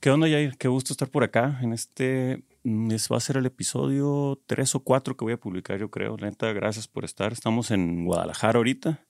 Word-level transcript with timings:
¿Qué 0.00 0.10
onda, 0.10 0.28
Jair? 0.28 0.56
Qué 0.58 0.68
gusto 0.68 0.92
estar 0.92 1.08
por 1.08 1.24
acá. 1.24 1.58
En 1.60 1.72
este 1.72 2.44
mm, 2.62 2.92
es, 2.92 3.08
va 3.10 3.16
a 3.16 3.20
ser 3.20 3.36
el 3.36 3.46
episodio 3.46 4.40
3 4.46 4.76
o 4.76 4.80
4 4.80 5.16
que 5.16 5.24
voy 5.24 5.32
a 5.32 5.40
publicar, 5.40 5.76
yo 5.76 5.90
creo. 5.90 6.16
Neta, 6.16 6.52
gracias 6.52 6.86
por 6.86 7.04
estar. 7.04 7.32
Estamos 7.32 7.72
en 7.72 8.04
Guadalajara 8.04 8.58
ahorita. 8.58 9.04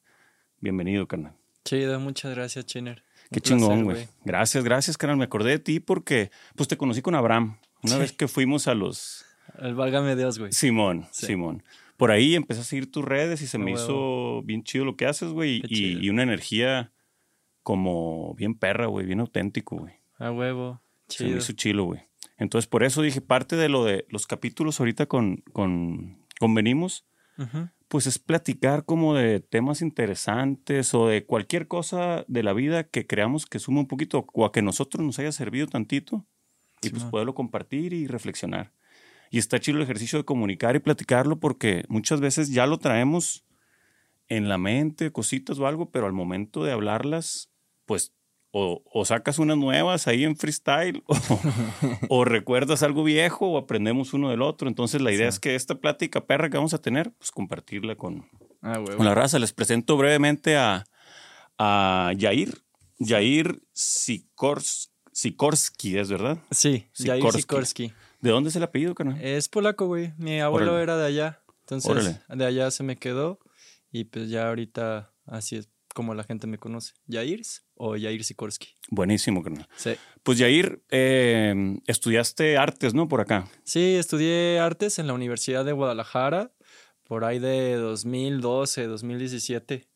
Bienvenido, 0.60 1.06
carnal. 1.06 1.34
Chido, 1.66 2.00
muchas 2.00 2.34
gracias, 2.34 2.64
Chiner. 2.64 3.04
Qué 3.30 3.42
chingón, 3.42 3.84
güey. 3.84 4.08
Gracias, 4.24 4.64
gracias, 4.64 4.96
carnal. 4.96 5.18
Me 5.18 5.24
acordé 5.24 5.50
de 5.50 5.58
ti 5.58 5.78
porque 5.78 6.30
pues 6.56 6.68
te 6.68 6.78
conocí 6.78 7.02
con 7.02 7.14
Abraham. 7.14 7.58
Una 7.82 7.98
vez 7.98 8.12
que 8.12 8.26
fuimos 8.26 8.66
a 8.66 8.74
los... 8.74 9.26
El 9.58 9.74
válgame 9.74 10.16
Dios, 10.16 10.38
güey. 10.38 10.52
Simón, 10.52 11.06
Simón. 11.10 11.62
Por 11.98 12.10
ahí 12.10 12.34
empecé 12.34 12.62
a 12.62 12.64
seguir 12.64 12.90
tus 12.90 13.04
redes 13.04 13.42
y 13.42 13.46
se 13.46 13.58
me 13.58 13.72
hizo 13.72 14.40
bien 14.42 14.64
chido 14.64 14.86
lo 14.86 14.96
que 14.96 15.04
haces, 15.04 15.32
güey. 15.32 15.60
Y, 15.68 15.98
y, 16.02 16.08
una 16.08 16.22
energía 16.22 16.92
como 17.62 18.34
bien 18.34 18.54
perra, 18.54 18.86
güey, 18.86 19.04
bien 19.04 19.20
auténtico, 19.20 19.76
güey. 19.76 19.97
A 20.18 20.30
huevo. 20.30 20.82
Chido. 21.08 21.28
Se 21.28 21.34
me 21.34 21.38
hizo 21.38 21.52
chilo, 21.52 21.84
güey. 21.84 22.08
Entonces, 22.36 22.68
por 22.68 22.84
eso 22.84 23.02
dije, 23.02 23.20
parte 23.20 23.56
de 23.56 23.68
lo 23.68 23.84
de 23.84 24.06
los 24.08 24.26
capítulos 24.26 24.78
ahorita 24.78 25.06
con, 25.06 25.42
con, 25.52 26.24
Venimos, 26.40 27.04
pues 27.88 28.06
es 28.06 28.18
platicar 28.18 28.84
como 28.84 29.14
de 29.14 29.40
temas 29.40 29.80
interesantes 29.80 30.92
o 30.94 31.06
de 31.08 31.24
cualquier 31.24 31.68
cosa 31.68 32.24
de 32.28 32.42
la 32.42 32.52
vida 32.52 32.84
que 32.84 33.06
creamos 33.06 33.46
que 33.46 33.58
suma 33.58 33.80
un 33.80 33.88
poquito 33.88 34.26
o 34.32 34.44
a 34.44 34.52
que 34.52 34.62
nosotros 34.62 35.04
nos 35.04 35.18
haya 35.18 35.32
servido 35.32 35.66
tantito 35.66 36.26
y 36.82 36.90
pues 36.90 37.04
poderlo 37.04 37.34
compartir 37.34 37.92
y 37.92 38.06
reflexionar. 38.06 38.72
Y 39.30 39.38
está 39.38 39.60
chido 39.60 39.78
el 39.78 39.84
ejercicio 39.84 40.18
de 40.18 40.24
comunicar 40.24 40.74
y 40.76 40.80
platicarlo 40.80 41.38
porque 41.38 41.84
muchas 41.88 42.20
veces 42.20 42.50
ya 42.50 42.66
lo 42.66 42.78
traemos 42.78 43.44
en 44.28 44.48
la 44.48 44.58
mente, 44.58 45.10
cositas 45.10 45.58
o 45.58 45.66
algo, 45.66 45.90
pero 45.90 46.06
al 46.06 46.12
momento 46.12 46.64
de 46.64 46.72
hablarlas, 46.72 47.50
pues 47.86 48.14
o, 48.50 49.04
sacas 49.04 49.38
unas 49.38 49.56
nuevas 49.56 50.08
ahí 50.08 50.24
en 50.24 50.36
freestyle, 50.36 51.02
o, 52.08 52.24
recuerdas 52.24 52.82
algo 52.82 53.04
viejo, 53.04 53.48
o 53.48 53.58
aprendemos 53.58 54.14
uno 54.14 54.30
del 54.30 54.42
otro. 54.42 54.68
Entonces, 54.68 55.00
la 55.00 55.12
idea 55.12 55.28
es 55.28 55.38
que 55.38 55.54
esta 55.54 55.76
plática 55.76 56.26
perra 56.26 56.50
que 56.50 56.56
vamos 56.56 56.74
a 56.74 56.78
tener, 56.78 57.12
pues 57.12 57.30
compartirla 57.30 57.96
con, 57.96 58.26
ah, 58.62 58.82
con 58.96 59.04
la 59.04 59.14
raza. 59.14 59.38
Les 59.38 59.52
presento 59.52 59.96
brevemente 59.96 60.56
a, 60.56 60.86
a 61.58 62.12
Jair. 62.18 62.62
Jair 62.98 63.62
Sikorsky, 63.72 64.88
¿es 65.98 66.08
verdad? 66.10 66.38
Sí, 66.50 66.88
Jair 66.94 67.22
Sikorsky. 67.32 67.92
¿De 68.20 68.30
dónde 68.30 68.50
es 68.50 68.56
el 68.56 68.64
apellido, 68.64 68.96
carnal? 68.96 69.20
Es 69.22 69.48
polaco, 69.48 69.86
güey. 69.86 70.12
Mi 70.18 70.40
abuelo 70.40 70.80
era 70.80 70.96
de 70.96 71.06
allá. 71.06 71.40
Entonces, 71.60 72.18
de 72.28 72.44
allá 72.44 72.70
se 72.72 72.82
me 72.82 72.96
quedó. 72.96 73.38
Y 73.92 74.04
pues 74.04 74.28
ya 74.28 74.48
ahorita 74.48 75.12
así 75.24 75.56
es 75.56 75.68
como 75.98 76.14
la 76.14 76.22
gente 76.22 76.46
me 76.46 76.58
conoce. 76.58 76.94
Jairs 77.08 77.66
o 77.74 77.98
Jair 77.98 78.22
Sikorsky. 78.22 78.68
Buenísimo, 78.88 79.42
carnal. 79.42 79.68
Sí. 79.74 79.96
Pues 80.22 80.38
Jair, 80.38 80.80
eh, 80.90 81.76
estudiaste 81.88 82.56
artes, 82.56 82.94
¿no? 82.94 83.08
Por 83.08 83.20
acá. 83.20 83.50
Sí, 83.64 83.96
estudié 83.96 84.60
artes 84.60 85.00
en 85.00 85.08
la 85.08 85.12
Universidad 85.12 85.64
de 85.64 85.72
Guadalajara, 85.72 86.52
por 87.02 87.24
ahí 87.24 87.40
de 87.40 87.74
2012, 87.74 88.86
2017. 88.86 89.88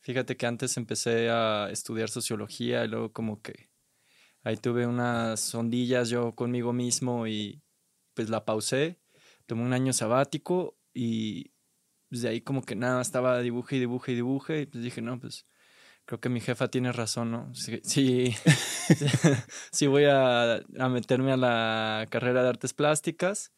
Fíjate 0.00 0.36
que 0.36 0.44
antes 0.44 0.76
empecé 0.76 1.30
a 1.30 1.70
estudiar 1.70 2.10
sociología 2.10 2.84
y 2.84 2.88
luego 2.88 3.14
como 3.14 3.40
que 3.40 3.70
ahí 4.42 4.58
tuve 4.58 4.86
unas 4.86 5.54
ondillas 5.54 6.10
yo 6.10 6.34
conmigo 6.34 6.74
mismo 6.74 7.26
y 7.26 7.62
pues 8.12 8.28
la 8.28 8.44
pausé. 8.44 9.00
Tomé 9.46 9.62
un 9.62 9.72
año 9.72 9.94
sabático 9.94 10.76
y 10.92 11.52
pues 12.08 12.22
de 12.22 12.28
ahí 12.28 12.40
como 12.40 12.62
que 12.62 12.76
nada, 12.76 13.02
estaba 13.02 13.40
dibuje 13.40 13.76
y 13.76 13.80
dibuje 13.80 14.12
y 14.12 14.14
dibuje, 14.14 14.60
y 14.62 14.66
pues 14.66 14.84
dije, 14.84 15.02
no, 15.02 15.18
pues 15.18 15.46
creo 16.06 16.20
que 16.20 16.28
mi 16.28 16.40
jefa 16.40 16.68
tiene 16.68 16.92
razón, 16.92 17.32
¿no? 17.32 17.54
Sí, 17.54 17.80
sí, 17.82 18.34
voy 19.88 20.04
a, 20.08 20.62
meterme 20.88 21.32
a 21.32 21.36
la 21.36 22.06
carrera 22.08 22.42
de 22.42 22.48
artes 22.48 22.72
plásticas, 22.72 23.52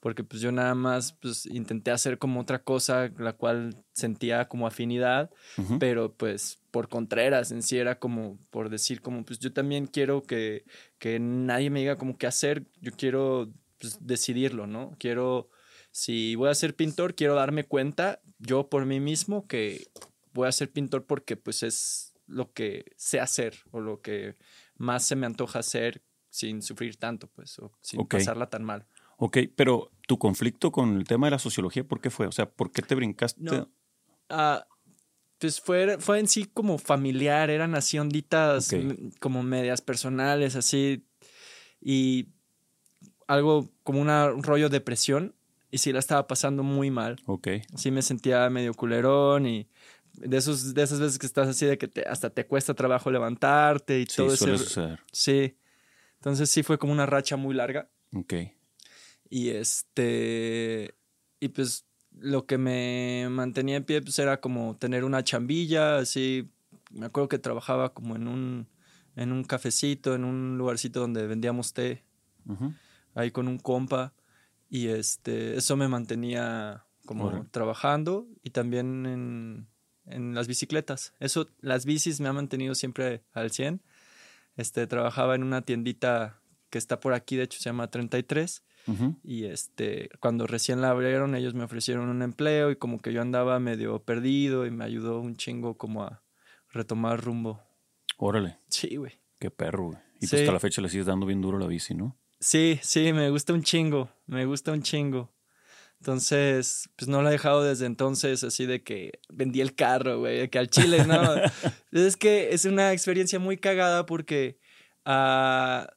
porque 0.00 0.24
pues 0.24 0.42
yo 0.42 0.52
nada 0.52 0.74
más 0.74 1.14
pues 1.14 1.46
intenté 1.46 1.92
hacer 1.92 2.18
como 2.18 2.40
otra 2.40 2.62
cosa, 2.62 3.10
la 3.16 3.34
cual 3.34 3.84
sentía 3.92 4.48
como 4.48 4.66
afinidad, 4.66 5.30
pero 5.78 6.12
pues 6.12 6.58
por 6.70 6.88
contreras 6.88 7.52
en 7.52 7.62
sí 7.62 7.78
era 7.78 7.98
como 7.98 8.38
por 8.50 8.68
decir 8.68 9.00
como 9.00 9.24
pues 9.24 9.38
yo 9.38 9.52
también 9.52 9.86
quiero 9.86 10.24
que, 10.24 10.64
que 10.98 11.20
nadie 11.20 11.70
me 11.70 11.80
diga 11.80 11.96
como 11.96 12.18
qué 12.18 12.26
hacer, 12.26 12.66
yo 12.80 12.92
quiero 12.92 13.50
pues, 13.78 13.98
decidirlo, 14.00 14.66
¿no? 14.66 14.94
Quiero 14.98 15.48
si 15.94 16.34
voy 16.34 16.48
a 16.48 16.54
ser 16.56 16.74
pintor, 16.74 17.14
quiero 17.14 17.36
darme 17.36 17.62
cuenta 17.62 18.20
yo 18.40 18.68
por 18.68 18.84
mí 18.84 18.98
mismo 18.98 19.46
que 19.46 19.86
voy 20.32 20.48
a 20.48 20.52
ser 20.52 20.72
pintor 20.72 21.06
porque 21.06 21.36
pues 21.36 21.62
es 21.62 22.12
lo 22.26 22.52
que 22.52 22.86
sé 22.96 23.20
hacer 23.20 23.58
o 23.70 23.78
lo 23.78 24.00
que 24.00 24.34
más 24.76 25.06
se 25.06 25.14
me 25.14 25.24
antoja 25.24 25.60
hacer 25.60 26.02
sin 26.30 26.62
sufrir 26.62 26.96
tanto, 26.96 27.28
pues, 27.28 27.60
o 27.60 27.70
sin 27.80 28.04
pasarla 28.08 28.50
tan 28.50 28.64
mal. 28.64 28.88
Ok, 29.18 29.38
pero 29.54 29.92
tu 30.08 30.18
conflicto 30.18 30.72
con 30.72 30.96
el 30.96 31.04
tema 31.04 31.28
de 31.28 31.30
la 31.30 31.38
sociología, 31.38 31.84
¿por 31.84 32.00
qué 32.00 32.10
fue? 32.10 32.26
O 32.26 32.32
sea, 32.32 32.50
¿por 32.50 32.72
qué 32.72 32.82
te 32.82 32.96
brincaste? 32.96 33.40
No, 33.40 33.70
ah, 34.30 34.66
pues 35.38 35.60
fue, 35.60 35.98
fue 36.00 36.18
en 36.18 36.26
sí 36.26 36.50
como 36.52 36.78
familiar, 36.78 37.50
eran 37.50 37.76
así 37.76 38.00
onditas 38.00 38.74
como 39.20 39.44
medias 39.44 39.80
personales, 39.80 40.56
así, 40.56 41.06
y 41.80 42.30
algo 43.28 43.70
como 43.84 44.00
una, 44.00 44.32
un 44.32 44.42
rollo 44.42 44.68
de 44.68 44.78
depresión 44.78 45.36
y 45.74 45.78
sí 45.78 45.92
la 45.92 45.98
estaba 45.98 46.28
pasando 46.28 46.62
muy 46.62 46.92
mal. 46.92 47.20
Ok. 47.26 47.48
Sí 47.74 47.90
me 47.90 48.00
sentía 48.00 48.48
medio 48.48 48.74
culerón 48.74 49.44
y 49.44 49.66
de, 50.12 50.36
esos, 50.36 50.72
de 50.72 50.84
esas 50.84 51.00
veces 51.00 51.18
que 51.18 51.26
estás 51.26 51.48
así 51.48 51.66
de 51.66 51.78
que 51.78 51.90
hasta 52.08 52.30
te 52.30 52.46
cuesta 52.46 52.74
trabajo 52.74 53.10
levantarte 53.10 53.98
y 53.98 54.06
todo 54.06 54.32
eso. 54.32 54.96
Sí. 55.10 55.56
Entonces 56.14 56.48
sí 56.48 56.62
fue 56.62 56.78
como 56.78 56.92
una 56.92 57.06
racha 57.06 57.36
muy 57.36 57.56
larga. 57.56 57.90
Ok. 58.14 58.34
Y 59.28 59.48
este. 59.48 60.94
Y 61.40 61.48
pues 61.48 61.86
lo 62.12 62.46
que 62.46 62.56
me 62.56 63.26
mantenía 63.28 63.74
en 63.74 63.82
pie 63.82 64.00
pues 64.00 64.16
era 64.20 64.40
como 64.40 64.76
tener 64.76 65.02
una 65.02 65.24
chambilla, 65.24 65.96
así. 65.96 66.52
Me 66.92 67.06
acuerdo 67.06 67.28
que 67.28 67.40
trabajaba 67.40 67.92
como 67.94 68.14
en 68.14 68.28
un, 68.28 68.68
en 69.16 69.32
un 69.32 69.42
cafecito, 69.42 70.14
en 70.14 70.24
un 70.24 70.56
lugarcito 70.56 71.00
donde 71.00 71.26
vendíamos 71.26 71.72
té. 71.72 72.04
Ahí 73.16 73.32
con 73.32 73.48
un 73.48 73.58
compa. 73.58 74.14
Y 74.74 74.88
este, 74.88 75.56
eso 75.56 75.76
me 75.76 75.86
mantenía 75.86 76.84
como 77.06 77.46
trabajando 77.52 78.26
y 78.42 78.50
también 78.50 79.06
en, 79.06 79.68
en, 80.04 80.34
las 80.34 80.48
bicicletas. 80.48 81.14
Eso, 81.20 81.48
las 81.60 81.84
bicis 81.84 82.20
me 82.20 82.28
han 82.28 82.34
mantenido 82.34 82.74
siempre 82.74 83.22
al 83.34 83.52
100. 83.52 83.80
Este, 84.56 84.88
trabajaba 84.88 85.36
en 85.36 85.44
una 85.44 85.62
tiendita 85.62 86.40
que 86.70 86.78
está 86.78 86.98
por 86.98 87.14
aquí, 87.14 87.36
de 87.36 87.44
hecho 87.44 87.60
se 87.60 87.66
llama 87.66 87.88
33. 87.88 88.64
Y 89.22 89.44
este, 89.44 90.10
cuando 90.18 90.48
recién 90.48 90.80
la 90.80 90.90
abrieron, 90.90 91.36
ellos 91.36 91.54
me 91.54 91.62
ofrecieron 91.62 92.08
un 92.08 92.22
empleo 92.22 92.72
y 92.72 92.76
como 92.76 92.98
que 92.98 93.12
yo 93.12 93.22
andaba 93.22 93.60
medio 93.60 94.02
perdido 94.02 94.66
y 94.66 94.72
me 94.72 94.84
ayudó 94.84 95.20
un 95.20 95.36
chingo 95.36 95.78
como 95.78 96.02
a 96.02 96.24
retomar 96.72 97.22
rumbo. 97.22 97.62
Órale. 98.16 98.58
Sí, 98.70 98.96
güey. 98.96 99.12
Qué 99.38 99.52
perro, 99.52 99.84
güey. 99.84 99.98
Y 100.16 100.26
pues 100.26 100.42
hasta 100.42 100.52
la 100.52 100.58
fecha 100.58 100.82
le 100.82 100.88
sigues 100.88 101.06
dando 101.06 101.26
bien 101.26 101.40
duro 101.40 101.60
la 101.60 101.68
bici, 101.68 101.94
¿no? 101.94 102.16
Sí, 102.44 102.78
sí, 102.82 103.14
me 103.14 103.30
gusta 103.30 103.54
un 103.54 103.62
chingo, 103.62 104.10
me 104.26 104.44
gusta 104.44 104.70
un 104.70 104.82
chingo. 104.82 105.32
Entonces, 105.98 106.90
pues 106.94 107.08
no 107.08 107.22
lo 107.22 107.30
he 107.30 107.32
dejado 107.32 107.64
desde 107.64 107.86
entonces, 107.86 108.44
así 108.44 108.66
de 108.66 108.82
que 108.82 109.18
vendí 109.30 109.62
el 109.62 109.74
carro, 109.74 110.18
güey, 110.18 110.50
que 110.50 110.58
al 110.58 110.68
chile, 110.68 111.06
¿no? 111.06 111.16
es 111.92 112.18
que 112.18 112.52
es 112.52 112.66
una 112.66 112.92
experiencia 112.92 113.38
muy 113.38 113.56
cagada 113.56 114.04
porque 114.04 114.58
ah, 115.06 115.88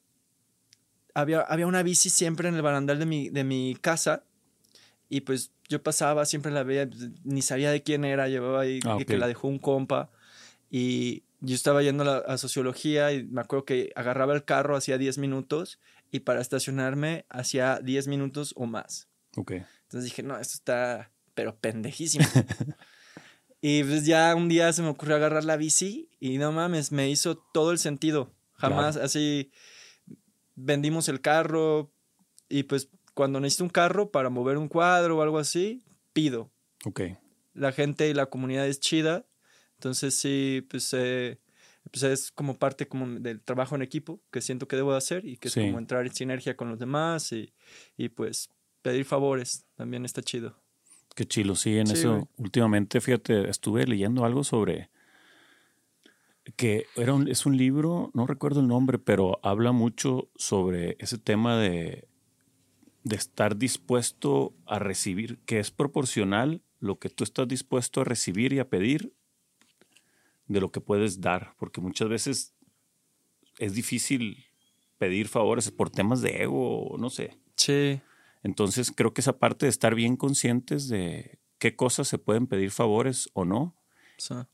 había, 1.12 1.42
había 1.42 1.66
una 1.66 1.82
bici 1.82 2.08
siempre 2.08 2.48
en 2.48 2.54
el 2.54 2.62
barandal 2.62 2.98
de 2.98 3.04
mi, 3.04 3.28
de 3.28 3.44
mi 3.44 3.76
casa 3.78 4.24
y 5.10 5.20
pues 5.20 5.52
yo 5.68 5.82
pasaba, 5.82 6.24
siempre 6.24 6.50
la 6.50 6.62
veía, 6.62 6.88
ni 7.24 7.42
sabía 7.42 7.70
de 7.70 7.82
quién 7.82 8.06
era, 8.06 8.26
llevaba 8.26 8.62
ahí 8.62 8.80
ah, 8.86 8.96
que 9.06 9.18
la 9.18 9.26
dejó 9.26 9.48
un 9.48 9.58
compa 9.58 10.10
y 10.70 11.24
yo 11.40 11.54
estaba 11.54 11.82
yendo 11.82 12.10
a, 12.10 12.16
a, 12.20 12.38
sociología 12.38 13.12
y 13.12 13.24
me 13.24 13.42
acuerdo 13.42 13.66
que 13.66 13.92
agarraba 13.94 14.32
el 14.32 14.46
carro 14.46 14.76
hacía 14.76 14.96
10 14.96 15.18
minutos 15.18 15.78
y 16.10 16.20
para 16.20 16.40
estacionarme 16.40 17.26
hacía 17.28 17.80
10 17.82 18.08
minutos 18.08 18.54
o 18.56 18.66
más. 18.66 19.08
Ok. 19.36 19.52
Entonces 19.52 20.04
dije, 20.04 20.22
no, 20.22 20.38
esto 20.38 20.54
está, 20.54 21.12
pero 21.34 21.58
pendejísimo. 21.58 22.26
y 23.60 23.84
pues 23.84 24.06
ya 24.06 24.34
un 24.34 24.48
día 24.48 24.72
se 24.72 24.82
me 24.82 24.88
ocurrió 24.88 25.16
agarrar 25.16 25.44
la 25.44 25.56
bici 25.56 26.10
y 26.20 26.38
no 26.38 26.52
mames, 26.52 26.92
me 26.92 27.08
hizo 27.10 27.36
todo 27.52 27.72
el 27.72 27.78
sentido. 27.78 28.34
Jamás 28.54 28.96
así 28.96 29.52
vendimos 30.56 31.08
el 31.08 31.20
carro 31.20 31.92
y 32.48 32.64
pues 32.64 32.88
cuando 33.14 33.40
necesito 33.40 33.64
un 33.64 33.70
carro 33.70 34.10
para 34.10 34.30
mover 34.30 34.58
un 34.58 34.68
cuadro 34.68 35.18
o 35.18 35.22
algo 35.22 35.38
así, 35.38 35.84
pido. 36.12 36.50
Ok. 36.84 37.02
La 37.54 37.72
gente 37.72 38.08
y 38.08 38.14
la 38.14 38.26
comunidad 38.26 38.66
es 38.66 38.80
chida. 38.80 39.26
Entonces 39.74 40.14
sí, 40.14 40.66
pues 40.68 40.92
eh, 40.92 41.38
pues 41.88 42.02
es 42.02 42.30
como 42.30 42.58
parte 42.58 42.88
como 42.88 43.06
del 43.20 43.40
trabajo 43.40 43.74
en 43.74 43.82
equipo 43.82 44.20
que 44.30 44.40
siento 44.40 44.68
que 44.68 44.76
debo 44.76 44.92
de 44.92 44.98
hacer 44.98 45.24
y 45.24 45.36
que 45.36 45.48
es 45.48 45.54
como 45.54 45.78
entrar 45.78 46.06
en 46.06 46.14
sinergia 46.14 46.56
con 46.56 46.68
los 46.68 46.78
demás 46.78 47.32
y, 47.32 47.52
y, 47.96 48.08
pues 48.08 48.50
pedir 48.82 49.04
favores 49.04 49.66
también 49.74 50.04
está 50.04 50.22
chido. 50.22 50.56
Qué 51.14 51.26
chilo, 51.26 51.56
sí, 51.56 51.76
en 51.76 51.90
eso 51.90 52.28
últimamente, 52.36 53.00
fíjate, 53.00 53.48
estuve 53.48 53.86
leyendo 53.86 54.24
algo 54.24 54.44
sobre 54.44 54.90
que 56.56 56.86
era 56.96 57.14
es 57.26 57.44
un 57.44 57.56
libro, 57.56 58.10
no 58.14 58.26
recuerdo 58.26 58.60
el 58.60 58.68
nombre, 58.68 58.98
pero 58.98 59.38
habla 59.42 59.72
mucho 59.72 60.30
sobre 60.36 60.96
ese 60.98 61.18
tema 61.18 61.58
de, 61.58 62.08
de 63.04 63.16
estar 63.16 63.56
dispuesto 63.56 64.54
a 64.66 64.78
recibir, 64.78 65.38
que 65.44 65.58
es 65.58 65.70
proporcional 65.70 66.62
lo 66.80 66.98
que 66.98 67.10
tú 67.10 67.24
estás 67.24 67.48
dispuesto 67.48 68.00
a 68.00 68.04
recibir 68.04 68.52
y 68.52 68.60
a 68.60 68.68
pedir 68.68 69.12
de 70.48 70.60
lo 70.60 70.72
que 70.72 70.80
puedes 70.80 71.20
dar, 71.20 71.54
porque 71.58 71.80
muchas 71.80 72.08
veces 72.08 72.54
es 73.58 73.74
difícil 73.74 74.44
pedir 74.98 75.28
favores 75.28 75.70
por 75.70 75.90
temas 75.90 76.20
de 76.20 76.42
ego, 76.42 76.96
no 76.98 77.10
sé. 77.10 77.38
Sí. 77.56 78.00
Entonces 78.42 78.92
creo 78.94 79.12
que 79.14 79.20
esa 79.20 79.38
parte 79.38 79.66
de 79.66 79.70
estar 79.70 79.94
bien 79.94 80.16
conscientes 80.16 80.88
de 80.88 81.38
qué 81.58 81.76
cosas 81.76 82.08
se 82.08 82.18
pueden 82.18 82.46
pedir 82.46 82.70
favores 82.70 83.28
o 83.34 83.44
no. 83.44 83.74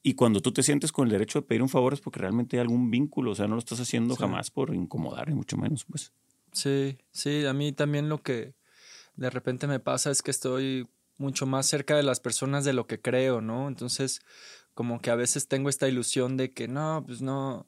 Y 0.03 0.13
cuando 0.15 0.43
tú 0.43 0.53
te 0.53 0.63
sientes 0.63 0.93
con 0.93 1.07
el 1.07 1.13
derecho 1.13 1.41
de 1.41 1.47
pedir 1.47 1.63
un 1.63 1.71
favor 1.71 1.95
es 1.95 2.01
porque 2.01 2.21
realmente 2.21 2.57
hay 2.57 2.61
algún 2.61 2.91
vínculo, 2.91 3.31
o 3.31 3.35
sea, 3.35 3.47
no 3.47 3.55
lo 3.55 3.61
estás 3.61 3.81
haciendo 3.81 4.15
jamás 4.15 4.51
por 4.51 4.75
incomodar, 4.75 5.31
y 5.31 5.35
mucho 5.35 5.57
menos, 5.57 5.87
pues. 5.87 6.13
Sí, 6.53 6.99
sí, 7.13 7.47
a 7.47 7.55
mí 7.55 7.73
también 7.73 8.11
lo 8.11 8.23
que 8.23 8.55
de 9.17 9.31
repente 9.31 9.67
me 9.67 9.81
pasa 9.81 10.11
es 10.11 10.21
que 10.21 10.31
estoy 10.31 10.87
mucho 11.17 11.47
más 11.47 11.65
cerca 11.65 11.97
de 11.97 12.03
las 12.03 12.21
personas 12.21 12.67
de 12.67 12.75
lo 12.75 12.87
que 12.87 13.01
creo, 13.01 13.41
¿no? 13.41 13.69
Entonces, 13.69 14.21
como 14.75 15.01
que 15.01 15.11
a 15.11 15.15
veces 15.15 15.49
tengo 15.49 15.69
esta 15.69 15.89
ilusión 15.89 16.37
de 16.37 16.53
que 16.53 16.69
no, 16.69 17.05
pues 17.07 17.23
no, 17.23 17.67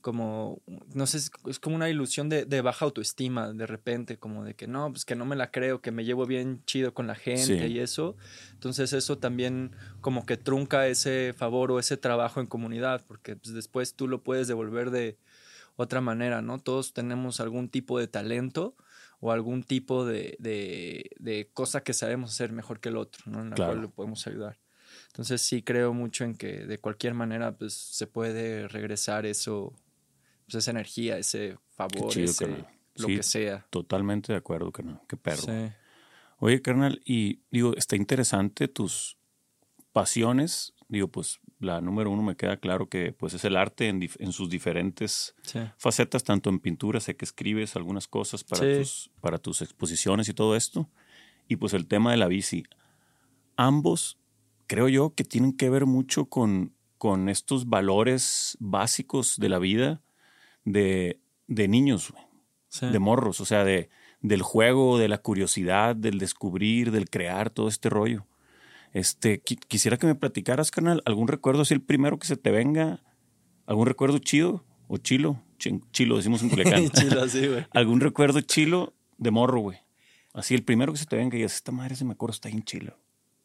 como, 0.00 0.62
no 0.94 1.06
sé, 1.06 1.18
es 1.46 1.58
como 1.58 1.76
una 1.76 1.90
ilusión 1.90 2.28
de, 2.28 2.60
baja 2.60 2.84
autoestima 2.84 3.52
de 3.52 3.66
repente, 3.66 4.16
como 4.16 4.44
de 4.44 4.54
que 4.54 4.66
no, 4.66 4.90
pues 4.90 5.04
que 5.04 5.16
no 5.16 5.24
me 5.24 5.36
la 5.36 5.50
creo, 5.50 5.80
que 5.80 5.90
me 5.90 6.04
llevo 6.04 6.26
bien 6.26 6.62
chido 6.64 6.94
con 6.94 7.06
la 7.06 7.14
gente 7.14 7.68
y 7.68 7.80
eso. 7.80 8.16
Entonces 8.52 8.92
eso 8.92 9.18
también 9.18 9.72
como 10.00 10.24
que 10.24 10.36
trunca 10.36 10.86
ese 10.86 11.34
favor 11.36 11.72
o 11.72 11.78
ese 11.78 11.96
trabajo 11.96 12.40
en 12.40 12.46
comunidad, 12.46 13.04
porque 13.06 13.36
pues, 13.36 13.54
después 13.54 13.94
tú 13.94 14.08
lo 14.08 14.22
puedes 14.22 14.48
devolver 14.48 14.90
de 14.90 15.18
otra 15.76 16.00
manera, 16.00 16.42
¿no? 16.42 16.58
Todos 16.58 16.92
tenemos 16.92 17.40
algún 17.40 17.68
tipo 17.68 17.98
de 17.98 18.08
talento 18.08 18.76
o 19.20 19.32
algún 19.32 19.62
tipo 19.62 20.06
de, 20.06 20.36
de, 20.38 21.50
cosa 21.52 21.82
que 21.82 21.92
sabemos 21.92 22.30
hacer 22.30 22.52
mejor 22.52 22.80
que 22.80 22.88
el 22.88 22.96
otro, 22.96 23.24
¿no? 23.26 23.42
En 23.42 23.50
la 23.50 23.56
cual 23.56 23.82
lo 23.82 23.90
podemos 23.90 24.26
ayudar. 24.26 24.58
Entonces 25.18 25.42
sí 25.42 25.62
creo 25.62 25.92
mucho 25.92 26.22
en 26.22 26.36
que 26.36 26.64
de 26.64 26.78
cualquier 26.78 27.12
manera 27.12 27.56
pues 27.56 27.74
se 27.74 28.06
puede 28.06 28.68
regresar 28.68 29.26
eso 29.26 29.74
pues, 30.46 30.54
esa 30.54 30.70
energía, 30.70 31.18
ese 31.18 31.58
favor, 31.70 32.16
ese, 32.16 32.64
lo 32.94 33.08
que 33.08 33.24
sea. 33.24 33.66
Totalmente 33.68 34.32
de 34.32 34.38
acuerdo, 34.38 34.70
carnal. 34.70 35.00
Qué 35.08 35.16
perro. 35.16 35.42
Oye, 36.38 36.62
carnal, 36.62 37.00
y 37.04 37.40
digo, 37.50 37.74
está 37.76 37.96
interesante 37.96 38.68
tus 38.68 39.18
pasiones. 39.90 40.72
Digo, 40.86 41.08
pues 41.08 41.40
la 41.58 41.80
número 41.80 42.12
uno 42.12 42.22
me 42.22 42.36
queda 42.36 42.58
claro 42.58 42.88
que 42.88 43.10
pues 43.10 43.34
es 43.34 43.44
el 43.44 43.56
arte 43.56 43.88
en, 43.88 44.08
en 44.20 44.32
sus 44.32 44.48
diferentes 44.48 45.34
facetas, 45.78 46.22
tanto 46.22 46.48
en 46.48 46.60
pintura, 46.60 47.00
sé 47.00 47.16
que 47.16 47.24
escribes 47.24 47.74
algunas 47.74 48.06
cosas 48.06 48.44
para, 48.44 48.60
tus, 48.60 49.10
para 49.20 49.38
tus 49.38 49.62
exposiciones 49.62 50.28
y 50.28 50.32
todo 50.32 50.54
esto. 50.54 50.88
Y 51.48 51.56
pues 51.56 51.74
el 51.74 51.88
tema 51.88 52.12
de 52.12 52.18
la 52.18 52.28
bici. 52.28 52.62
Ambos 53.56 54.16
creo 54.68 54.88
yo 54.88 55.14
que 55.14 55.24
tienen 55.24 55.52
que 55.54 55.70
ver 55.70 55.86
mucho 55.86 56.26
con, 56.26 56.72
con 56.98 57.28
estos 57.28 57.68
valores 57.68 58.56
básicos 58.60 59.38
de 59.38 59.48
la 59.48 59.58
vida 59.58 60.02
de, 60.64 61.18
de 61.48 61.66
niños, 61.66 62.12
de 62.80 62.98
morros, 63.00 63.40
o 63.40 63.44
sea, 63.44 63.64
de, 63.64 63.88
del 64.20 64.42
juego, 64.42 64.98
de 64.98 65.08
la 65.08 65.18
curiosidad, 65.18 65.96
del 65.96 66.18
descubrir, 66.18 66.92
del 66.92 67.10
crear, 67.10 67.50
todo 67.50 67.68
este 67.68 67.88
rollo. 67.88 68.26
Este, 68.92 69.40
quisiera 69.40 69.96
que 69.96 70.06
me 70.06 70.14
platicaras, 70.14 70.70
canal, 70.70 71.02
algún 71.04 71.28
recuerdo, 71.28 71.62
así 71.62 71.74
el 71.74 71.82
primero 71.82 72.18
que 72.18 72.26
se 72.26 72.36
te 72.36 72.50
venga, 72.50 73.02
algún 73.66 73.86
recuerdo 73.86 74.18
chido 74.18 74.64
o 74.86 74.98
chilo, 74.98 75.42
chilo 75.58 76.16
decimos 76.16 76.42
en 76.42 76.50
Culiacán. 76.50 76.88
chilo, 76.90 77.28
sí, 77.28 77.46
güey. 77.46 77.66
algún 77.72 78.00
recuerdo 78.00 78.40
chilo 78.42 78.94
de 79.16 79.30
morro, 79.30 79.60
güey. 79.60 79.78
Así 80.34 80.54
el 80.54 80.62
primero 80.62 80.92
que 80.92 80.98
se 80.98 81.06
te 81.06 81.16
venga 81.16 81.36
y 81.36 81.42
dices, 81.42 81.56
esta 81.56 81.72
madre 81.72 81.96
se 81.96 82.04
me 82.04 82.12
acuerdo 82.12 82.34
está 82.34 82.48
bien 82.48 82.62
chilo. 82.62 82.96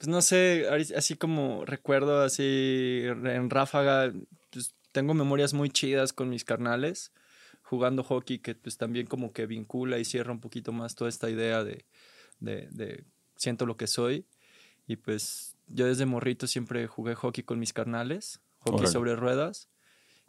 Pues 0.03 0.11
no 0.11 0.21
sé, 0.21 0.67
así 0.97 1.15
como 1.15 1.63
recuerdo 1.63 2.23
así 2.23 3.03
en 3.05 3.49
ráfaga, 3.49 4.11
pues 4.49 4.75
tengo 4.91 5.13
memorias 5.13 5.53
muy 5.53 5.69
chidas 5.69 6.11
con 6.11 6.29
mis 6.29 6.43
carnales 6.43 7.13
jugando 7.61 8.03
hockey 8.03 8.39
que 8.39 8.53
pues 8.53 8.77
también 8.77 9.07
como 9.07 9.31
que 9.31 9.45
vincula 9.45 9.99
y 9.99 10.03
cierra 10.03 10.33
un 10.33 10.41
poquito 10.41 10.73
más 10.73 10.95
toda 10.95 11.09
esta 11.09 11.29
idea 11.29 11.63
de, 11.63 11.85
de, 12.41 13.05
siento 13.37 13.65
lo 13.65 13.77
que 13.77 13.87
soy. 13.87 14.25
Y 14.87 14.97
pues 14.97 15.55
yo 15.67 15.85
desde 15.85 16.05
morrito 16.05 16.47
siempre 16.47 16.85
jugué 16.85 17.15
hockey 17.15 17.45
con 17.45 17.57
mis 17.57 17.71
carnales, 17.71 18.41
hockey 18.59 18.87
sobre 18.87 19.15
ruedas. 19.15 19.69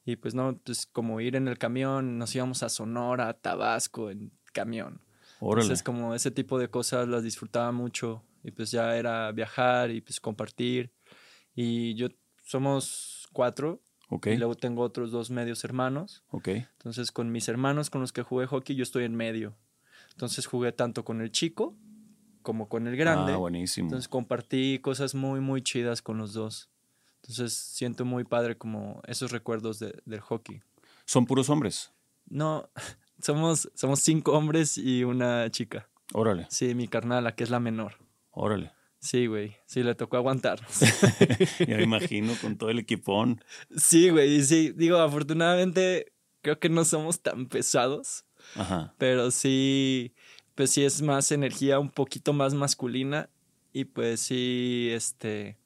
Y 0.05 0.15
pues 0.15 0.37
no, 0.37 0.57
pues 0.65 0.87
como 0.87 1.21
ir 1.21 1.35
en 1.35 1.49
el 1.49 1.59
camión, 1.59 2.17
nos 2.17 2.33
íbamos 2.37 2.63
a 2.63 2.69
Sonora, 2.69 3.29
a 3.29 3.35
Tabasco 3.35 4.13
en 4.13 4.31
camión. 4.53 5.01
Entonces 5.41 5.83
como 5.83 6.15
ese 6.15 6.31
tipo 6.31 6.61
de 6.61 6.69
cosas 6.69 7.09
las 7.09 7.25
disfrutaba 7.25 7.73
mucho 7.73 8.23
y 8.45 8.51
pues 8.51 8.71
ya 8.71 8.97
era 8.97 9.33
viajar 9.33 9.91
y 9.91 10.01
pues 10.01 10.21
compartir. 10.21 10.93
Y 11.55 11.95
yo 11.95 12.09
somos 12.45 13.27
cuatro 13.33 13.81
y 14.25 14.37
luego 14.37 14.55
tengo 14.55 14.83
otros 14.83 15.11
dos 15.11 15.31
medios 15.31 15.65
hermanos. 15.65 16.23
Entonces, 16.33 17.11
con 17.11 17.33
mis 17.33 17.49
hermanos 17.49 17.91
con 17.91 18.01
los 18.03 18.13
que 18.13 18.23
jugué 18.23 18.47
hockey, 18.47 18.77
yo 18.77 18.83
estoy 18.83 19.05
en 19.05 19.17
medio. 19.17 19.57
Entonces, 20.13 20.47
jugué 20.47 20.73
tanto 20.73 21.05
con 21.05 21.21
el 21.21 21.33
chico 21.33 21.75
como 22.43 22.69
con 22.69 22.87
el 22.87 22.97
grande. 22.97 23.33
Ah, 23.33 23.39
buenísimo. 23.39 23.87
Entonces, 23.87 24.09
compartí 24.09 24.79
cosas 24.81 25.15
muy, 25.15 25.41
muy 25.41 25.63
chidas 25.63 26.03
con 26.03 26.19
los 26.19 26.35
dos. 26.35 26.71
Entonces, 27.23 27.55
siento 27.55 28.05
muy 28.05 28.25
padre 28.25 28.59
como 28.59 29.01
esos 29.07 29.33
recuerdos 29.33 29.79
del 29.79 30.21
hockey. 30.21 30.61
¿Son 31.07 31.25
puros 31.25 31.49
hombres? 31.49 31.93
No, 32.29 32.69
somos, 33.19 33.71
somos 33.75 34.01
cinco 34.01 34.33
hombres 34.33 34.77
y 34.77 35.05
una 35.05 35.51
chica. 35.51 35.89
Órale. 36.13 36.47
Sí, 36.51 36.75
mi 36.75 36.87
carnala, 36.87 37.35
que 37.35 37.45
es 37.45 37.51
la 37.51 37.61
menor. 37.61 38.04
Órale. 38.35 38.73
Sí, 38.99 39.27
güey. 39.27 39.57
Sí, 39.67 39.83
le 39.83 39.95
tocó 39.95 40.17
aguantar. 40.17 40.61
ya 41.67 41.77
me 41.77 41.83
imagino 41.83 42.33
con 42.41 42.57
todo 42.57 42.71
el 42.71 42.79
equipón. 42.79 43.43
Sí, 43.77 44.11
güey. 44.11 44.43
Sí, 44.43 44.73
digo, 44.75 44.99
afortunadamente 44.99 46.13
creo 46.43 46.59
que 46.59 46.69
no 46.69 46.85
somos 46.85 47.21
tan 47.21 47.47
pesados. 47.47 48.25
Ajá. 48.57 48.95
Pero 48.99 49.31
sí, 49.31 50.15
pues 50.55 50.71
sí 50.71 50.85
es 50.85 51.03
más 51.03 51.33
energía 51.33 51.79
un 51.79 51.91
poquito 51.91 52.33
más 52.33 52.55
masculina. 52.55 53.29
Y 53.73 53.87
pues 53.87 54.21
sí, 54.21 54.89
este, 54.93 55.59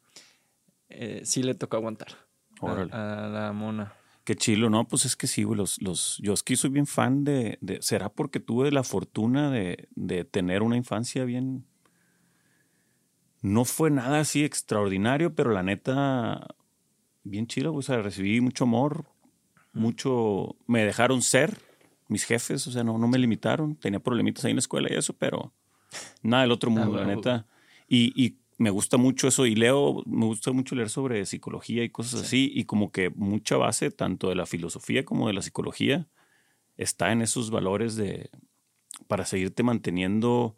eh, 0.88 1.20
sí 1.24 1.42
le 1.42 1.54
tocó 1.54 1.76
aguantar 1.76 2.08
Órale. 2.60 2.90
A, 2.92 3.28
la 3.28 3.52
mona. 3.52 3.92
Qué 4.24 4.34
chilo, 4.34 4.68
¿no? 4.68 4.88
Pues 4.88 5.04
es 5.04 5.14
que 5.14 5.26
sí, 5.26 5.44
güey, 5.44 5.56
los, 5.56 5.80
los, 5.80 6.18
yo 6.22 6.32
es 6.32 6.42
que 6.42 6.56
soy 6.56 6.70
bien 6.70 6.86
fan 6.86 7.24
de, 7.24 7.58
de, 7.60 7.80
¿será 7.82 8.08
porque 8.08 8.40
tuve 8.40 8.70
la 8.70 8.82
fortuna 8.82 9.50
de, 9.50 9.88
de 9.94 10.24
tener 10.24 10.62
una 10.62 10.76
infancia 10.76 11.24
bien, 11.24 11.66
no 13.40 13.64
fue 13.64 13.90
nada 13.90 14.20
así 14.20 14.44
extraordinario, 14.44 15.34
pero 15.34 15.52
la 15.52 15.62
neta, 15.62 16.54
bien 17.24 17.46
chido, 17.46 17.74
o 17.74 17.82
sea, 17.82 18.02
recibí 18.02 18.40
mucho 18.40 18.64
amor, 18.64 19.06
mucho, 19.72 20.56
me 20.66 20.84
dejaron 20.84 21.22
ser 21.22 21.58
mis 22.08 22.24
jefes, 22.24 22.66
o 22.66 22.72
sea, 22.72 22.84
no, 22.84 22.98
no 22.98 23.06
me 23.06 23.18
limitaron, 23.18 23.76
tenía 23.76 24.00
problemitas 24.00 24.44
ahí 24.44 24.50
en 24.50 24.56
la 24.56 24.60
escuela 24.60 24.88
y 24.90 24.96
eso, 24.96 25.12
pero 25.12 25.52
nada 26.22 26.42
del 26.42 26.52
otro 26.52 26.70
mundo, 26.70 26.96
la 26.96 27.06
neta. 27.06 27.46
Y, 27.86 28.12
y, 28.22 28.38
me 28.60 28.70
gusta 28.70 28.96
mucho 28.96 29.28
eso 29.28 29.46
y 29.46 29.54
leo, 29.54 30.02
me 30.04 30.26
gusta 30.26 30.50
mucho 30.50 30.74
leer 30.74 30.90
sobre 30.90 31.24
psicología 31.26 31.84
y 31.84 31.90
cosas 31.90 32.22
así, 32.22 32.50
y 32.52 32.64
como 32.64 32.90
que 32.90 33.08
mucha 33.10 33.56
base, 33.56 33.92
tanto 33.92 34.30
de 34.30 34.34
la 34.34 34.46
filosofía 34.46 35.04
como 35.04 35.28
de 35.28 35.32
la 35.32 35.42
psicología, 35.42 36.08
está 36.76 37.12
en 37.12 37.22
esos 37.22 37.52
valores 37.52 37.94
de, 37.94 38.30
para 39.06 39.26
seguirte 39.26 39.62
manteniendo 39.62 40.56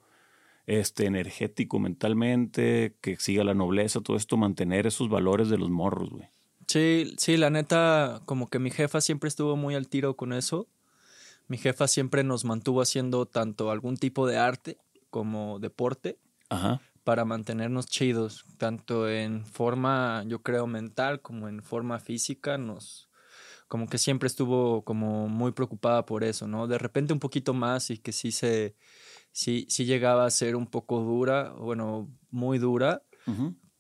este, 0.71 1.07
energético 1.07 1.81
mentalmente, 1.81 2.95
que 3.01 3.17
siga 3.17 3.43
la 3.43 3.55
nobleza, 3.55 4.01
todo 4.01 4.17
esto, 4.17 4.37
mantener 4.37 4.87
esos 4.87 5.09
valores 5.09 5.49
de 5.49 5.59
los 5.59 5.69
morros, 5.69 6.11
güey. 6.11 6.29
Sí, 6.69 7.13
sí, 7.19 7.37
la 7.37 7.51
neta, 7.51 8.23
como 8.25 8.49
que 8.49 8.61
mi 8.61 8.71
jefa 8.71 9.01
siempre 9.01 9.27
estuvo 9.27 9.57
muy 9.57 9.75
al 9.75 9.89
tiro 9.89 10.15
con 10.15 10.33
eso. 10.33 10.69
Mi 11.49 11.59
jefa 11.59 11.89
siempre 11.89 12.23
nos 12.23 12.45
mantuvo 12.45 12.83
haciendo 12.83 13.27
tanto 13.27 13.73
algún 13.73 13.97
tipo 13.97 14.29
de 14.29 14.39
arte 14.39 14.79
como 15.11 15.59
deporte 15.59 16.19
Ajá. 16.51 16.81
para 17.03 17.25
mantenernos 17.25 17.87
chidos, 17.87 18.45
tanto 18.57 19.11
en 19.11 19.45
forma, 19.45 20.23
yo 20.29 20.43
creo, 20.43 20.69
mental 20.69 21.21
como 21.21 21.49
en 21.49 21.65
forma 21.65 21.99
física, 21.99 22.59
nos 22.59 23.11
como 23.67 23.89
que 23.89 23.99
siempre 23.99 24.29
estuvo 24.29 24.83
como 24.83 25.29
muy 25.29 25.51
preocupada 25.53 26.07
por 26.07 26.23
eso, 26.23 26.47
¿no? 26.47 26.67
De 26.67 26.79
repente 26.79 27.13
un 27.13 27.21
poquito 27.21 27.55
más 27.55 27.91
y 27.91 27.99
que 27.99 28.13
sí 28.13 28.33
se 28.33 28.75
sí, 29.33 29.67
sí 29.69 29.85
llegaba 29.85 30.27
a 30.27 30.31
ser 30.31 30.57
un 30.57 30.67
poco 30.67 31.01
dura, 31.01 31.53
bueno, 31.53 32.09
muy 32.31 32.59
dura, 32.59 33.03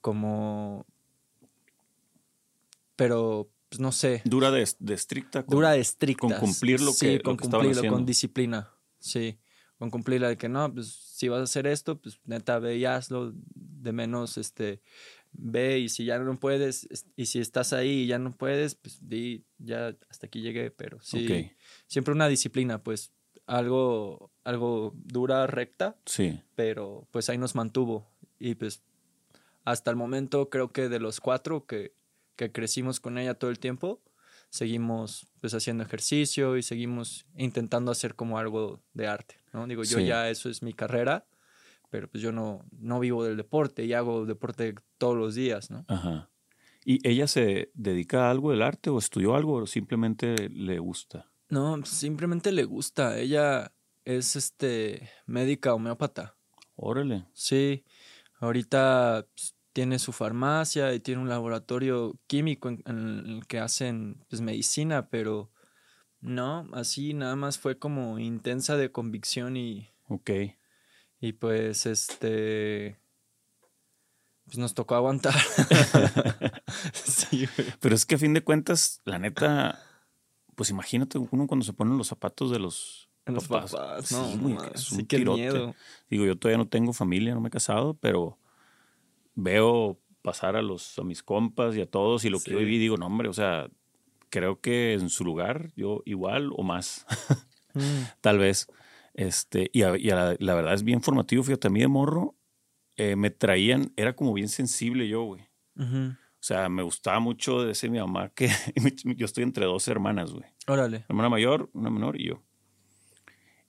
como... 0.00 0.86
Pero, 2.96 3.50
pues 3.70 3.80
no 3.80 3.92
sé. 3.92 4.20
Dura 4.24 4.50
de, 4.50 4.62
estricta. 4.62 5.42
dura 5.42 5.72
de 5.72 5.80
estricta. 5.80 6.20
Con 6.20 6.38
cumplir 6.38 6.82
lo 6.82 6.92
que, 6.94 7.20
con 7.20 7.36
cumplirlo, 7.36 7.88
con 7.88 8.04
disciplina, 8.04 8.70
sí. 8.98 9.38
Con 9.78 9.88
cumplir 9.88 10.20
la 10.20 10.28
de 10.28 10.36
que 10.36 10.50
no, 10.50 10.74
pues 10.74 10.92
si 10.92 11.28
vas 11.28 11.40
a 11.40 11.44
hacer 11.44 11.66
esto, 11.66 11.98
pues 11.98 12.20
neta 12.24 12.58
ve 12.58 12.76
y 12.76 12.84
hazlo, 12.84 13.32
de 13.34 13.92
menos, 13.92 14.36
este, 14.36 14.82
ve 15.32 15.78
y 15.78 15.88
si 15.88 16.04
ya 16.04 16.18
no 16.18 16.36
puedes, 16.38 16.86
y 17.16 17.26
si 17.26 17.38
estás 17.38 17.72
ahí 17.72 18.02
y 18.02 18.06
ya 18.06 18.18
no 18.18 18.32
puedes, 18.32 18.74
pues 18.74 18.98
di, 19.08 19.46
ya 19.56 19.96
hasta 20.10 20.26
aquí 20.26 20.42
llegué, 20.42 20.70
pero 20.70 21.00
sí, 21.00 21.50
siempre 21.86 22.12
una 22.12 22.28
disciplina, 22.28 22.82
pues 22.82 23.12
algo, 23.50 24.30
algo 24.44 24.92
dura, 24.94 25.46
recta, 25.48 25.96
sí. 26.06 26.40
pero 26.54 27.08
pues 27.10 27.28
ahí 27.28 27.36
nos 27.36 27.56
mantuvo 27.56 28.08
y 28.38 28.54
pues 28.54 28.82
hasta 29.64 29.90
el 29.90 29.96
momento 29.96 30.48
creo 30.50 30.72
que 30.72 30.88
de 30.88 31.00
los 31.00 31.20
cuatro 31.20 31.66
que, 31.66 31.92
que 32.36 32.52
crecimos 32.52 33.00
con 33.00 33.18
ella 33.18 33.34
todo 33.34 33.50
el 33.50 33.58
tiempo, 33.58 34.00
seguimos 34.50 35.26
pues 35.40 35.52
haciendo 35.54 35.82
ejercicio 35.82 36.56
y 36.56 36.62
seguimos 36.62 37.26
intentando 37.36 37.90
hacer 37.90 38.14
como 38.14 38.38
algo 38.38 38.80
de 38.94 39.08
arte, 39.08 39.36
¿no? 39.52 39.66
Digo, 39.66 39.82
yo 39.82 39.98
ya 39.98 40.30
eso 40.30 40.48
es 40.48 40.62
mi 40.62 40.72
carrera, 40.72 41.26
pero 41.90 42.08
pues 42.08 42.22
yo 42.22 42.30
no, 42.30 42.64
no 42.70 43.00
vivo 43.00 43.24
del 43.24 43.36
deporte 43.36 43.84
y 43.84 43.94
hago 43.94 44.26
deporte 44.26 44.76
todos 44.96 45.16
los 45.16 45.34
días, 45.34 45.70
¿no? 45.70 45.84
Ajá. 45.88 46.30
¿Y 46.84 47.06
ella 47.06 47.26
se 47.26 47.72
dedica 47.74 48.28
a 48.28 48.30
algo 48.30 48.52
del 48.52 48.62
arte 48.62 48.90
o 48.90 48.98
estudió 48.98 49.34
algo 49.34 49.54
o 49.54 49.66
simplemente 49.66 50.48
le 50.48 50.78
gusta? 50.78 51.29
No, 51.50 51.84
simplemente 51.84 52.52
le 52.52 52.64
gusta. 52.64 53.18
Ella 53.18 53.72
es 54.04 54.36
este 54.36 55.10
médica 55.26 55.74
homeópata. 55.74 56.36
Órale. 56.76 57.26
Sí. 57.34 57.84
Ahorita 58.38 59.26
pues, 59.34 59.54
tiene 59.72 59.98
su 59.98 60.12
farmacia 60.12 60.94
y 60.94 61.00
tiene 61.00 61.20
un 61.20 61.28
laboratorio 61.28 62.18
químico 62.26 62.68
en, 62.68 62.82
el 62.86 63.46
que 63.46 63.58
hacen 63.58 64.24
pues, 64.28 64.40
medicina, 64.40 65.08
pero 65.10 65.50
no, 66.20 66.68
así 66.72 67.14
nada 67.14 67.36
más 67.36 67.58
fue 67.58 67.78
como 67.78 68.18
intensa 68.18 68.76
de 68.76 68.92
convicción 68.92 69.56
y. 69.56 69.88
Ok. 70.08 70.30
Y 71.20 71.32
pues 71.32 71.86
este. 71.86 72.98
Pues 74.44 74.58
nos 74.58 74.74
tocó 74.74 74.94
aguantar. 74.94 75.34
sí, 76.92 77.48
Pero 77.80 77.94
es 77.94 78.06
que 78.06 78.14
a 78.14 78.18
fin 78.18 78.34
de 78.34 78.42
cuentas, 78.42 79.00
la 79.04 79.18
neta, 79.18 79.82
pues 80.60 80.68
imagínate 80.68 81.16
uno 81.16 81.46
cuando 81.46 81.64
se 81.64 81.72
ponen 81.72 81.96
los 81.96 82.08
zapatos 82.08 82.50
de 82.50 82.58
los 82.58 83.08
los 83.24 83.48
papás, 83.48 83.72
no, 84.12 84.62
es 84.62 84.92
un 84.92 85.06
Miedo. 85.08 85.74
Digo, 86.10 86.26
yo 86.26 86.36
todavía 86.36 86.58
no 86.58 86.68
tengo 86.68 86.92
familia, 86.92 87.32
no 87.32 87.40
me 87.40 87.48
he 87.48 87.50
casado, 87.50 87.94
pero 87.94 88.36
veo 89.34 89.98
pasar 90.20 90.56
a 90.56 90.60
los 90.60 90.98
a 90.98 91.02
mis 91.02 91.22
compas 91.22 91.74
y 91.76 91.80
a 91.80 91.86
todos 91.86 92.26
y 92.26 92.28
lo 92.28 92.40
que 92.40 92.50
yo 92.50 92.58
viví 92.58 92.76
digo, 92.76 92.98
no 92.98 93.06
hombre, 93.06 93.30
o 93.30 93.32
sea, 93.32 93.70
creo 94.28 94.60
que 94.60 94.92
en 94.92 95.08
su 95.08 95.24
lugar 95.24 95.72
yo 95.76 96.02
igual 96.04 96.50
o 96.54 96.62
más. 96.62 97.06
Mm. 97.72 98.02
Tal 98.20 98.38
vez. 98.38 98.66
Este, 99.14 99.70
y, 99.72 99.82
la, 99.82 100.36
verdad 100.40 100.74
es 100.74 100.82
bien 100.82 101.02
formativo, 101.02 101.44
fíjate, 101.44 101.68
a 101.68 101.70
mí 101.70 101.78
de 101.78 101.86
morro 101.86 102.34
eh, 102.96 103.14
me 103.14 103.30
traían, 103.30 103.92
era 103.96 104.16
como 104.16 104.34
bien 104.34 104.48
sensible 104.48 105.06
yo, 105.06 105.22
güey. 105.22 105.48
O 106.40 106.42
sea, 106.42 106.70
me 106.70 106.82
gustaba 106.82 107.20
mucho 107.20 107.62
decir 107.62 107.90
mi 107.90 107.98
mamá 107.98 108.30
que 108.30 108.48
yo 109.04 109.26
estoy 109.26 109.44
entre 109.44 109.66
dos 109.66 109.86
hermanas, 109.88 110.32
güey. 110.32 110.46
Órale. 110.66 111.04
Hermana 111.08 111.28
mayor, 111.28 111.68
una 111.74 111.90
menor 111.90 112.18
y 112.18 112.28
yo. 112.28 112.42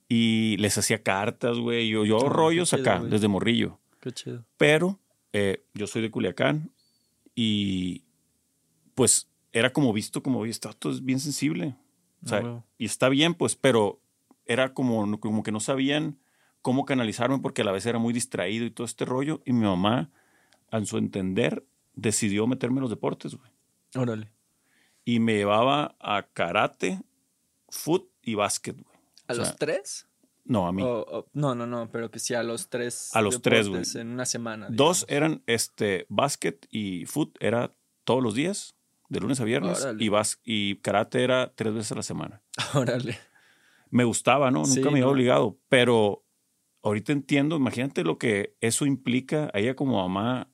Y 0.08 0.56
les 0.56 0.78
hacía 0.78 1.02
cartas, 1.02 1.58
güey. 1.58 1.88
Yo, 1.88 2.06
yo 2.06 2.18
rollos 2.30 2.72
acá, 2.72 3.00
desde 3.00 3.28
morrillo. 3.28 3.78
Qué 4.00 4.12
chido. 4.12 4.46
Pero 4.56 5.00
eh, 5.34 5.64
yo 5.74 5.86
soy 5.86 6.00
de 6.00 6.10
Culiacán 6.10 6.70
y 7.34 8.04
pues 8.94 9.28
era 9.52 9.72
como 9.72 9.92
visto 9.92 10.22
como, 10.22 10.40
oye, 10.40 10.50
este 10.50 10.68
es 10.88 11.04
bien 11.04 11.20
sensible. 11.20 11.76
O 12.24 12.28
sea, 12.28 12.64
y 12.78 12.84
está 12.86 13.08
bien, 13.08 13.34
pues, 13.34 13.56
pero 13.56 14.00
era 14.46 14.72
como, 14.74 15.18
como 15.20 15.42
que 15.42 15.52
no 15.52 15.60
sabían 15.60 16.18
cómo 16.62 16.84
canalizarme 16.84 17.38
porque 17.40 17.62
a 17.62 17.64
la 17.64 17.72
vez 17.72 17.84
era 17.84 17.98
muy 17.98 18.12
distraído 18.14 18.64
y 18.64 18.70
todo 18.70 18.86
este 18.86 19.04
rollo. 19.04 19.42
Y 19.44 19.52
mi 19.52 19.64
mamá, 19.64 20.10
a 20.70 20.84
su 20.84 20.98
entender, 20.98 21.66
decidió 21.94 22.46
meterme 22.46 22.78
en 22.78 22.82
los 22.82 22.90
deportes, 22.90 23.34
güey. 23.34 23.50
Órale. 23.94 24.32
Y 25.04 25.20
me 25.20 25.34
llevaba 25.34 25.96
a 26.00 26.26
karate, 26.32 27.00
foot 27.68 28.08
y 28.22 28.34
básquet, 28.34 28.76
güey. 28.80 28.96
¿A 29.28 29.34
los 29.34 29.56
tres? 29.56 30.06
No, 30.44 30.66
a 30.66 30.72
mí. 30.72 30.82
no, 30.82 31.54
no, 31.54 31.66
no, 31.66 31.90
pero 31.90 32.10
que 32.10 32.18
sí 32.18 32.34
a 32.34 32.42
los 32.42 32.68
tres. 32.68 33.14
A 33.14 33.22
los 33.22 33.42
tres, 33.42 33.68
güey. 33.68 33.82
En 33.94 34.08
una 34.08 34.26
semana. 34.26 34.68
Dos 34.70 35.04
eran 35.08 35.42
este 35.46 36.06
básquet 36.08 36.66
y 36.70 37.06
foot 37.06 37.36
era 37.40 37.74
todos 38.04 38.22
los 38.22 38.34
días, 38.34 38.74
de 39.08 39.20
lunes 39.20 39.40
a 39.40 39.44
viernes. 39.44 39.86
Y, 39.98 40.08
bas 40.08 40.40
y 40.44 40.76
karate 40.76 41.22
era 41.22 41.52
tres 41.54 41.72
veces 41.74 41.92
a 41.92 41.96
la 41.96 42.02
semana. 42.02 42.42
Órale 42.74 43.18
me 43.92 44.04
gustaba, 44.04 44.50
¿no? 44.50 44.62
Nunca 44.64 44.90
me 44.90 44.98
había 44.98 45.08
obligado, 45.08 45.58
pero 45.68 46.24
ahorita 46.82 47.12
entiendo, 47.12 47.56
imagínate 47.56 48.04
lo 48.04 48.16
que 48.16 48.56
eso 48.60 48.86
implica 48.86 49.50
a 49.52 49.58
ella 49.58 49.76
como 49.76 49.98
mamá, 49.98 50.50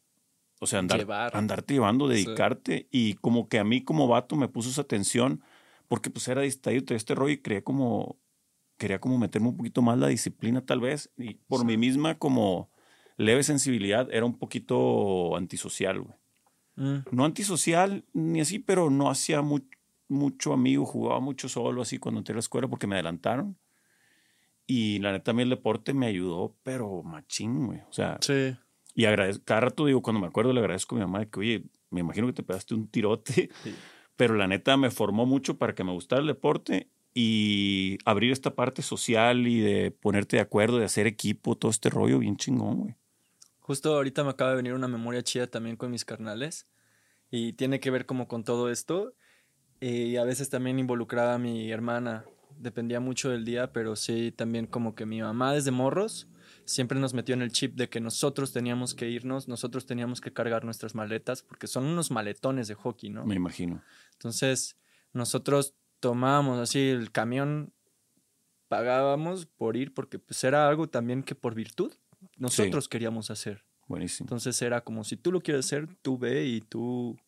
o 0.61 0.67
sea, 0.67 0.81
andar, 0.81 1.31
andarte 1.35 1.75
llevando, 1.75 2.09
dedicarte 2.09 2.89
y 2.91 3.15
como 3.15 3.49
que 3.49 3.59
a 3.59 3.65
mí 3.65 3.83
como 3.83 4.09
vato 4.09 4.37
me 4.37 4.49
puso 4.49 4.71
esa 4.71 4.83
atención 4.83 5.43
porque 5.87 6.11
pues 6.11 6.29
era 6.29 6.43
distraído 6.43 6.85
de 6.87 6.97
este 6.97 7.15
rollo 7.15 7.35
y 7.35 7.39
quería 7.39 7.63
como, 7.63 8.17
quería 8.77 9.01
como 9.01 9.19
meterme 9.19 9.49
un 9.49 9.57
poquito 9.57 9.83
más 9.83 9.99
la 9.99 10.09
disciplina 10.09 10.65
tal 10.65 10.81
vez 10.81 11.11
y 11.17 11.35
por 11.35 11.65
mi 11.65 11.77
misma 11.77 12.19
como 12.19 12.71
leve 13.17 13.43
sensibilidad 13.43 14.09
era 14.13 14.27
un 14.27 14.39
poquito 14.39 15.37
antisocial, 15.37 16.01
güey. 16.01 16.15
Mm. 16.77 16.99
No 17.11 17.25
antisocial 17.25 18.05
ni 18.13 18.41
así, 18.41 18.59
pero 18.59 18.91
no 18.91 19.11
hacía 19.11 19.43
mucho 19.43 19.79
mucho 20.09 20.53
amigo, 20.53 20.87
jugaba 20.87 21.21
mucho 21.21 21.49
solo 21.49 21.83
así 21.83 21.99
cuando 21.99 22.21
entré 22.21 22.33
a 22.33 22.37
la 22.37 22.41
escuela 22.41 22.67
porque 22.69 22.87
me 22.87 22.97
adelantaron. 22.97 23.57
Y 24.67 24.99
la 24.99 25.13
neta, 25.13 25.31
a 25.31 25.35
mí 25.35 25.43
el 25.43 25.51
deporte 25.51 25.95
me 25.95 26.07
ayudó, 26.07 26.55
pero 26.63 27.03
machín, 27.03 27.67
güey. 27.67 27.81
O 27.89 27.93
sea, 27.93 28.19
sí. 28.21 28.57
Y 28.99 29.05
agradezco, 29.05 29.45
cada 29.45 29.61
rato 29.61 29.87
digo, 29.87 30.03
cuando 30.03 30.19
me 30.19 30.27
acuerdo, 30.27 30.53
le 30.53 30.59
agradezco 30.59 30.97
a 30.97 30.99
mi 30.99 31.05
mamá 31.05 31.21
de 31.21 31.31
que, 31.31 31.39
oye, 31.39 31.63
me 31.89 32.01
imagino 32.01 32.27
que 32.27 32.33
te 32.33 32.43
pegaste 32.43 32.75
un 32.75 32.89
tirote, 32.89 33.49
pero 34.17 34.35
la 34.35 34.49
neta 34.49 34.77
me 34.77 34.91
formó 34.91 35.25
mucho 35.25 35.57
para 35.57 35.73
que 35.77 35.85
me 35.85 35.93
gustara 35.93 36.21
el 36.21 36.27
deporte 36.27 36.89
y 37.15 37.99
abrir 38.05 38.33
esta 38.33 38.57
parte 38.57 38.83
social 38.83 39.47
y 39.47 39.61
de 39.61 39.93
ponerte 39.93 40.35
de 40.35 40.43
acuerdo, 40.43 40.79
de 40.79 40.85
hacer 40.85 41.07
equipo, 41.07 41.57
todo 41.57 41.71
este 41.71 41.91
rollo 41.91 42.19
bien 42.19 42.37
chingón, 42.37 42.77
güey. 42.77 42.97
Justo 43.61 43.95
ahorita 43.95 44.25
me 44.25 44.31
acaba 44.31 44.51
de 44.51 44.57
venir 44.57 44.75
una 44.75 44.89
memoria 44.89 45.23
chida 45.23 45.47
también 45.47 45.77
con 45.77 45.93
mis 45.93 46.05
carnales 46.05 46.67
y 47.31 47.53
tiene 47.53 47.79
que 47.79 47.93
ver 47.93 48.05
como 48.05 48.27
con 48.27 48.43
todo 48.43 48.69
esto 48.69 49.15
y 49.81 50.17
a 50.17 50.25
veces 50.25 50.51
también 50.51 50.81
involucraba 50.81 51.35
a 51.35 51.39
mi 51.39 51.71
hermana. 51.71 52.25
Dependía 52.59 52.99
mucho 52.99 53.31
del 53.31 53.45
día, 53.45 53.73
pero 53.73 53.95
sí 53.95 54.33
también 54.33 54.67
como 54.67 54.97
que 54.97 55.07
mi 55.07 55.21
mamá 55.21 55.53
desde 55.53 55.71
morros 55.71 56.27
siempre 56.69 57.01
nos 57.01 57.15
metió 57.15 57.35
en 57.35 57.43
el 57.43 57.51
chip 57.51 57.75
de 57.77 57.89
que 57.89 57.99
nosotros 57.99 58.53
teníamos 58.53 58.95
que 58.95 59.09
irnos, 59.09 59.49
nosotros 59.49 59.87
teníamos 59.87 60.21
que 60.21 60.33
cargar 60.33 60.65
nuestras 60.65 60.95
maletas, 60.95 61.43
porque 61.43 61.67
son 61.67 61.85
unos 61.85 62.11
maletones 62.11 62.69
de 62.69 62.75
hockey, 62.75 63.09
¿no? 63.09 63.25
Me 63.25 63.35
imagino. 63.35 63.83
Entonces, 64.13 64.77
nosotros 65.15 65.75
tomábamos 66.01 66.59
así 66.59 66.91
el 66.91 67.11
camión, 67.11 67.73
pagábamos 68.69 69.47
por 69.47 69.77
ir, 69.77 69.95
porque 69.95 70.19
pues 70.19 70.45
era 70.45 70.69
algo 70.69 70.89
también 70.89 71.23
que 71.23 71.35
por 71.35 71.55
virtud 71.55 71.95
nosotros 72.37 72.87
queríamos 72.89 73.31
hacer. 73.31 73.65
Buenísimo. 73.87 74.27
Entonces 74.27 74.61
era 74.61 74.83
como 74.83 75.05
si 75.05 75.17
tú 75.17 75.33
lo 75.33 75.41
quieres 75.41 75.65
hacer, 75.65 75.89
tú 76.03 76.19
ve 76.19 76.45
y 76.45 76.61
tú 76.61 77.19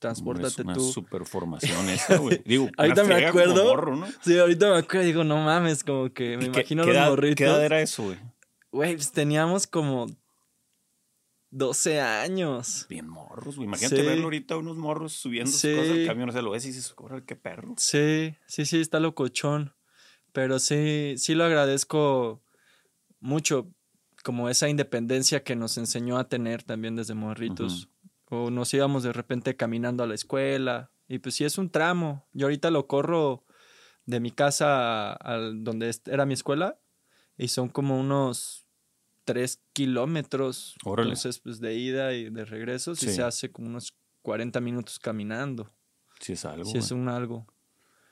transportate 0.00 0.62
una 0.62 0.74
tú. 0.74 0.82
Una 0.82 0.92
super 0.92 1.24
formación 1.26 1.88
esa, 1.90 2.16
güey. 2.16 2.42
Digo, 2.44 2.68
ahorita 2.76 3.04
me 3.04 3.24
acuerdo. 3.24 3.94
¿no? 3.94 4.06
Sí, 4.20 4.36
ahorita 4.36 4.72
me 4.72 4.78
acuerdo. 4.78 5.06
Digo, 5.06 5.22
no 5.22 5.36
mames, 5.44 5.84
como 5.84 6.12
que 6.12 6.36
me 6.36 6.46
imagino 6.46 6.84
los 6.84 7.08
morritos. 7.08 7.36
¿Qué 7.36 7.44
edad 7.44 7.64
era 7.64 7.80
eso, 7.80 8.02
güey? 8.02 8.18
Güey, 8.72 8.94
pues 8.94 9.12
teníamos 9.12 9.66
como 9.66 10.06
12 11.50 12.00
años. 12.00 12.86
Bien 12.88 13.08
morros, 13.08 13.56
güey. 13.56 13.66
Imagínate 13.66 14.02
verlo 14.02 14.24
ahorita 14.24 14.56
unos 14.56 14.76
morros 14.76 15.12
subiendo 15.12 15.50
sus 15.50 15.62
cosas 15.62 15.90
al 15.90 16.06
camión. 16.06 16.28
O 16.28 16.32
sea, 16.32 16.42
lo 16.42 16.50
ves 16.50 16.64
y 16.64 16.68
dices, 16.68 16.94
qué 17.26 17.36
perro. 17.36 17.74
Sí, 17.76 18.36
sí, 18.46 18.64
sí, 18.64 18.80
está 18.80 19.00
locochón. 19.00 19.74
Pero 20.32 20.60
sí, 20.60 21.14
sí 21.16 21.34
lo 21.34 21.44
agradezco 21.44 22.42
mucho. 23.18 23.72
Como 24.22 24.50
esa 24.50 24.68
independencia 24.68 25.42
que 25.42 25.56
nos 25.56 25.78
enseñó 25.78 26.18
a 26.18 26.28
tener 26.28 26.62
también 26.62 26.94
desde 26.94 27.14
morritos 27.14 27.88
o 28.26 28.50
nos 28.50 28.72
íbamos 28.74 29.02
de 29.02 29.14
repente 29.14 29.56
caminando 29.56 30.04
a 30.04 30.06
la 30.06 30.14
escuela. 30.14 30.92
Y 31.08 31.18
pues 31.18 31.34
sí 31.34 31.44
es 31.44 31.58
un 31.58 31.70
tramo. 31.70 32.28
Yo 32.32 32.46
ahorita 32.46 32.70
lo 32.70 32.86
corro 32.86 33.44
de 34.04 34.20
mi 34.20 34.30
casa 34.30 35.12
a, 35.12 35.38
donde 35.54 35.92
era 36.06 36.26
mi 36.26 36.34
escuela 36.34 36.78
y 37.40 37.48
son 37.48 37.70
como 37.70 37.98
unos 37.98 38.66
tres 39.24 39.60
kilómetros. 39.72 40.76
Entonces, 40.84 41.38
pues 41.38 41.58
de 41.58 41.74
ida 41.74 42.12
y 42.12 42.28
de 42.28 42.44
regreso, 42.44 42.94
sí. 42.94 43.10
se 43.10 43.22
hace 43.22 43.50
como 43.50 43.68
unos 43.68 43.94
40 44.22 44.60
minutos 44.60 44.98
caminando. 44.98 45.72
Sí 46.20 46.34
es 46.34 46.44
algo. 46.44 46.70
Sí 46.70 46.76
es 46.76 46.90
un 46.90 47.08
algo. 47.08 47.46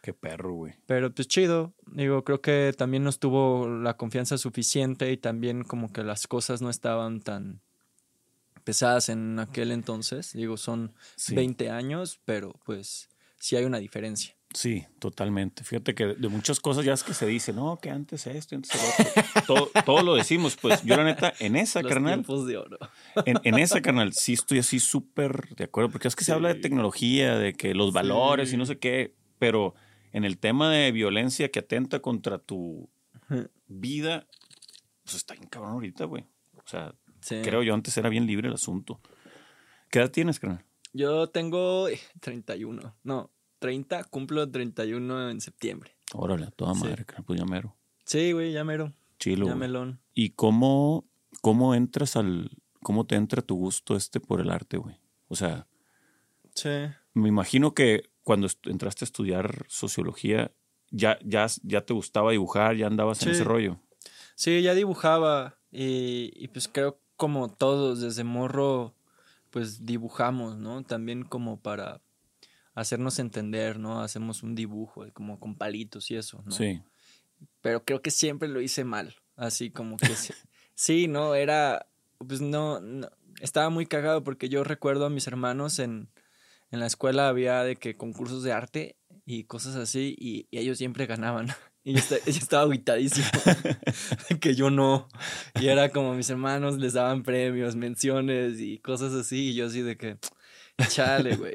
Qué 0.03 0.15
perro, 0.15 0.55
güey. 0.55 0.77
Pero 0.87 1.13
pues 1.13 1.29
chido. 1.29 1.75
Digo, 1.93 2.25
creo 2.25 2.41
que 2.41 2.73
también 2.77 3.05
nos 3.05 3.19
tuvo 3.19 3.69
la 3.69 3.99
confianza 3.99 4.39
suficiente 4.39 5.13
y 5.13 5.19
también 5.19 5.63
como 5.63 5.93
que 5.93 6.03
las 6.03 6.27
cosas 6.27 6.63
no 6.63 6.71
estaban 6.71 7.21
tan 7.21 7.61
pesadas 8.65 9.11
en 9.11 9.39
aquel 9.41 9.73
entonces. 9.73 10.33
Digo, 10.33 10.57
son 10.57 10.95
20 11.29 11.69
años, 11.71 12.19
pero 12.25 12.55
pues 12.65 13.11
sí 13.39 13.57
hay 13.57 13.67
una 13.67 13.79
diferencia. 13.79 14.38
Sí, 14.55 14.87
totalmente. 14.99 15.63
Fíjate 15.63 15.95
que 15.95 16.07
de 16.07 16.29
muchas 16.29 16.59
cosas 16.59 16.85
ya 16.85 16.95
es 16.95 17.03
que 17.03 17.13
se 17.13 17.27
dice, 17.27 17.53
no, 17.53 17.79
que 17.81 17.91
antes 17.91 18.27
esto, 18.27 18.57
antes 18.57 18.71
el 18.75 19.07
otro. 19.45 19.71
todo, 19.85 20.03
lo 20.03 20.15
decimos, 20.15 20.57
pues 20.57 20.83
yo 20.85 20.97
la 20.97 21.05
neta, 21.05 21.35
en 21.39 21.55
esa, 21.55 21.83
Los 21.83 21.93
carnal. 21.93 22.25
de 22.25 22.57
oro. 22.57 22.79
En, 23.27 23.39
en 23.45 23.59
esa, 23.59 23.83
carnal, 23.83 24.15
sí 24.15 24.33
estoy 24.33 24.61
así 24.61 24.81
súper 24.81 25.55
de 25.55 25.65
acuerdo, 25.65 25.91
porque 25.91 26.09
es 26.09 26.17
que 26.17 26.25
se 26.25 26.33
habla 26.33 26.49
de 26.49 26.61
tecnología, 26.61 27.37
de 27.37 27.53
que 27.53 27.75
los 27.75 27.93
valores 27.93 28.53
y 28.53 28.57
no 28.57 28.65
sé 28.65 28.79
qué, 28.79 29.15
pero 29.39 29.75
en 30.13 30.25
el 30.25 30.39
tema 30.39 30.71
de 30.71 30.93
violencia 30.93 31.51
que 31.51 31.59
atenta 31.59 32.01
contra 32.01 32.39
tu 32.39 32.89
vida, 33.67 34.27
pues 35.05 35.17
está 35.17 35.35
bien 35.35 35.49
cabrón 35.49 35.73
ahorita, 35.73 36.07
güey. 36.07 36.25
O 36.57 36.67
sea, 36.67 36.95
creo 37.43 37.63
yo 37.63 37.75
antes 37.75 37.97
era 37.99 38.09
bien 38.09 38.27
libre 38.27 38.49
el 38.49 38.55
asunto. 38.55 39.01
¿Qué 39.91 39.99
edad 39.99 40.11
tienes, 40.11 40.41
carnal? 40.41 40.65
Yo 40.93 41.29
tengo 41.29 41.89
31. 42.21 42.83
Eh, 42.83 42.93
no, 43.05 43.31
30, 43.59 44.05
cumplo 44.05 44.49
31 44.51 45.31
en 45.31 45.41
septiembre. 45.41 45.97
Órale, 46.15 46.51
toda 46.57 46.75
madre, 46.75 47.05
pues 47.27 47.39
ya 47.39 47.47
mero. 47.47 47.77
Sí, 48.05 48.33
güey, 48.33 48.53
ya 48.53 48.65
mero. 48.65 48.95
Chilo. 49.19 49.47
Ya 49.47 49.55
melón. 49.55 50.01
¿Y 50.15 50.31
cómo, 50.31 51.05
cómo 51.43 51.75
entras 51.75 52.17
al. 52.17 52.51
cómo 52.83 53.07
te 53.07 53.17
entra 53.17 53.43
tu 53.43 53.57
gusto 53.57 53.97
este 53.97 54.21
por 54.21 54.41
el 54.41 54.51
arte, 54.51 54.77
güey? 54.79 54.97
O 55.29 55.37
sea. 55.37 55.67
Sí. 56.55 56.71
Me 57.15 57.29
imagino 57.29 57.75
que 57.75 58.11
cuando 58.23 58.49
entraste 58.65 59.05
a 59.05 59.07
estudiar 59.07 59.67
sociología, 59.69 60.53
ya, 60.91 61.19
ya, 61.25 61.47
ya 61.63 61.83
te 61.83 61.93
gustaba 61.93 62.33
dibujar, 62.33 62.77
ya 62.77 62.87
andabas 62.87 63.23
en 63.23 63.31
ese 63.31 63.45
rollo. 63.45 63.81
Sí, 64.35 64.63
ya 64.63 64.75
dibujaba. 64.75 65.59
Y, 65.71 66.33
y 66.35 66.49
pues 66.49 66.69
creo 66.69 67.01
como 67.17 67.49
todos, 67.49 68.01
desde 68.01 68.25
morro, 68.25 68.95
pues 69.51 69.85
dibujamos, 69.85 70.57
¿no? 70.57 70.83
También 70.85 71.25
como 71.25 71.61
para 71.61 72.01
hacernos 72.81 73.19
entender, 73.19 73.79
¿no? 73.79 74.01
Hacemos 74.01 74.43
un 74.43 74.55
dibujo 74.55 75.05
como 75.13 75.39
con 75.41 75.57
palitos 75.57 76.11
y 76.11 76.17
eso, 76.17 76.43
¿no? 76.45 76.53
Sí. 76.53 76.81
Pero 77.61 77.85
creo 77.85 78.03
que 78.03 78.11
siempre 78.11 78.49
lo 78.49 78.61
hice 78.61 78.85
mal, 78.85 79.17
así 79.37 79.71
como 79.71 79.97
que 79.97 80.15
sí, 80.75 81.09
¿no? 81.09 81.35
Era, 81.35 81.87
pues 82.19 82.41
no, 82.41 82.81
estaba 83.41 83.71
muy 83.71 83.87
cagado 83.87 84.25
porque 84.25 84.49
yo 84.49 84.65
recuerdo 84.65 85.07
a 85.07 85.11
mis 85.11 85.27
hermanos 85.27 85.79
en, 85.79 86.09
en 86.71 86.81
la 86.81 86.87
escuela 86.87 87.29
había 87.29 87.63
de 87.63 87.77
que 87.77 87.97
concursos 87.97 88.43
de 88.43 88.53
arte 88.53 88.97
y 89.25 89.45
cosas 89.45 89.77
así 89.77 90.17
y, 90.19 90.49
ellos 90.51 90.79
siempre 90.79 91.07
ganaban. 91.07 91.49
Y 91.85 91.95
yo, 91.95 92.01
estaba 92.27 92.65
aguitadísimo 92.65 93.27
que 94.41 94.55
yo 94.55 94.69
no. 94.69 95.09
Y 95.59 95.69
era 95.69 95.89
como 95.89 96.13
mis 96.13 96.29
hermanos 96.29 96.77
les 96.77 96.93
daban 96.93 97.23
premios, 97.23 97.77
menciones 97.77 98.61
y 98.61 98.77
cosas 98.79 99.15
así. 99.15 99.51
Y 99.51 99.55
yo 99.55 99.69
así 99.69 99.81
de 99.81 99.97
que, 99.97 100.19
chale, 100.89 101.37
güey. 101.37 101.55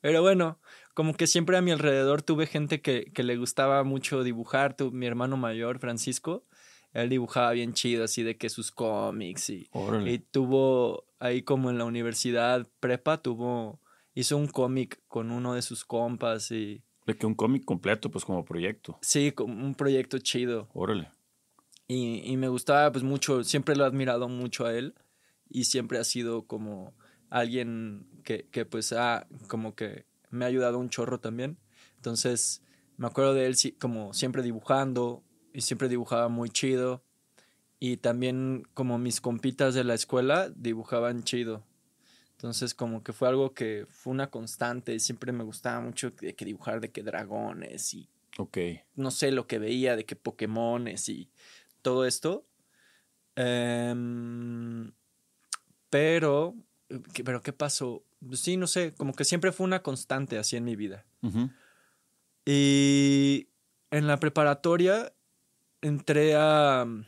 Pero 0.00 0.22
bueno, 0.22 0.58
como 0.94 1.14
que 1.14 1.26
siempre 1.26 1.56
a 1.56 1.62
mi 1.62 1.70
alrededor 1.70 2.22
tuve 2.22 2.46
gente 2.46 2.80
que, 2.80 3.10
que 3.12 3.22
le 3.22 3.36
gustaba 3.36 3.84
mucho 3.84 4.22
dibujar. 4.22 4.76
Tu, 4.76 4.92
mi 4.92 5.06
hermano 5.06 5.36
mayor, 5.36 5.78
Francisco, 5.78 6.44
él 6.92 7.08
dibujaba 7.08 7.50
bien 7.52 7.74
chido, 7.74 8.04
así 8.04 8.22
de 8.22 8.36
que 8.36 8.48
sus 8.48 8.70
cómics 8.70 9.50
y, 9.50 9.68
y 10.06 10.18
tuvo 10.18 11.04
ahí 11.18 11.42
como 11.42 11.70
en 11.70 11.78
la 11.78 11.84
universidad 11.84 12.66
prepa, 12.80 13.20
tuvo, 13.22 13.80
hizo 14.14 14.36
un 14.36 14.46
cómic 14.48 15.00
con 15.08 15.30
uno 15.30 15.54
de 15.54 15.62
sus 15.62 15.84
compas 15.84 16.50
y... 16.50 16.82
De 17.04 17.16
que 17.16 17.26
un 17.26 17.34
cómic 17.34 17.64
completo, 17.64 18.10
pues 18.10 18.24
como 18.24 18.44
proyecto. 18.44 18.98
Sí, 19.02 19.32
como 19.32 19.64
un 19.64 19.74
proyecto 19.74 20.18
chido. 20.18 20.68
Órale. 20.72 21.10
Y, 21.86 22.22
y 22.24 22.36
me 22.36 22.48
gustaba 22.48 22.90
pues 22.90 23.04
mucho, 23.04 23.44
siempre 23.44 23.76
lo 23.76 23.84
he 23.84 23.86
admirado 23.86 24.28
mucho 24.28 24.66
a 24.66 24.74
él 24.74 24.94
y 25.48 25.64
siempre 25.64 25.98
ha 25.98 26.04
sido 26.04 26.46
como 26.46 26.94
alguien 27.30 28.06
que, 28.24 28.46
que 28.50 28.64
pues 28.64 28.92
ha 28.92 29.26
como 29.48 29.74
que 29.74 30.06
me 30.30 30.44
ha 30.44 30.48
ayudado 30.48 30.78
un 30.78 30.90
chorro 30.90 31.20
también. 31.20 31.58
Entonces 31.96 32.62
me 32.96 33.06
acuerdo 33.06 33.34
de 33.34 33.46
él 33.46 33.56
como 33.78 34.12
siempre 34.14 34.42
dibujando 34.42 35.22
y 35.52 35.62
siempre 35.62 35.88
dibujaba 35.88 36.28
muy 36.28 36.50
chido. 36.50 37.02
Y 37.78 37.98
también 37.98 38.66
como 38.74 38.98
mis 38.98 39.20
compitas 39.20 39.74
de 39.74 39.84
la 39.84 39.94
escuela 39.94 40.50
dibujaban 40.54 41.24
chido. 41.24 41.62
Entonces 42.32 42.74
como 42.74 43.02
que 43.02 43.12
fue 43.12 43.28
algo 43.28 43.54
que 43.54 43.86
fue 43.88 44.12
una 44.12 44.30
constante 44.30 44.94
y 44.94 45.00
siempre 45.00 45.32
me 45.32 45.44
gustaba 45.44 45.80
mucho 45.80 46.10
de 46.10 46.34
que 46.34 46.44
dibujar 46.44 46.80
de 46.80 46.90
que 46.90 47.02
dragones 47.02 47.94
y 47.94 48.08
no 48.94 49.10
sé 49.10 49.30
lo 49.30 49.46
que 49.46 49.58
veía 49.58 49.96
de 49.96 50.04
que 50.04 50.16
Pokémones 50.16 51.08
y 51.08 51.30
todo 51.82 52.04
esto. 52.04 52.44
Em, 53.34 54.92
pero 55.88 56.54
pero 57.24 57.42
¿qué 57.42 57.52
pasó? 57.52 58.04
Sí, 58.32 58.56
no 58.56 58.66
sé, 58.66 58.94
como 58.94 59.12
que 59.14 59.24
siempre 59.24 59.52
fue 59.52 59.64
una 59.64 59.82
constante 59.82 60.38
así 60.38 60.56
en 60.56 60.64
mi 60.64 60.76
vida. 60.76 61.04
Y 62.44 63.48
en 63.90 64.06
la 64.06 64.18
preparatoria 64.18 65.12
entré 65.80 66.34
a 66.36 66.84
mm, 66.86 67.04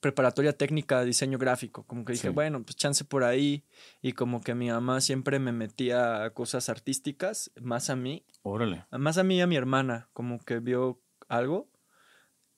preparatoria 0.00 0.52
técnica 0.52 1.00
de 1.00 1.06
diseño 1.06 1.38
gráfico, 1.38 1.84
como 1.84 2.04
que 2.04 2.12
dije, 2.12 2.28
bueno, 2.28 2.62
pues 2.62 2.76
chance 2.76 3.04
por 3.04 3.24
ahí 3.24 3.64
y 4.02 4.12
como 4.12 4.40
que 4.42 4.54
mi 4.54 4.68
mamá 4.68 5.00
siempre 5.00 5.38
me 5.38 5.52
metía 5.52 6.24
a 6.24 6.30
cosas 6.30 6.68
artísticas, 6.68 7.50
más 7.60 7.88
a 7.88 7.96
mí. 7.96 8.26
Órale. 8.42 8.84
Más 8.90 9.16
a 9.16 9.22
mí 9.22 9.38
y 9.38 9.40
a 9.40 9.46
mi 9.46 9.56
hermana, 9.56 10.08
como 10.12 10.38
que 10.38 10.58
vio 10.58 11.00
algo 11.28 11.70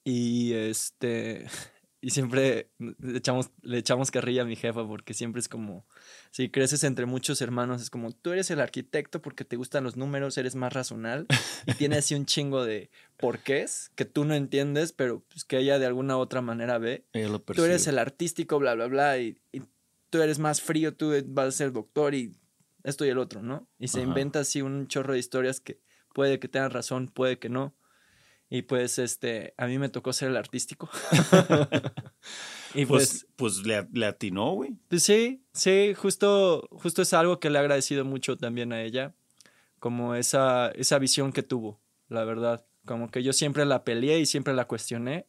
y 0.03 0.53
este 0.53 1.45
y 2.05 2.11
siempre 2.11 2.69
le 2.77 3.17
echamos, 3.17 3.49
le 3.63 3.79
echamos 3.79 4.11
carrilla 4.11 4.43
a 4.43 4.45
mi 4.45 4.55
jefa 4.55 4.87
porque 4.87 5.15
siempre 5.15 5.39
es 5.39 5.49
como, 5.49 5.87
si 6.29 6.49
creces 6.49 6.83
entre 6.83 7.07
muchos 7.07 7.41
hermanos, 7.41 7.81
es 7.81 7.89
como, 7.89 8.11
tú 8.11 8.31
eres 8.31 8.51
el 8.51 8.59
arquitecto 8.59 9.23
porque 9.23 9.43
te 9.43 9.55
gustan 9.55 9.83
los 9.83 9.97
números, 9.97 10.37
eres 10.37 10.53
más 10.53 10.71
racional 10.71 11.25
y 11.65 11.73
tiene 11.73 11.97
así 11.97 12.13
un 12.13 12.27
chingo 12.27 12.63
de 12.63 12.91
porqués 13.17 13.89
que 13.95 14.05
tú 14.05 14.23
no 14.23 14.35
entiendes, 14.35 14.91
pero 14.91 15.23
pues 15.29 15.45
que 15.45 15.57
ella 15.57 15.79
de 15.79 15.87
alguna 15.87 16.17
otra 16.17 16.41
manera 16.41 16.77
ve. 16.77 17.05
tú 17.55 17.63
eres 17.63 17.87
el 17.87 17.97
artístico, 17.97 18.59
bla, 18.59 18.75
bla, 18.75 18.85
bla, 18.85 19.17
y, 19.17 19.41
tú 20.11 20.21
eres 20.21 20.37
más 20.37 20.61
frío, 20.61 20.93
tú 20.93 21.11
vas 21.29 21.47
a 21.47 21.51
ser 21.51 21.71
doctor 21.71 22.13
y 22.13 22.35
esto 22.83 23.03
y 23.03 23.09
el 23.09 23.17
otro, 23.17 23.41
¿no? 23.41 23.67
Y 23.79 23.87
se 23.87 24.01
inventa 24.01 24.41
así 24.41 24.61
un 24.61 24.87
chorro 24.87 25.13
de 25.13 25.19
historias 25.19 25.59
que 25.59 25.79
puede 26.13 26.39
que 26.39 26.49
tengan 26.49 26.69
razón, 26.69 27.07
puede 27.07 27.39
que 27.39 27.49
no. 27.49 27.73
Y 28.49 28.61
pues, 28.63 28.99
este, 28.99 29.53
a 29.57 29.65
mí 29.65 29.77
me 29.79 29.89
tocó 29.89 30.13
ser 30.13 30.29
el 30.29 30.37
artístico. 30.37 30.89
y 32.75 32.85
pues, 32.85 33.27
pues, 33.35 33.61
pues 33.63 33.87
le, 33.93 34.05
atinó, 34.05 34.51
güey. 34.53 34.75
Pues 34.87 35.03
sí, 35.03 35.43
sí, 35.53 35.93
justo, 35.95 36.67
justo 36.71 37.01
es 37.01 37.13
algo 37.13 37.39
que 37.39 37.49
le 37.49 37.57
he 37.57 37.61
agradecido 37.61 38.05
mucho 38.05 38.37
también 38.37 38.71
a 38.73 38.81
ella. 38.81 39.15
Como 39.79 40.15
esa, 40.15 40.69
esa 40.71 40.99
visión 40.99 41.31
que 41.31 41.43
tuvo, 41.43 41.79
la 42.07 42.23
verdad. 42.23 42.65
Como 42.85 43.09
que 43.09 43.23
yo 43.23 43.33
siempre 43.33 43.65
la 43.65 43.83
peleé 43.83 44.19
y 44.19 44.25
siempre 44.25 44.53
la 44.53 44.67
cuestioné. 44.67 45.27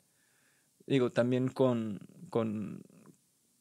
Digo, 0.86 1.10
también 1.10 1.48
con, 1.48 2.00
con 2.30 2.82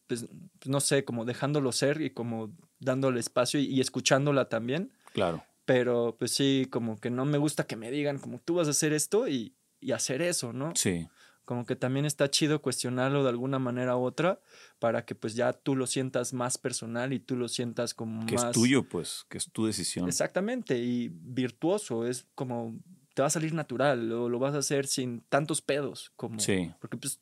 pues, 0.07 0.27
no 0.65 0.79
sé, 0.79 1.05
como 1.05 1.25
dejándolo 1.25 1.71
ser 1.71 2.01
y 2.01 2.11
como 2.11 2.53
dándole 2.79 3.19
espacio 3.19 3.59
y 3.59 3.79
escuchándola 3.81 4.49
también. 4.49 4.91
Claro. 5.13 5.43
Pero 5.65 6.15
pues 6.17 6.31
sí, 6.31 6.67
como 6.69 6.99
que 6.99 7.09
no 7.09 7.25
me 7.25 7.37
gusta 7.37 7.65
que 7.65 7.75
me 7.75 7.91
digan 7.91 8.19
como 8.19 8.39
tú 8.39 8.55
vas 8.55 8.67
a 8.67 8.71
hacer 8.71 8.93
esto 8.93 9.27
y, 9.27 9.55
hacer 9.93 10.21
eso, 10.21 10.51
¿no? 10.51 10.73
Sí. 10.75 11.07
Como 11.43 11.65
que 11.67 11.75
también 11.75 12.05
está 12.05 12.29
chido 12.31 12.61
cuestionarlo 12.61 13.21
de 13.21 13.29
alguna 13.29 13.59
manera 13.59 13.97
u 13.97 14.03
otra 14.03 14.39
para 14.79 15.05
que 15.05 15.13
pues 15.13 15.35
ya 15.35 15.53
tú 15.53 15.75
lo 15.75 15.85
sientas 15.85 16.33
más 16.33 16.57
personal 16.57 17.13
y 17.13 17.19
tú 17.19 17.35
lo 17.35 17.47
sientas 17.47 17.93
como 17.93 18.25
que 18.25 18.33
más... 18.33 18.45
es 18.45 18.51
tuyo, 18.51 18.87
pues, 18.89 19.25
que 19.29 19.37
es 19.37 19.51
tu 19.51 19.67
decisión. 19.67 20.07
Exactamente, 20.07 20.79
y 20.79 21.09
virtuoso, 21.13 22.07
es 22.07 22.25
como 22.33 22.79
te 23.13 23.21
va 23.21 23.27
a 23.27 23.31
salir 23.31 23.53
natural, 23.53 24.09
lo, 24.09 24.27
lo 24.27 24.39
vas 24.39 24.55
a 24.55 24.59
hacer 24.59 24.87
sin 24.87 25.21
tantos 25.21 25.61
pedos, 25.61 26.11
como... 26.15 26.39
Sí. 26.39 26.71
Porque 26.79 26.97
pues, 26.97 27.21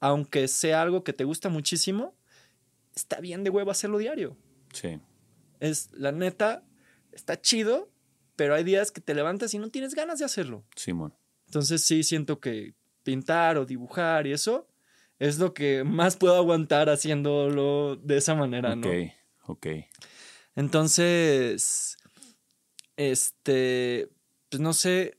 aunque 0.00 0.48
sea 0.48 0.82
algo 0.82 1.04
que 1.04 1.12
te 1.12 1.24
gusta 1.24 1.48
muchísimo, 1.48 2.14
está 2.94 3.20
bien 3.20 3.44
de 3.44 3.50
huevo 3.50 3.70
hacerlo 3.70 3.98
diario. 3.98 4.36
Sí. 4.72 5.00
Es, 5.60 5.90
la 5.92 6.12
neta, 6.12 6.64
está 7.16 7.40
chido, 7.40 7.90
pero 8.36 8.54
hay 8.54 8.62
días 8.62 8.92
que 8.92 9.00
te 9.00 9.14
levantas 9.14 9.52
y 9.54 9.58
no 9.58 9.70
tienes 9.70 9.94
ganas 9.94 10.18
de 10.18 10.24
hacerlo. 10.24 10.64
Simón. 10.76 11.14
Entonces 11.46 11.82
sí 11.82 12.02
siento 12.02 12.38
que 12.38 12.74
pintar 13.02 13.56
o 13.56 13.66
dibujar 13.66 14.26
y 14.26 14.32
eso 14.32 14.68
es 15.18 15.38
lo 15.38 15.54
que 15.54 15.84
más 15.84 16.16
puedo 16.16 16.36
aguantar 16.36 16.90
haciéndolo 16.90 17.96
de 17.96 18.18
esa 18.18 18.34
manera, 18.34 18.76
¿no? 18.76 18.88
Ok, 18.88 18.94
ok. 19.46 19.66
Entonces, 20.54 21.96
este, 22.96 24.10
pues 24.48 24.60
no 24.60 24.72
sé, 24.72 25.18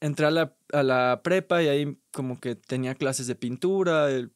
entré 0.00 0.26
a 0.26 0.30
la, 0.30 0.56
a 0.72 0.82
la 0.82 1.20
prepa 1.22 1.62
y 1.62 1.68
ahí 1.68 1.98
como 2.10 2.40
que 2.40 2.56
tenía 2.56 2.94
clases 2.94 3.26
de 3.26 3.34
pintura, 3.34 4.10
el 4.10 4.32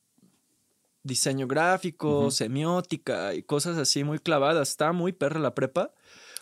diseño 1.03 1.47
gráfico, 1.47 2.31
semiótica 2.31 3.35
y 3.35 3.43
cosas 3.43 3.79
así 3.79 4.05
muy 4.05 4.19
clavadas. 4.19 4.69
Estaba 4.69 4.93
muy 4.93 5.13
perra 5.13 5.41
la 5.41 5.55
prepa 5.55 5.93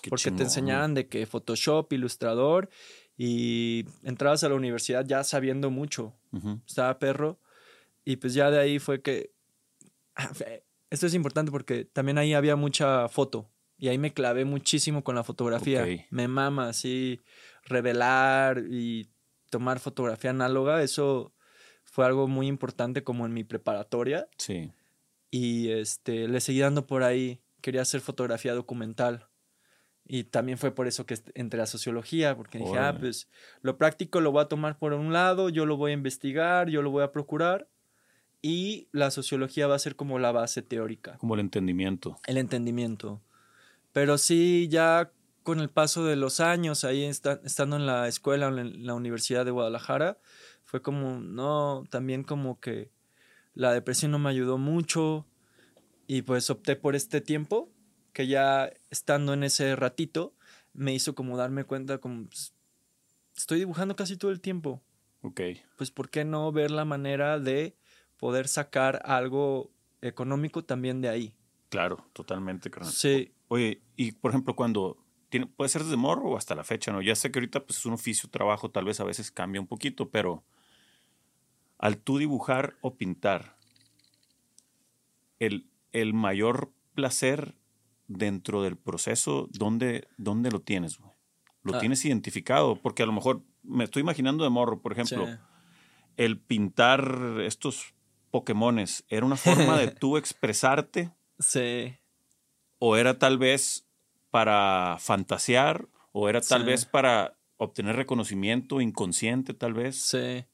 porque 0.08 0.30
te 0.30 0.42
enseñaban 0.44 0.94
de 0.94 1.08
que 1.08 1.26
Photoshop, 1.26 1.92
Ilustrador 1.92 2.68
y 3.16 3.84
entrabas 4.04 4.44
a 4.44 4.48
la 4.48 4.54
universidad 4.54 5.04
ya 5.06 5.24
sabiendo 5.24 5.70
mucho. 5.70 6.14
Estaba 6.66 6.98
perro 6.98 7.40
y 8.04 8.16
pues 8.16 8.34
ya 8.34 8.50
de 8.50 8.58
ahí 8.58 8.78
fue 8.78 9.02
que... 9.02 9.32
Esto 10.90 11.06
es 11.06 11.14
importante 11.14 11.52
porque 11.52 11.84
también 11.84 12.16
ahí 12.18 12.32
había 12.32 12.56
mucha 12.56 13.08
foto. 13.08 13.50
Y 13.76 13.88
ahí 13.88 13.98
me 13.98 14.12
clavé 14.12 14.44
muchísimo 14.44 15.04
con 15.04 15.14
la 15.14 15.22
fotografía. 15.22 15.86
Me 16.10 16.26
mama 16.26 16.68
así 16.68 17.20
revelar 17.64 18.64
y 18.68 19.08
tomar 19.50 19.78
fotografía 19.78 20.30
análoga. 20.30 20.82
Eso 20.82 21.32
fue 21.98 22.06
algo 22.06 22.28
muy 22.28 22.46
importante 22.46 23.02
como 23.02 23.26
en 23.26 23.34
mi 23.34 23.42
preparatoria. 23.42 24.28
Sí. 24.36 24.70
Y 25.32 25.70
este, 25.70 26.28
le 26.28 26.40
seguí 26.40 26.60
dando 26.60 26.86
por 26.86 27.02
ahí. 27.02 27.40
Quería 27.60 27.82
hacer 27.82 28.00
fotografía 28.00 28.54
documental. 28.54 29.26
Y 30.06 30.22
también 30.22 30.58
fue 30.58 30.70
por 30.70 30.86
eso 30.86 31.06
que 31.06 31.18
entré 31.34 31.60
a 31.60 31.66
sociología, 31.66 32.36
porque 32.36 32.58
dije, 32.58 32.78
ah, 32.78 32.96
pues 32.96 33.28
lo 33.62 33.78
práctico 33.78 34.20
lo 34.20 34.30
voy 34.30 34.42
a 34.42 34.44
tomar 34.44 34.78
por 34.78 34.92
un 34.92 35.12
lado, 35.12 35.48
yo 35.48 35.66
lo 35.66 35.76
voy 35.76 35.90
a 35.90 35.94
investigar, 35.94 36.68
yo 36.68 36.82
lo 36.82 36.92
voy 36.92 37.02
a 37.02 37.10
procurar, 37.10 37.66
y 38.42 38.86
la 38.92 39.10
sociología 39.10 39.66
va 39.66 39.74
a 39.74 39.80
ser 39.80 39.96
como 39.96 40.20
la 40.20 40.30
base 40.30 40.62
teórica. 40.62 41.16
Como 41.18 41.34
el 41.34 41.40
entendimiento. 41.40 42.20
El 42.28 42.36
entendimiento. 42.36 43.20
Pero 43.92 44.18
sí, 44.18 44.68
ya 44.70 45.10
con 45.42 45.58
el 45.58 45.68
paso 45.68 46.04
de 46.04 46.14
los 46.14 46.38
años, 46.38 46.84
ahí 46.84 47.02
estando 47.02 47.74
en 47.74 47.86
la 47.86 48.06
escuela, 48.06 48.46
en 48.46 48.86
la 48.86 48.94
Universidad 48.94 49.44
de 49.44 49.50
Guadalajara, 49.50 50.18
fue 50.68 50.82
como, 50.82 51.18
no, 51.18 51.84
también 51.88 52.22
como 52.22 52.60
que 52.60 52.90
la 53.54 53.72
depresión 53.72 54.10
no 54.10 54.18
me 54.18 54.28
ayudó 54.28 54.58
mucho, 54.58 55.24
y 56.06 56.20
pues 56.20 56.50
opté 56.50 56.76
por 56.76 56.94
este 56.94 57.22
tiempo 57.22 57.70
que 58.12 58.26
ya 58.26 58.70
estando 58.90 59.32
en 59.32 59.44
ese 59.44 59.76
ratito 59.76 60.34
me 60.74 60.92
hizo 60.92 61.14
como 61.14 61.38
darme 61.38 61.64
cuenta 61.64 61.96
como 61.96 62.26
pues, 62.26 62.52
estoy 63.34 63.60
dibujando 63.60 63.96
casi 63.96 64.18
todo 64.18 64.30
el 64.30 64.42
tiempo. 64.42 64.82
Ok. 65.22 65.40
Pues 65.78 65.90
¿por 65.90 66.10
qué 66.10 66.26
no 66.26 66.52
ver 66.52 66.70
la 66.70 66.84
manera 66.84 67.38
de 67.38 67.74
poder 68.18 68.46
sacar 68.46 69.00
algo 69.06 69.70
económico 70.02 70.64
también 70.64 71.00
de 71.00 71.08
ahí? 71.08 71.34
Claro, 71.70 72.06
totalmente. 72.12 72.70
Claro. 72.70 72.90
Sí. 72.90 73.32
Oye, 73.48 73.80
y 73.96 74.12
por 74.12 74.32
ejemplo, 74.32 74.54
cuando 74.54 74.98
tiene, 75.30 75.46
puede 75.46 75.70
ser 75.70 75.82
desde 75.82 75.96
morro 75.96 76.32
o 76.32 76.36
hasta 76.36 76.54
la 76.54 76.64
fecha, 76.64 76.92
¿no? 76.92 77.00
Ya 77.00 77.16
sé 77.16 77.30
que 77.30 77.38
ahorita 77.38 77.64
pues 77.64 77.78
es 77.78 77.86
un 77.86 77.94
oficio, 77.94 78.28
trabajo, 78.28 78.70
tal 78.70 78.84
vez 78.84 79.00
a 79.00 79.04
veces 79.04 79.30
cambia 79.30 79.62
un 79.62 79.66
poquito, 79.66 80.10
pero 80.10 80.44
al 81.78 81.98
tú 81.98 82.18
dibujar 82.18 82.76
o 82.80 82.96
pintar, 82.96 83.56
el, 85.38 85.70
el 85.92 86.14
mayor 86.14 86.72
placer 86.94 87.54
dentro 88.08 88.62
del 88.62 88.76
proceso, 88.76 89.48
¿dónde, 89.52 90.08
dónde 90.16 90.50
lo 90.50 90.60
tienes? 90.60 90.98
¿Lo 91.62 91.76
ah. 91.76 91.78
tienes 91.78 92.04
identificado? 92.04 92.80
Porque 92.80 93.02
a 93.02 93.06
lo 93.06 93.12
mejor 93.12 93.42
me 93.62 93.84
estoy 93.84 94.02
imaginando 94.02 94.44
de 94.44 94.50
morro, 94.50 94.80
por 94.80 94.92
ejemplo, 94.92 95.26
el 96.16 96.40
pintar 96.40 97.40
estos 97.40 97.94
Pokémones, 98.30 99.04
¿era 99.08 99.24
una 99.24 99.36
forma 99.36 99.78
de 99.78 99.88
tú 100.00 100.16
expresarte? 100.16 101.12
Sí. 101.38 101.96
¿O 102.78 102.96
era 102.96 103.18
tal 103.18 103.38
vez 103.38 103.86
para 104.30 104.96
fantasear? 104.98 105.88
¿O 106.12 106.28
era 106.28 106.40
tal 106.40 106.64
vez 106.64 106.84
para 106.84 107.38
obtener 107.56 107.96
reconocimiento 107.96 108.80
inconsciente, 108.80 109.54
tal 109.54 109.74
vez? 109.74 110.00
Sí. 110.00 110.44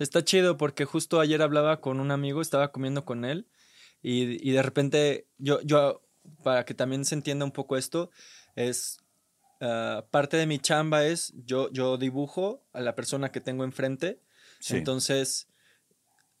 Está 0.00 0.24
chido 0.24 0.56
porque 0.56 0.84
justo 0.84 1.20
ayer 1.20 1.42
hablaba 1.42 1.80
con 1.80 2.00
un 2.00 2.10
amigo, 2.10 2.40
estaba 2.40 2.72
comiendo 2.72 3.04
con 3.04 3.24
él 3.24 3.46
y, 4.02 4.48
y 4.48 4.52
de 4.52 4.62
repente 4.62 5.28
yo, 5.38 5.60
yo 5.60 6.02
para 6.42 6.64
que 6.64 6.74
también 6.74 7.04
se 7.04 7.14
entienda 7.14 7.44
un 7.44 7.52
poco 7.52 7.76
esto, 7.76 8.10
es 8.56 8.98
ah, 9.60 10.06
parte 10.10 10.36
de 10.36 10.46
mi 10.46 10.58
chamba 10.58 11.04
es 11.04 11.32
yo, 11.44 11.70
yo 11.70 11.96
dibujo 11.96 12.64
a 12.72 12.80
la 12.80 12.94
persona 12.94 13.30
que 13.30 13.40
tengo 13.40 13.64
enfrente. 13.64 14.20
Entonces, 14.70 15.48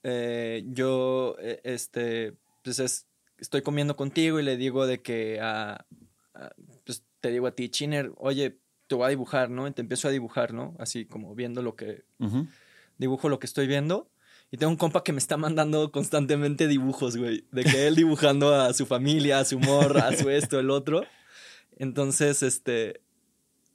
eh, 0.02 0.64
yo 0.66 1.36
eh, 1.40 1.60
este, 1.64 2.34
pues 2.62 3.06
estoy 3.38 3.62
comiendo 3.62 3.96
contigo 3.96 4.40
y 4.40 4.42
le 4.42 4.56
digo 4.56 4.86
de 4.86 5.00
que 5.02 5.38
ah, 5.40 5.86
pues 6.84 7.04
te 7.20 7.30
digo 7.30 7.46
a 7.46 7.54
ti, 7.54 7.68
Chiner, 7.68 8.12
oye, 8.16 8.58
te 8.86 8.94
voy 8.94 9.06
a 9.06 9.10
dibujar, 9.10 9.50
¿no? 9.50 9.68
Y 9.68 9.72
te 9.72 9.82
empiezo 9.82 10.08
a 10.08 10.10
dibujar, 10.10 10.52
¿no? 10.52 10.74
Así 10.78 11.06
como 11.06 11.34
viendo 11.34 11.62
lo 11.62 11.76
que. 11.76 12.04
Dibujo 13.00 13.30
lo 13.30 13.38
que 13.38 13.46
estoy 13.46 13.66
viendo. 13.66 14.10
Y 14.50 14.58
tengo 14.58 14.70
un 14.70 14.76
compa 14.76 15.02
que 15.02 15.12
me 15.12 15.18
está 15.18 15.38
mandando 15.38 15.90
constantemente 15.90 16.68
dibujos, 16.68 17.16
güey. 17.16 17.46
De 17.50 17.64
que 17.64 17.86
él 17.86 17.96
dibujando 17.96 18.54
a 18.54 18.74
su 18.74 18.84
familia, 18.84 19.38
a 19.38 19.44
su 19.46 19.58
morra, 19.58 20.08
a 20.08 20.16
su 20.16 20.28
esto, 20.28 20.60
el 20.60 20.68
otro. 20.70 21.04
Entonces, 21.78 22.42
este. 22.42 23.00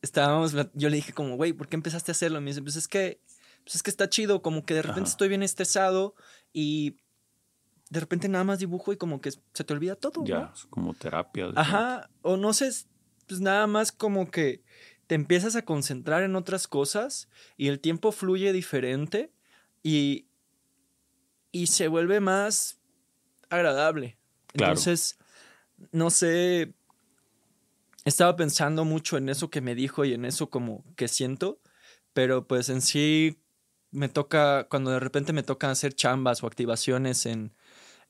Estábamos. 0.03 0.53
Yo 0.75 0.89
le 0.89 0.97
dije, 0.97 1.11
como, 1.11 1.37
güey, 1.37 1.53
¿por 1.53 1.67
qué 1.67 1.75
empezaste 1.75 2.11
a 2.11 2.13
hacerlo? 2.13 2.37
Y 2.37 2.41
me 2.41 2.51
dice, 2.51 2.61
pues 2.61 2.75
es 2.75 2.87
que. 2.87 3.19
Pues 3.63 3.75
es 3.75 3.81
que 3.81 3.89
está 3.89 4.07
chido, 4.09 4.43
como 4.43 4.63
que 4.63 4.75
de 4.75 4.83
repente 4.83 5.09
estoy 5.09 5.27
bien 5.27 5.41
estresado 5.41 6.13
y 6.53 6.97
de 7.89 7.99
repente 7.99 8.29
nada 8.29 8.43
más 8.43 8.59
dibujo 8.59 8.93
y 8.93 8.97
como 8.97 9.21
que 9.21 9.31
se 9.31 9.63
te 9.63 9.73
olvida 9.73 9.95
todo. 9.95 10.23
Ya, 10.23 10.53
como 10.69 10.93
terapia. 10.93 11.47
Ajá, 11.55 12.11
o 12.21 12.37
no 12.37 12.53
sé, 12.53 12.69
pues 13.27 13.41
nada 13.41 13.65
más 13.65 13.91
como 13.91 14.29
que 14.29 14.61
te 15.07 15.15
empiezas 15.15 15.55
a 15.55 15.63
concentrar 15.63 16.23
en 16.23 16.35
otras 16.35 16.67
cosas 16.67 17.29
y 17.57 17.67
el 17.67 17.79
tiempo 17.79 18.11
fluye 18.11 18.53
diferente 18.53 19.31
y, 19.83 20.27
y 21.51 21.67
se 21.67 21.87
vuelve 21.87 22.19
más 22.19 22.79
agradable. 23.49 24.17
Entonces, 24.53 25.17
no 25.91 26.09
sé, 26.09 26.73
estaba 28.05 28.35
pensando 28.35 28.85
mucho 28.85 29.17
en 29.17 29.29
eso 29.29 29.49
que 29.49 29.61
me 29.61 29.75
dijo 29.75 30.05
y 30.05 30.13
en 30.13 30.25
eso 30.25 30.49
como 30.49 30.83
que 30.95 31.07
siento, 31.07 31.59
pero 32.13 32.47
pues 32.47 32.69
en 32.69 32.81
sí 32.81 33.41
me 33.91 34.09
toca, 34.09 34.67
cuando 34.69 34.91
de 34.91 34.99
repente 34.99 35.33
me 35.33 35.43
toca 35.43 35.69
hacer 35.69 35.93
chambas 35.93 36.43
o 36.43 36.47
activaciones 36.47 37.25
en, 37.25 37.53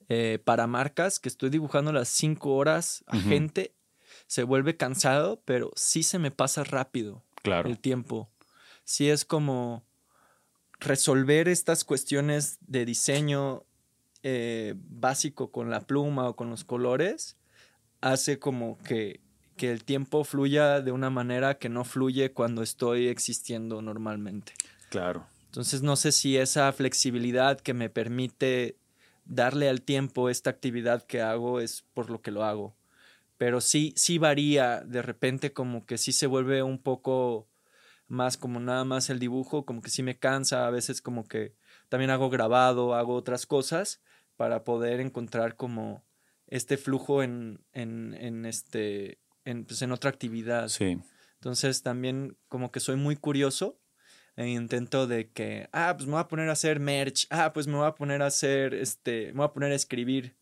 eh, 0.07 0.39
para 0.43 0.67
marcas, 0.67 1.19
que 1.19 1.29
estoy 1.29 1.49
dibujando 1.49 1.91
las 1.91 2.09
cinco 2.09 2.55
horas 2.55 3.03
a 3.07 3.17
gente, 3.17 3.74
se 4.27 4.43
vuelve 4.43 4.77
cansado, 4.77 5.41
pero 5.45 5.71
sí 5.75 6.03
se 6.03 6.19
me 6.19 6.31
pasa 6.31 6.63
rápido 6.63 7.23
claro. 7.41 7.69
el 7.69 7.79
tiempo. 7.79 8.29
Sí 8.83 9.09
es 9.09 9.25
como 9.25 9.83
resolver 10.79 11.47
estas 11.47 11.83
cuestiones 11.83 12.57
de 12.61 12.85
diseño 12.85 13.63
eh, 14.23 14.75
básico 14.77 15.51
con 15.51 15.69
la 15.69 15.81
pluma 15.81 16.27
o 16.27 16.35
con 16.35 16.49
los 16.49 16.63
colores 16.63 17.37
hace 18.01 18.39
como 18.39 18.77
que, 18.79 19.21
que 19.57 19.71
el 19.71 19.83
tiempo 19.83 20.23
fluya 20.23 20.81
de 20.81 20.91
una 20.91 21.09
manera 21.09 21.57
que 21.57 21.69
no 21.69 21.83
fluye 21.83 22.31
cuando 22.33 22.61
estoy 22.61 23.07
existiendo 23.07 23.81
normalmente. 23.81 24.53
Claro. 24.89 25.25
Entonces 25.45 25.81
no 25.81 25.95
sé 25.95 26.11
si 26.11 26.37
esa 26.37 26.71
flexibilidad 26.73 27.59
que 27.59 27.73
me 27.73 27.89
permite 27.89 28.77
darle 29.25 29.69
al 29.69 29.81
tiempo 29.81 30.29
esta 30.29 30.49
actividad 30.49 31.03
que 31.03 31.21
hago 31.21 31.59
es 31.59 31.83
por 31.93 32.09
lo 32.09 32.21
que 32.21 32.31
lo 32.31 32.43
hago. 32.43 32.75
Pero 33.37 33.61
sí, 33.61 33.93
sí 33.97 34.17
varía, 34.17 34.81
de 34.81 35.01
repente 35.01 35.53
como 35.53 35.85
que 35.85 35.97
sí 35.97 36.11
se 36.11 36.27
vuelve 36.27 36.63
un 36.63 36.81
poco 36.81 37.49
más 38.07 38.37
como 38.37 38.59
nada 38.59 38.85
más 38.85 39.09
el 39.09 39.19
dibujo, 39.19 39.65
como 39.65 39.81
que 39.81 39.89
sí 39.89 40.03
me 40.03 40.17
cansa, 40.17 40.67
a 40.67 40.69
veces 40.69 41.01
como 41.01 41.27
que 41.27 41.55
también 41.89 42.11
hago 42.11 42.29
grabado, 42.29 42.95
hago 42.95 43.15
otras 43.15 43.45
cosas 43.45 44.01
para 44.35 44.63
poder 44.63 44.99
encontrar 44.99 45.55
como 45.55 46.05
este 46.47 46.77
flujo 46.77 47.23
en, 47.23 47.63
en, 47.73 48.13
en 48.13 48.45
este, 48.45 49.19
en, 49.43 49.65
pues 49.65 49.81
en 49.81 49.91
otra 49.91 50.09
actividad. 50.09 50.69
Sí. 50.69 50.99
Entonces 51.35 51.81
también 51.81 52.37
como 52.47 52.71
que 52.71 52.79
soy 52.79 52.95
muy 52.95 53.15
curioso 53.15 53.79
e 54.35 54.49
intento 54.49 55.07
de 55.07 55.31
que, 55.31 55.69
ah, 55.71 55.93
pues 55.95 56.07
me 56.07 56.13
voy 56.13 56.21
a 56.21 56.27
poner 56.27 56.49
a 56.49 56.53
hacer 56.53 56.79
merch, 56.79 57.27
ah, 57.29 57.53
pues 57.53 57.67
me 57.67 57.75
voy 57.75 57.87
a 57.87 57.95
poner 57.95 58.21
a 58.21 58.27
hacer, 58.27 58.73
este, 58.73 59.27
me 59.27 59.37
voy 59.39 59.45
a 59.45 59.53
poner 59.53 59.71
a 59.71 59.75
escribir, 59.75 60.35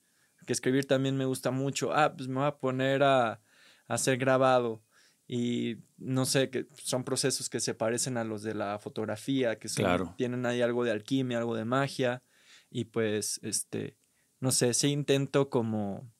que 0.45 0.53
escribir 0.53 0.85
también 0.85 1.17
me 1.17 1.25
gusta 1.25 1.51
mucho, 1.51 1.93
ah, 1.93 2.13
pues 2.15 2.27
me 2.27 2.35
voy 2.35 2.47
a 2.47 2.57
poner 2.57 3.03
a, 3.03 3.31
a 3.31 3.39
hacer 3.87 4.17
grabado 4.17 4.83
y 5.27 5.77
no 5.97 6.25
sé, 6.25 6.49
que 6.49 6.67
son 6.73 7.03
procesos 7.03 7.49
que 7.49 7.59
se 7.59 7.73
parecen 7.73 8.17
a 8.17 8.23
los 8.23 8.43
de 8.43 8.53
la 8.53 8.77
fotografía, 8.79 9.57
que 9.57 9.69
tienen 10.17 10.45
ahí 10.45 10.61
algo 10.61 10.83
de 10.83 10.91
alquimia, 10.91 11.37
algo 11.37 11.55
de 11.55 11.65
magia, 11.65 12.21
y 12.69 12.85
pues, 12.85 13.39
este, 13.43 13.97
no 14.39 14.51
sé, 14.51 14.73
sí 14.73 14.87
intento 14.89 15.49
como 15.49 16.11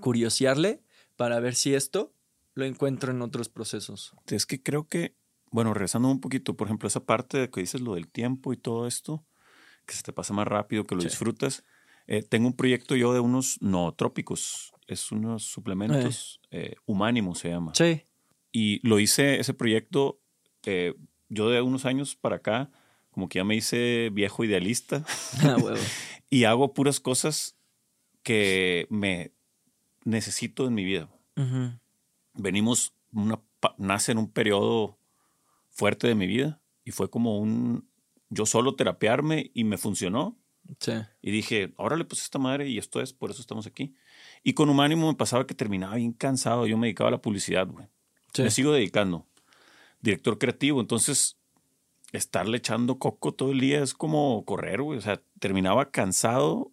curiosearle 0.00 0.82
para 1.16 1.38
ver 1.40 1.54
si 1.54 1.74
esto 1.74 2.12
lo 2.54 2.64
encuentro 2.64 3.12
en 3.12 3.22
otros 3.22 3.48
procesos. 3.48 4.14
Es 4.26 4.46
que 4.46 4.62
creo 4.62 4.88
que, 4.88 5.14
bueno, 5.50 5.72
regresando 5.72 6.08
un 6.10 6.20
poquito, 6.20 6.56
por 6.56 6.66
ejemplo, 6.66 6.88
esa 6.88 7.04
parte 7.04 7.38
de 7.38 7.50
que 7.50 7.60
dices 7.60 7.80
lo 7.80 7.94
del 7.94 8.08
tiempo 8.08 8.52
y 8.52 8.56
todo 8.56 8.86
esto, 8.86 9.24
que 9.86 9.94
se 9.94 10.02
te 10.02 10.12
pasa 10.12 10.34
más 10.34 10.48
rápido, 10.48 10.84
que 10.84 10.94
lo 10.94 11.02
disfrutas. 11.02 11.64
Eh, 12.12 12.24
tengo 12.24 12.48
un 12.48 12.54
proyecto 12.54 12.96
yo 12.96 13.14
de 13.14 13.20
unos 13.20 13.62
nootrópicos, 13.62 14.72
es 14.88 15.12
unos 15.12 15.44
suplementos, 15.44 16.40
eh. 16.50 16.74
eh 16.74 17.34
se 17.36 17.48
llama. 17.48 17.72
Sí. 17.72 18.02
Y 18.50 18.84
lo 18.86 18.98
hice, 18.98 19.38
ese 19.38 19.54
proyecto, 19.54 20.20
eh, 20.64 20.96
yo 21.28 21.50
de 21.50 21.62
unos 21.62 21.84
años 21.86 22.16
para 22.16 22.36
acá, 22.36 22.68
como 23.12 23.28
que 23.28 23.38
ya 23.38 23.44
me 23.44 23.54
hice 23.54 24.10
viejo 24.12 24.42
idealista. 24.42 25.04
Ah, 25.42 25.56
y 26.30 26.44
hago 26.44 26.74
puras 26.74 26.98
cosas 26.98 27.56
que 28.24 28.88
me 28.90 29.30
necesito 30.04 30.66
en 30.66 30.74
mi 30.74 30.84
vida. 30.84 31.08
Venimos, 32.34 32.92
una, 33.12 33.40
nace 33.78 34.10
en 34.10 34.18
un 34.18 34.32
periodo 34.32 34.98
fuerte 35.68 36.08
de 36.08 36.16
mi 36.16 36.26
vida 36.26 36.60
y 36.84 36.90
fue 36.90 37.08
como 37.08 37.38
un, 37.38 37.88
yo 38.30 38.46
solo 38.46 38.74
terapearme 38.74 39.52
y 39.54 39.62
me 39.62 39.78
funcionó. 39.78 40.39
Sí. 40.78 40.92
Y 41.22 41.30
dije, 41.30 41.72
órale, 41.76 42.04
pues 42.04 42.22
esta 42.22 42.38
madre 42.38 42.68
y 42.68 42.78
esto 42.78 43.00
es, 43.00 43.12
por 43.12 43.30
eso 43.30 43.40
estamos 43.40 43.66
aquí. 43.66 43.94
Y 44.42 44.52
con 44.54 44.68
Humánimo 44.68 45.08
me 45.08 45.14
pasaba 45.16 45.46
que 45.46 45.54
terminaba 45.54 45.96
bien 45.96 46.12
cansado. 46.12 46.66
Yo 46.66 46.76
me 46.78 46.86
dedicaba 46.86 47.08
a 47.08 47.10
la 47.12 47.20
publicidad, 47.22 47.66
güey. 47.66 47.86
Sí. 48.32 48.42
Me 48.42 48.50
sigo 48.50 48.72
dedicando. 48.72 49.26
Director 50.00 50.38
creativo. 50.38 50.80
Entonces, 50.80 51.36
estarle 52.12 52.58
echando 52.58 52.98
coco 52.98 53.32
todo 53.32 53.52
el 53.52 53.60
día 53.60 53.82
es 53.82 53.94
como 53.94 54.44
correr, 54.44 54.82
güey. 54.82 54.98
O 54.98 55.02
sea, 55.02 55.20
terminaba 55.38 55.90
cansado 55.90 56.72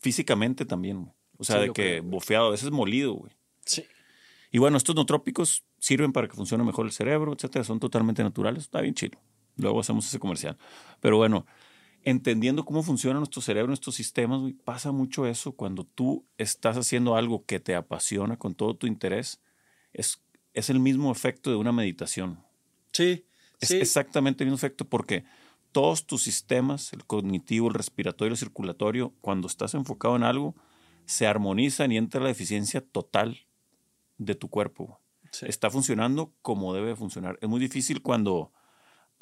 físicamente 0.00 0.64
también, 0.64 1.02
güey. 1.04 1.14
O 1.38 1.44
sea, 1.44 1.56
Sí, 1.56 1.62
de 1.62 1.66
que 1.68 1.72
creo. 1.98 2.02
bofeado, 2.04 2.46
a 2.48 2.50
veces 2.50 2.70
molido, 2.70 3.14
güey. 3.14 3.32
Sí. 3.64 3.84
Y 4.50 4.58
bueno, 4.58 4.76
estos 4.76 4.94
nootrópicos 4.94 5.64
sirven 5.78 6.12
para 6.12 6.28
que 6.28 6.34
funcione 6.34 6.62
mejor 6.62 6.86
el 6.86 6.92
cerebro, 6.92 7.32
etcétera. 7.32 7.64
Son 7.64 7.80
totalmente 7.80 8.22
naturales. 8.22 8.64
Está 8.64 8.80
bien 8.80 8.94
chido. 8.94 9.18
Luego 9.56 9.80
hacemos 9.80 10.06
ese 10.06 10.18
comercial. 10.18 10.56
Pero 11.00 11.16
bueno, 11.16 11.46
entendiendo 12.04 12.64
cómo 12.64 12.82
funciona 12.82 13.18
nuestro 13.18 13.42
cerebro, 13.42 13.68
nuestros 13.68 13.94
sistemas, 13.94 14.40
güey, 14.40 14.54
pasa 14.54 14.92
mucho 14.92 15.26
eso 15.26 15.52
cuando 15.52 15.84
tú 15.84 16.26
estás 16.38 16.76
haciendo 16.76 17.16
algo 17.16 17.44
que 17.44 17.60
te 17.60 17.74
apasiona 17.74 18.36
con 18.38 18.54
todo 18.54 18.74
tu 18.76 18.86
interés. 18.86 19.40
Es, 19.92 20.22
es 20.54 20.70
el 20.70 20.80
mismo 20.80 21.12
efecto 21.12 21.50
de 21.50 21.56
una 21.56 21.72
meditación. 21.72 22.44
Sí. 22.92 23.26
Es 23.60 23.68
sí. 23.68 23.78
exactamente 23.78 24.42
el 24.42 24.50
mismo 24.50 24.56
efecto 24.56 24.84
porque 24.84 25.24
todos 25.70 26.06
tus 26.06 26.22
sistemas, 26.22 26.92
el 26.92 27.04
cognitivo, 27.04 27.68
el 27.68 27.74
respiratorio, 27.74 28.32
el 28.32 28.38
circulatorio, 28.38 29.14
cuando 29.20 29.46
estás 29.46 29.74
enfocado 29.74 30.16
en 30.16 30.24
algo, 30.24 30.54
se 31.06 31.26
armonizan 31.26 31.92
y 31.92 31.96
entra 31.96 32.20
la 32.20 32.30
eficiencia 32.30 32.80
total 32.80 33.46
de 34.18 34.34
tu 34.34 34.48
cuerpo. 34.48 35.00
Sí. 35.30 35.46
Está 35.48 35.70
funcionando 35.70 36.34
como 36.42 36.74
debe 36.74 36.94
funcionar. 36.94 37.38
Es 37.40 37.48
muy 37.48 37.60
difícil 37.60 38.02
cuando, 38.02 38.52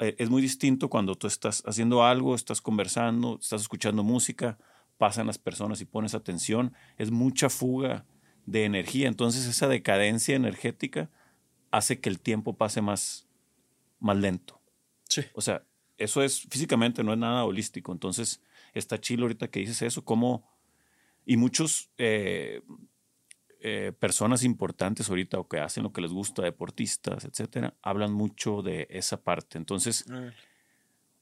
es 0.01 0.29
muy 0.29 0.41
distinto 0.41 0.89
cuando 0.89 1.15
tú 1.15 1.27
estás 1.27 1.63
haciendo 1.65 2.03
algo, 2.03 2.35
estás 2.35 2.61
conversando, 2.61 3.37
estás 3.39 3.61
escuchando 3.61 4.03
música, 4.03 4.57
pasan 4.97 5.27
las 5.27 5.37
personas 5.37 5.79
y 5.81 5.85
pones 5.85 6.15
atención. 6.15 6.73
Es 6.97 7.11
mucha 7.11 7.49
fuga 7.49 8.05
de 8.45 8.65
energía. 8.65 9.07
Entonces 9.07 9.45
esa 9.45 9.67
decadencia 9.67 10.35
energética 10.35 11.09
hace 11.69 11.99
que 11.99 12.09
el 12.09 12.19
tiempo 12.19 12.57
pase 12.57 12.81
más, 12.81 13.27
más 13.99 14.17
lento. 14.17 14.59
Sí. 15.07 15.21
O 15.33 15.41
sea, 15.41 15.63
eso 15.97 16.23
es 16.23 16.41
físicamente, 16.49 17.03
no 17.03 17.13
es 17.13 17.19
nada 17.19 17.45
holístico. 17.45 17.91
Entonces, 17.91 18.41
está 18.73 18.99
chido 18.99 19.23
ahorita 19.23 19.49
que 19.49 19.59
dices 19.59 19.81
eso, 19.81 20.03
como. 20.03 20.49
Y 21.25 21.37
muchos 21.37 21.91
eh, 21.99 22.63
eh, 23.63 23.93
personas 23.97 24.43
importantes 24.43 25.09
ahorita 25.09 25.39
o 25.39 25.47
que 25.47 25.59
hacen 25.59 25.83
lo 25.83 25.93
que 25.93 26.01
les 26.01 26.11
gusta, 26.11 26.41
deportistas, 26.41 27.25
etcétera, 27.25 27.75
hablan 27.81 28.11
mucho 28.11 28.61
de 28.61 28.87
esa 28.89 29.21
parte. 29.21 29.57
Entonces, 29.57 30.05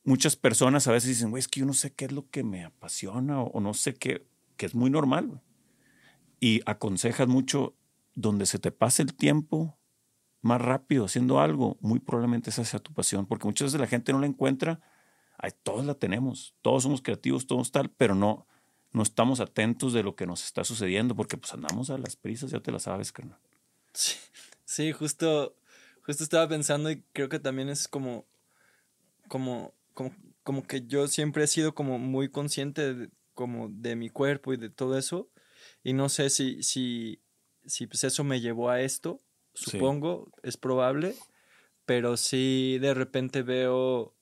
muchas 0.04 0.36
personas 0.36 0.88
a 0.88 0.92
veces 0.92 1.10
dicen, 1.10 1.30
güey, 1.30 1.42
es 1.42 1.48
que 1.48 1.60
yo 1.60 1.66
no 1.66 1.74
sé 1.74 1.94
qué 1.94 2.06
es 2.06 2.12
lo 2.12 2.30
que 2.30 2.44
me 2.44 2.64
apasiona 2.64 3.42
o, 3.42 3.50
o 3.52 3.60
no 3.60 3.74
sé 3.74 3.94
qué, 3.94 4.26
que 4.58 4.66
es 4.66 4.76
muy 4.76 4.90
normal. 4.90 5.42
Y 6.40 6.62
aconsejas 6.66 7.28
mucho 7.28 7.76
donde 8.16 8.46
se 8.46 8.60
te 8.60 8.72
pase 8.72 9.02
el 9.02 9.14
tiempo 9.14 9.78
más 10.42 10.62
rápido 10.62 11.06
haciendo 11.06 11.40
algo, 11.40 11.78
muy 11.82 12.00
probablemente 12.00 12.50
esa 12.50 12.64
sea 12.64 12.80
tu 12.80 12.94
pasión, 12.94 13.26
porque 13.26 13.48
muchas 13.48 13.68
veces 13.68 13.82
la 13.82 13.88
gente 13.88 14.14
no 14.14 14.20
la 14.20 14.28
encuentra, 14.28 14.80
ay, 15.38 15.52
todos 15.64 15.86
la 15.86 15.96
tenemos, 15.96 16.56
todos 16.62 16.84
somos 16.84 17.02
creativos, 17.02 17.48
todos 17.48 17.72
tal, 17.72 17.90
pero 17.90 18.16
no, 18.16 18.48
no 18.92 19.04
estamos 19.04 19.40
atentos 19.40 19.94
de 19.94 20.04
lo 20.04 20.16
que 20.16 20.26
nos 20.26 20.44
está 20.44 20.64
sucediendo, 20.64 21.16
porque 21.16 21.38
pues 21.38 21.54
andamos 21.54 21.90
a 21.90 21.98
las 21.98 22.16
prisas, 22.16 22.52
ya 22.52 22.60
te 22.60 22.72
la 22.72 22.80
sabes, 22.80 23.12
carnal. 23.12 23.38
Sí, 23.94 24.16
sí, 24.66 24.92
justo, 24.92 25.56
justo 26.06 26.24
estaba 26.24 26.48
pensando 26.48 26.90
y 26.92 27.02
creo 27.14 27.30
que 27.30 27.40
también 27.40 27.70
es 27.70 27.88
como, 27.88 28.26
como, 29.28 29.74
como, 29.94 30.16
como 30.44 30.64
que 30.64 30.86
yo 30.88 31.08
siempre 31.08 31.44
he 31.44 31.48
sido 31.48 31.74
como 31.76 32.00
muy 32.00 32.30
consciente 32.30 32.94
de, 32.94 33.10
como 33.34 33.70
de 33.70 33.96
mi 33.96 34.10
cuerpo 34.10 34.54
y 34.54 34.58
de 34.58 34.70
todo 34.70 34.98
eso 34.98 35.30
y 35.84 35.94
no 35.94 36.10
sé 36.10 36.30
si, 36.30 36.64
si, 36.64 37.22
si 37.66 37.88
pues 37.88 38.04
eso 38.04 38.24
me 38.24 38.42
llevó 38.42 38.70
a 38.70 38.82
esto, 38.82 39.20
Sí. 39.54 39.72
supongo, 39.72 40.32
es 40.44 40.58
probable, 40.58 41.16
pero 41.86 42.18
sí 42.18 42.78
de 42.80 42.94
repente 42.94 43.42
veo 43.42 44.14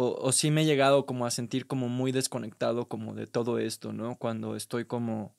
o, 0.00 0.16
o 0.18 0.32
sí 0.32 0.50
me 0.50 0.62
he 0.62 0.64
llegado 0.64 1.04
como 1.04 1.26
a 1.26 1.30
sentir 1.30 1.66
como 1.66 1.90
muy 1.90 2.10
desconectado 2.10 2.88
como 2.88 3.14
de 3.14 3.26
todo 3.26 3.58
esto, 3.58 3.92
¿no? 3.92 4.16
Cuando 4.16 4.56
estoy 4.56 4.86
como 4.86 5.36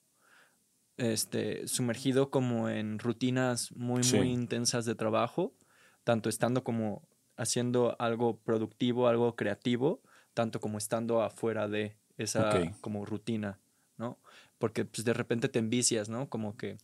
este 0.97 1.67
sumergido 1.67 2.29
como 2.29 2.69
en 2.69 2.99
rutinas 2.99 3.71
muy 3.71 4.03
Sí. 4.03 4.17
muy 4.17 4.31
intensas 4.31 4.85
de 4.85 4.93
trabajo, 4.93 5.55
tanto 6.03 6.29
estando 6.29 6.63
como 6.63 7.07
haciendo 7.37 7.95
algo 7.97 8.37
productivo, 8.37 9.07
algo 9.07 9.35
creativo, 9.35 10.03
tanto 10.35 10.59
como 10.59 10.77
estando 10.77 11.23
afuera 11.23 11.67
de 11.67 11.97
esa 12.17 12.47
como 12.81 13.03
rutina, 13.03 13.59
¿no? 13.97 14.19
Porque 14.59 14.85
pues 14.85 15.03
de 15.05 15.13
repente 15.13 15.49
te 15.49 15.57
envicias, 15.57 16.07
¿no? 16.07 16.29
Como 16.29 16.55
que 16.55 16.77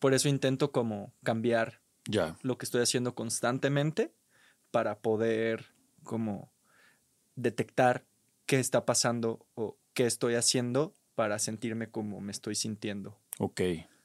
por 0.00 0.14
eso 0.14 0.28
intento 0.28 0.72
como 0.72 1.12
cambiar 1.22 1.80
Ya. 2.08 2.36
lo 2.42 2.58
que 2.58 2.64
estoy 2.64 2.82
haciendo 2.82 3.14
constantemente 3.14 4.12
para 4.72 4.98
poder 4.98 5.66
como 6.02 6.52
detectar 7.36 8.04
qué 8.46 8.58
está 8.58 8.84
pasando 8.84 9.46
o 9.54 9.78
qué 9.94 10.06
estoy 10.06 10.34
haciendo 10.34 10.94
para 11.14 11.38
sentirme 11.38 11.90
como 11.90 12.20
me 12.20 12.32
estoy 12.32 12.56
sintiendo. 12.56 13.20
Ok. 13.38 13.60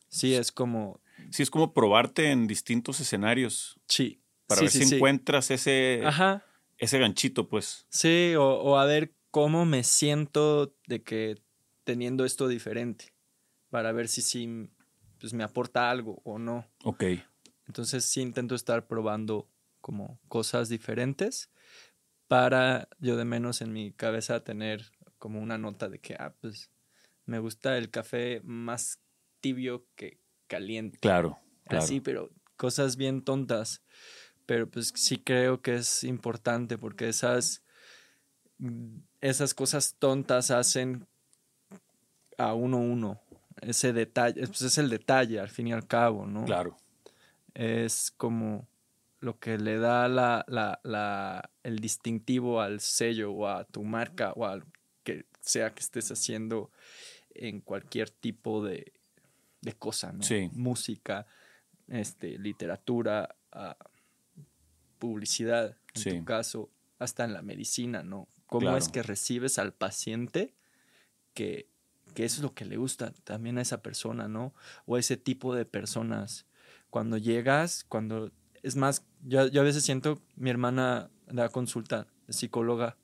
Sí, 0.10 0.36
es 0.36 0.52
como, 0.52 1.02
Sí, 1.32 1.42
es 1.42 1.50
como 1.50 1.74
probarte 1.74 2.32
en 2.32 2.46
distintos 2.46 3.00
escenarios 3.00 3.80
sí. 3.88 4.22
para 4.46 4.60
sí, 4.60 4.66
ver 4.66 4.72
sí, 4.72 4.80
si 4.80 4.86
sí. 4.86 4.96
encuentras 4.96 5.50
ese, 5.52 6.02
Ajá, 6.06 6.46
ese 6.78 7.00
ganchito, 7.00 7.50
pues. 7.50 7.88
sí, 7.90 8.36
o, 8.36 8.46
o 8.46 8.78
a 8.78 8.86
ver 8.86 9.14
cómo 9.32 9.66
me 9.66 9.84
siento 9.84 10.76
de 10.88 11.02
que 11.02 11.42
teniendo 11.84 12.24
esto 12.26 12.48
diferente, 12.48 13.14
para 13.70 13.92
ver 13.92 14.08
si 14.08 14.22
sí 14.22 14.70
pues, 15.20 15.34
me 15.34 15.44
aporta 15.44 15.90
algo 15.90 16.22
o 16.24 16.38
no. 16.38 16.66
Ok. 16.84 17.04
Entonces 17.68 18.06
sí 18.06 18.22
intento 18.22 18.56
estar 18.56 18.88
probando 18.88 19.50
como 19.88 20.20
cosas 20.28 20.68
diferentes 20.68 21.50
para 22.28 22.90
yo 23.00 23.16
de 23.16 23.24
menos 23.24 23.62
en 23.62 23.72
mi 23.72 23.94
cabeza 23.94 24.44
tener 24.44 24.92
como 25.18 25.40
una 25.40 25.58
nota 25.58 25.88
de 25.88 26.00
que, 26.00 26.16
ah, 26.16 26.36
pues 26.42 26.70
me 27.24 27.40
gusta 27.40 27.78
el 27.78 27.90
café 27.90 28.42
más 28.44 29.00
tibio 29.40 29.88
que 29.96 30.20
caliente. 30.48 31.00
Claro. 31.00 31.40
claro. 31.64 31.86
Así, 31.86 32.02
pero 32.02 32.30
cosas 32.58 32.98
bien 32.98 33.22
tontas. 33.22 33.82
Pero 34.46 34.70
pues 34.70 34.92
sí 34.94 35.20
creo 35.20 35.62
que 35.62 35.76
es 35.76 36.04
importante 36.04 36.78
porque 36.78 37.08
esas, 37.08 37.64
esas 39.22 39.54
cosas 39.54 39.96
tontas 39.98 40.52
hacen 40.52 41.08
a 42.38 42.54
uno 42.54 42.80
uno. 42.80 43.22
Ese 43.62 43.94
detalle, 43.94 44.46
pues 44.48 44.64
es 44.64 44.78
el 44.78 44.90
detalle 44.90 45.40
al 45.40 45.50
fin 45.50 45.68
y 45.68 45.72
al 45.72 45.88
cabo, 45.88 46.26
¿no? 46.26 46.44
Claro. 46.44 46.76
es 47.54 48.12
como 48.12 48.68
lo 49.20 49.40
que 49.40 49.58
le 49.58 49.78
da 49.80 50.08
la, 50.08 50.46
la, 50.48 50.80
la, 50.84 51.50
el 51.64 51.80
distintivo 51.80 52.62
al 52.62 52.80
sello 52.80 53.32
o 53.32 53.48
a 53.48 53.64
tu 53.66 53.84
marca 53.84 54.32
o 54.34 54.46
a 54.46 54.60
que 55.04 55.26
sea 55.42 55.74
que 55.74 55.80
estés 55.82 56.12
haciendo 56.12 56.72
en 57.34 57.62
cualquier 57.62 58.10
tipo 58.10 58.64
de, 58.64 58.94
de 59.62 59.74
cosa, 59.74 60.12
¿no? 60.12 60.22
Sí. 60.24 60.50
Música, 60.54 61.26
este, 61.88 62.38
literatura, 62.38 63.36
ah, 63.52 63.78
publicidad, 65.00 65.78
en 65.96 66.02
Sí. 66.02 66.10
tu 66.20 66.26
caso, 66.26 66.70
hasta 67.00 67.24
en 67.24 67.34
la 67.34 67.42
medicina, 67.42 68.04
¿no? 68.04 68.28
¿Cómo 68.48 68.62
Claro. 68.62 68.78
es 68.78 68.90
que 68.90 69.04
recibes 69.04 69.60
al 69.60 69.74
paciente 69.74 70.54
que, 71.34 71.68
que 72.14 72.26
eso 72.26 72.38
es 72.38 72.44
lo 72.44 72.54
que 72.54 72.66
le 72.66 72.78
gusta 72.78 73.12
también 73.24 73.58
a 73.58 73.62
esa 73.62 73.82
persona, 73.82 74.28
¿no? 74.28 74.54
O 74.86 74.96
a 74.96 75.00
ese 75.00 75.18
tipo 75.18 75.54
de 75.54 75.66
personas. 75.66 76.46
Cuando 76.90 77.18
llegas, 77.18 77.84
cuando... 77.84 78.32
Es 78.64 78.76
más, 78.76 79.06
yo, 79.24 79.48
yo 79.48 79.62
a 79.62 79.64
veces 79.64 79.84
siento, 79.84 80.22
mi 80.36 80.50
hermana 80.50 81.10
da 81.28 81.50
consulta, 81.50 82.08
psicóloga, 82.30 82.98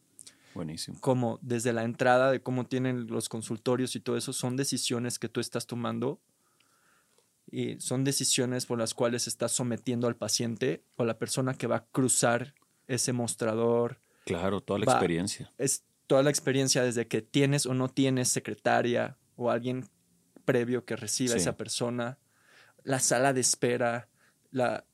Buenísimo. 0.53 0.99
como 1.01 1.39
desde 1.41 1.73
la 1.73 1.83
entrada 1.83 2.31
de 2.31 2.41
cómo 2.41 2.65
tienen 2.65 3.07
los 3.07 3.29
consultorios 3.29 3.95
y 3.95 3.99
todo 3.99 4.17
eso, 4.17 4.33
son 4.33 4.55
decisiones 4.55 5.19
que 5.19 5.29
tú 5.29 5.39
estás 5.39 5.65
tomando 5.67 6.19
y 7.51 7.79
son 7.79 8.03
decisiones 8.03 8.65
por 8.65 8.79
las 8.79 8.93
cuales 8.93 9.27
estás 9.27 9.51
sometiendo 9.51 10.07
al 10.07 10.15
paciente 10.15 10.83
o 10.95 11.03
a 11.03 11.05
la 11.05 11.17
persona 11.19 11.53
que 11.53 11.67
va 11.67 11.77
a 11.77 11.85
cruzar 11.85 12.55
ese 12.87 13.13
mostrador. 13.13 13.99
Claro, 14.25 14.61
toda 14.61 14.79
la 14.79 14.85
Va. 14.85 14.93
experiencia. 14.93 15.51
Es 15.57 15.83
toda 16.07 16.23
la 16.23 16.29
experiencia 16.29 16.83
desde 16.83 17.07
que 17.07 17.21
tienes 17.21 17.65
o 17.65 17.73
no 17.73 17.89
tienes 17.89 18.29
secretaria 18.29 19.17
o 19.35 19.51
alguien 19.51 19.85
previo 20.45 20.85
que 20.85 20.95
reciba 20.95 21.35
a 21.35 21.37
esa 21.37 21.55
persona, 21.55 22.17
la 22.83 22.99
sala 22.99 23.33
de 23.33 23.41
espera, 23.41 24.09
la 24.51 24.85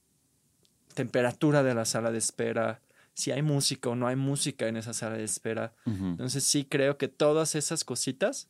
temperatura 0.94 1.64
de 1.64 1.74
la 1.74 1.86
sala 1.86 2.12
de 2.12 2.18
espera, 2.18 2.82
si 3.14 3.32
hay 3.32 3.42
música 3.42 3.90
o 3.90 3.96
no 3.96 4.08
hay 4.08 4.16
música 4.16 4.68
en 4.68 4.78
esa 4.78 4.94
sala 4.94 5.18
de 5.18 5.24
espera. 5.24 5.74
Entonces 5.86 6.44
sí 6.44 6.66
creo 6.66 6.98
que 6.98 7.08
todas 7.08 7.56
esas 7.56 7.84
cositas 7.84 8.50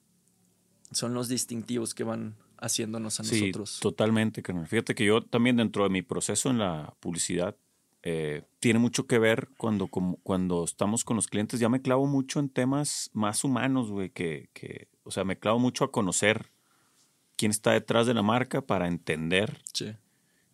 son 0.92 1.14
los 1.14 1.28
distintivos 1.28 1.94
que 1.94 2.04
van 2.04 2.36
haciéndonos 2.60 3.20
a 3.20 3.24
Sí, 3.24 3.42
nosotros. 3.42 3.80
totalmente, 3.82 4.42
carnal. 4.42 4.68
Fíjate 4.68 4.94
que 4.96 5.06
yo 5.06 5.22
también 5.22 5.58
dentro 5.58 5.84
de 5.84 5.90
mi 5.90 6.02
proceso 6.02 6.50
en 6.50 6.58
la 6.60 6.94
publicidad, 7.00 7.56
eh, 8.04 8.44
tiene 8.60 8.80
mucho 8.80 9.08
que 9.08 9.20
ver 9.20 9.50
cuando, 9.58 9.88
como, 9.88 10.18
cuando 10.24 10.64
estamos 10.64 11.04
con 11.04 11.16
los 11.16 11.28
clientes. 11.28 11.60
Ya 11.60 11.70
me 11.70 11.82
clavo 11.82 12.06
mucho 12.08 12.40
en 12.40 12.50
temas 12.50 13.10
más 13.14 13.44
humanos, 13.44 13.90
güey, 13.92 14.10
que, 14.10 14.50
que, 14.54 14.88
o 15.04 15.12
sea, 15.12 15.24
me 15.26 15.38
clavo 15.38 15.60
mucho 15.60 15.84
a 15.84 15.92
conocer 15.92 16.52
quién 17.36 17.52
está 17.52 17.72
detrás 17.72 18.08
de 18.08 18.14
la 18.14 18.22
marca 18.24 18.62
para 18.62 18.88
entender 18.88 19.62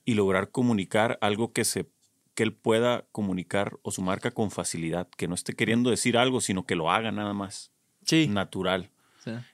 y 0.05 0.13
lograr 0.13 0.51
comunicar 0.51 1.17
algo 1.21 1.51
que 1.51 1.65
se 1.65 1.89
que 2.35 2.43
él 2.43 2.53
pueda 2.53 3.07
comunicar 3.11 3.79
o 3.81 3.91
su 3.91 4.01
marca 4.01 4.29
con 4.29 4.51
facilidad, 4.51 5.07
que 5.09 5.27
no 5.27 5.35
esté 5.35 5.53
queriendo 5.53 5.89
decir 5.89 6.17
algo, 6.17 6.41
sino 6.41 6.65
que 6.65 6.75
lo 6.75 6.91
haga 6.91 7.11
nada 7.11 7.33
más. 7.33 7.71
Sí. 8.03 8.27
Natural. 8.27 8.91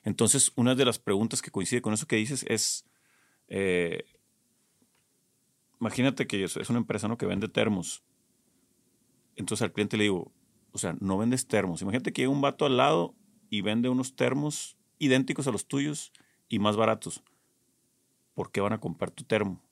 Entonces, 0.04 0.52
una 0.54 0.74
de 0.74 0.84
las 0.84 0.98
preguntas 0.98 1.40
que 1.40 1.50
coincide 1.50 1.80
con 1.80 1.94
eso 1.94 2.06
que 2.06 2.16
dices 2.16 2.44
es, 2.48 2.84
eh, 3.48 4.04
imagínate 5.80 6.26
que 6.26 6.44
es 6.44 6.68
una 6.68 6.78
empresa 6.78 7.08
¿no? 7.08 7.16
que 7.16 7.24
vende 7.24 7.48
termos. 7.48 8.02
Entonces 9.36 9.62
al 9.62 9.72
cliente 9.72 9.96
le 9.96 10.04
digo, 10.04 10.30
o 10.72 10.78
sea, 10.78 10.94
no 11.00 11.16
vendes 11.16 11.46
termos. 11.46 11.80
Imagínate 11.80 12.12
que 12.12 12.22
hay 12.22 12.26
un 12.26 12.42
vato 12.42 12.66
al 12.66 12.76
lado 12.76 13.14
y 13.48 13.62
vende 13.62 13.88
unos 13.88 14.14
termos 14.14 14.76
idénticos 14.98 15.46
a 15.46 15.52
los 15.52 15.66
tuyos 15.66 16.12
y 16.48 16.58
más 16.58 16.76
baratos. 16.76 17.22
¿Por 18.34 18.50
qué 18.50 18.60
van 18.60 18.72
a 18.72 18.80
comprar 18.80 19.10
tu 19.10 19.24
termo? 19.24 19.62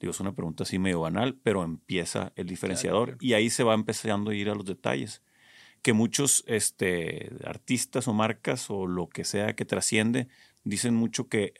Digo, 0.00 0.12
es 0.12 0.20
una 0.20 0.34
pregunta 0.34 0.64
así 0.64 0.78
medio 0.78 1.00
banal, 1.00 1.38
pero 1.42 1.62
empieza 1.62 2.32
el 2.34 2.46
diferenciador 2.46 3.18
y 3.20 3.34
ahí 3.34 3.50
se 3.50 3.64
va 3.64 3.74
empezando 3.74 4.30
a 4.30 4.34
ir 4.34 4.48
a 4.48 4.54
los 4.54 4.64
detalles. 4.64 5.22
Que 5.82 5.92
muchos 5.92 6.42
este, 6.46 7.30
artistas 7.44 8.08
o 8.08 8.14
marcas 8.14 8.70
o 8.70 8.86
lo 8.86 9.08
que 9.08 9.24
sea 9.24 9.54
que 9.54 9.64
trasciende 9.64 10.28
dicen 10.64 10.94
mucho 10.94 11.28
que 11.28 11.54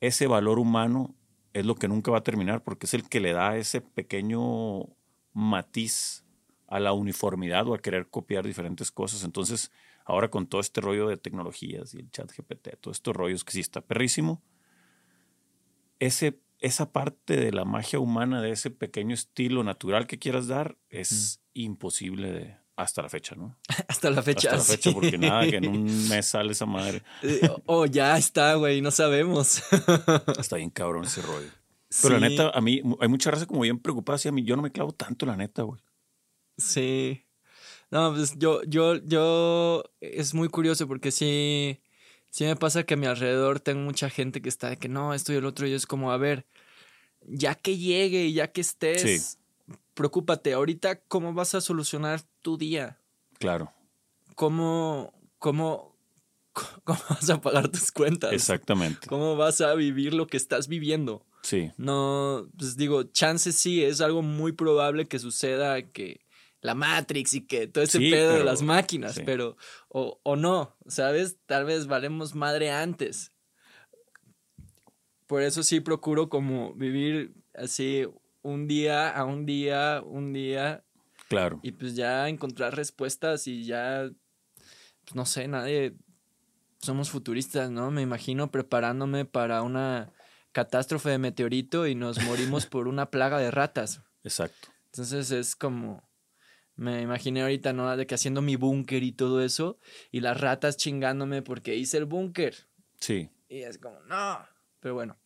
ese 0.00 0.26
valor 0.26 0.58
humano 0.58 1.14
es 1.52 1.66
lo 1.66 1.74
que 1.74 1.88
nunca 1.88 2.10
va 2.10 2.18
a 2.18 2.24
terminar 2.24 2.62
porque 2.62 2.86
es 2.86 2.94
el 2.94 3.08
que 3.08 3.20
le 3.20 3.32
da 3.32 3.56
ese 3.56 3.80
pequeño 3.80 4.88
matiz 5.32 6.24
a 6.68 6.80
la 6.80 6.92
uniformidad 6.92 7.68
o 7.68 7.74
a 7.74 7.78
querer 7.78 8.08
copiar 8.08 8.46
diferentes 8.46 8.90
cosas. 8.90 9.24
Entonces, 9.24 9.70
ahora 10.04 10.30
con 10.30 10.46
todo 10.46 10.60
este 10.60 10.80
rollo 10.80 11.08
de 11.08 11.16
tecnologías 11.16 11.94
y 11.94 11.98
el 11.98 12.10
chat 12.10 12.32
GPT, 12.34 12.76
todos 12.80 12.96
estos 12.96 13.14
rollos 13.14 13.44
que 13.44 13.52
sí 13.52 13.60
está 13.60 13.80
perrísimo, 13.82 14.42
ese, 15.98 16.38
esa 16.64 16.92
parte 16.92 17.36
de 17.36 17.52
la 17.52 17.64
magia 17.64 17.98
humana, 17.98 18.40
de 18.40 18.50
ese 18.50 18.70
pequeño 18.70 19.14
estilo 19.14 19.62
natural 19.64 20.06
que 20.06 20.18
quieras 20.18 20.46
dar, 20.46 20.78
es 20.88 21.42
imposible 21.52 22.32
de, 22.32 22.56
hasta 22.76 23.02
la 23.02 23.08
fecha, 23.08 23.34
¿no? 23.36 23.56
Hasta 23.88 24.10
la 24.10 24.22
fecha. 24.22 24.50
Hasta 24.50 24.58
la 24.58 24.64
fecha, 24.64 24.92
porque 24.92 25.18
nada, 25.18 25.46
que 25.46 25.56
en 25.56 25.68
un 25.68 25.84
mes 26.08 26.26
sale 26.26 26.52
esa 26.52 26.66
madre. 26.66 27.02
Eh, 27.22 27.48
oh, 27.66 27.86
ya 27.86 28.16
está, 28.16 28.54
güey, 28.54 28.80
no 28.80 28.90
sabemos. 28.90 29.62
está 30.38 30.56
bien 30.56 30.70
cabrón 30.70 31.04
ese 31.04 31.22
rollo. 31.22 31.50
Pero 32.02 32.18
la 32.18 32.28
neta, 32.28 32.50
a 32.50 32.60
mí, 32.60 32.82
hay 33.00 33.08
mucha 33.08 33.30
raza 33.30 33.46
como 33.46 33.60
bien 33.60 33.78
preocupada. 33.78 34.16
Así 34.16 34.28
a 34.28 34.32
mí, 34.32 34.42
yo 34.42 34.56
no 34.56 34.62
me 34.62 34.72
clavo 34.72 34.92
tanto, 34.92 35.26
la 35.26 35.36
neta, 35.36 35.62
güey. 35.62 35.80
Sí. 36.56 37.24
No, 37.90 38.12
pues 38.12 38.36
yo, 38.38 38.62
yo, 38.64 38.96
yo, 38.96 39.84
es 40.00 40.34
muy 40.34 40.48
curioso 40.48 40.88
porque 40.88 41.12
sí, 41.12 41.80
sí 42.30 42.44
me 42.44 42.56
pasa 42.56 42.82
que 42.82 42.94
a 42.94 42.96
mi 42.96 43.06
alrededor 43.06 43.60
tengo 43.60 43.82
mucha 43.82 44.10
gente 44.10 44.42
que 44.42 44.48
está 44.48 44.70
de 44.70 44.76
que 44.76 44.88
no, 44.88 45.14
esto 45.14 45.32
y 45.32 45.36
el 45.36 45.44
otro, 45.44 45.68
y 45.68 45.72
es 45.74 45.86
como, 45.86 46.10
a 46.10 46.16
ver, 46.16 46.46
ya 47.26 47.54
que 47.54 47.76
llegue 47.76 48.26
y 48.26 48.34
ya 48.34 48.52
que 48.52 48.60
estés, 48.60 49.38
preocúpate, 49.94 50.52
ahorita, 50.52 51.00
¿cómo 51.02 51.32
vas 51.32 51.54
a 51.54 51.60
solucionar 51.60 52.22
tu 52.42 52.56
día? 52.58 53.00
Claro. 53.38 53.72
¿Cómo, 54.34 55.12
cómo, 55.38 55.96
cómo 56.52 57.00
vas 57.10 57.30
a 57.30 57.40
pagar 57.40 57.68
tus 57.68 57.90
cuentas? 57.92 58.32
Exactamente. 58.32 59.06
¿Cómo 59.06 59.36
vas 59.36 59.60
a 59.60 59.74
vivir 59.74 60.14
lo 60.14 60.26
que 60.26 60.36
estás 60.36 60.68
viviendo? 60.68 61.24
Sí. 61.42 61.70
No, 61.76 62.48
pues 62.56 62.76
digo, 62.76 63.04
chances 63.04 63.56
sí, 63.56 63.84
es 63.84 64.00
algo 64.00 64.22
muy 64.22 64.52
probable 64.52 65.06
que 65.06 65.18
suceda 65.18 65.82
que 65.82 66.24
la 66.62 66.74
Matrix 66.74 67.34
y 67.34 67.42
que 67.42 67.66
todo 67.66 67.84
ese 67.84 67.98
pedo 68.00 68.32
de 68.32 68.44
las 68.44 68.62
máquinas, 68.62 69.20
pero, 69.26 69.58
o, 69.88 70.18
o 70.22 70.36
no, 70.36 70.74
¿sabes? 70.86 71.36
Tal 71.44 71.66
vez 71.66 71.86
valemos 71.86 72.34
madre 72.34 72.70
antes. 72.70 73.33
Por 75.26 75.42
eso 75.42 75.62
sí 75.62 75.80
procuro 75.80 76.28
como 76.28 76.74
vivir 76.74 77.34
así 77.54 78.06
un 78.42 78.68
día 78.68 79.10
a 79.10 79.24
un 79.24 79.46
día, 79.46 80.02
un 80.04 80.32
día. 80.32 80.84
Claro. 81.28 81.60
Y 81.62 81.72
pues 81.72 81.96
ya 81.96 82.28
encontrar 82.28 82.76
respuestas 82.76 83.46
y 83.46 83.64
ya, 83.64 84.10
pues 85.04 85.14
no 85.14 85.24
sé, 85.24 85.48
nadie, 85.48 85.94
somos 86.78 87.10
futuristas, 87.10 87.70
¿no? 87.70 87.90
Me 87.90 88.02
imagino 88.02 88.50
preparándome 88.50 89.24
para 89.24 89.62
una 89.62 90.12
catástrofe 90.52 91.10
de 91.10 91.18
meteorito 91.18 91.86
y 91.86 91.94
nos 91.94 92.22
morimos 92.22 92.66
por 92.66 92.86
una 92.86 93.10
plaga 93.10 93.38
de 93.38 93.50
ratas. 93.50 94.02
Exacto. 94.22 94.68
Entonces 94.86 95.30
es 95.30 95.56
como, 95.56 96.08
me 96.76 97.00
imaginé 97.00 97.42
ahorita, 97.42 97.72
¿no? 97.72 97.96
De 97.96 98.06
que 98.06 98.14
haciendo 98.14 98.42
mi 98.42 98.56
búnker 98.56 99.02
y 99.02 99.12
todo 99.12 99.42
eso, 99.42 99.78
y 100.12 100.20
las 100.20 100.40
ratas 100.40 100.76
chingándome 100.76 101.42
porque 101.42 101.74
hice 101.74 101.96
el 101.96 102.04
búnker. 102.04 102.54
Sí. 103.00 103.30
Y 103.48 103.62
es 103.62 103.78
como, 103.78 104.00
no. 104.02 104.53
Pero 104.84 104.92
bueno, 104.92 105.16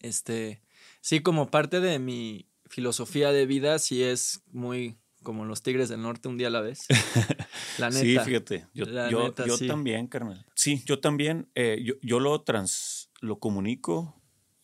este, 0.00 0.60
Sí, 1.00 1.20
como 1.20 1.50
parte 1.50 1.80
de 1.80 1.98
mi 1.98 2.46
filosofía 2.66 3.32
de 3.32 3.46
vida, 3.46 3.78
sí 3.78 4.02
es 4.02 4.42
muy 4.52 4.98
como 5.22 5.46
los 5.46 5.62
Tigres 5.62 5.88
del 5.88 6.02
Norte 6.02 6.28
un 6.28 6.36
día 6.36 6.48
a 6.48 6.50
la 6.50 6.60
vez. 6.60 6.86
La 7.78 7.88
neta. 7.88 8.00
Sí, 8.00 8.18
fíjate. 8.18 8.66
Yo, 8.74 8.84
yo, 9.08 9.32
también, 9.66 10.08
carnal. 10.08 10.44
Sí, 10.54 10.82
yo 10.84 11.00
también. 11.00 11.48
Eh, 11.54 11.80
yo, 11.82 11.94
yo, 12.02 12.20
lo 12.20 12.42
trans, 12.42 13.10
lo 13.22 13.38
comunico 13.38 14.20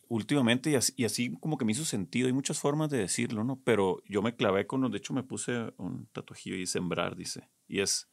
últimamente 0.08 0.70
y 0.70 0.74
así, 0.74 0.92
y 0.94 1.06
así, 1.06 1.32
como 1.40 1.56
que 1.56 1.64
me 1.64 1.72
hizo 1.72 1.86
sentido. 1.86 2.26
Hay 2.26 2.34
muchas 2.34 2.58
formas 2.58 2.90
de 2.90 2.98
decirlo, 2.98 3.44
¿no? 3.44 3.62
Pero 3.64 4.02
yo 4.06 4.20
me 4.20 4.36
clavé 4.36 4.66
con, 4.66 4.90
de 4.90 4.98
hecho 4.98 5.14
me 5.14 5.22
puse 5.22 5.72
un 5.78 6.06
tatuajillo 6.12 6.56
y 6.56 6.66
sembrar, 6.66 7.16
dice. 7.16 7.48
Y 7.66 7.80
es 7.80 8.10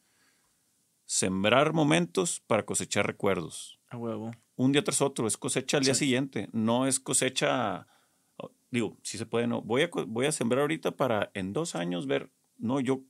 sembrar 1.04 1.74
momentos 1.74 2.40
para 2.46 2.64
cosechar 2.64 3.06
recuerdos. 3.06 3.80
A 3.88 3.98
huevo. 3.98 4.30
Un 4.60 4.72
día 4.72 4.84
tras 4.84 5.00
otro, 5.00 5.26
es 5.26 5.36
cosecha 5.36 5.78
al 5.78 5.84
día 5.84 5.94
siguiente. 5.94 6.48
No 6.52 6.86
es 6.86 7.00
cosecha 7.00 7.86
digo, 8.70 8.96
si 9.02 9.18
se 9.18 9.26
puede, 9.26 9.46
no. 9.46 9.62
Voy 9.62 9.82
a, 9.82 9.90
voy 10.06 10.26
a 10.26 10.32
sembrar 10.32 10.62
ahorita 10.62 10.92
para 10.92 11.30
en 11.34 11.52
dos 11.52 11.74
años 11.74 12.06
ver, 12.06 12.30
no, 12.58 12.80
yo 12.80 13.02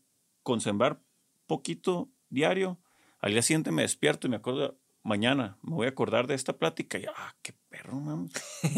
con 0.43 0.61
sembrar 0.61 1.03
poquito 1.47 2.11
diario, 2.29 2.79
al 3.21 3.33
día 3.33 3.43
siguiente 3.43 3.71
me 3.71 3.83
despierto 3.83 4.27
y 4.27 4.31
me 4.31 4.37
acuerdo, 4.37 4.79
mañana 5.03 5.59
me 5.63 5.75
voy 5.75 5.87
a 5.87 5.91
acordar 5.91 6.27
de 6.27 6.35
esta 6.35 6.57
plática 6.57 6.99
y, 6.99 7.05
ah, 7.05 7.35
qué 7.43 7.53
perro, 7.69 8.01
man. 8.01 8.31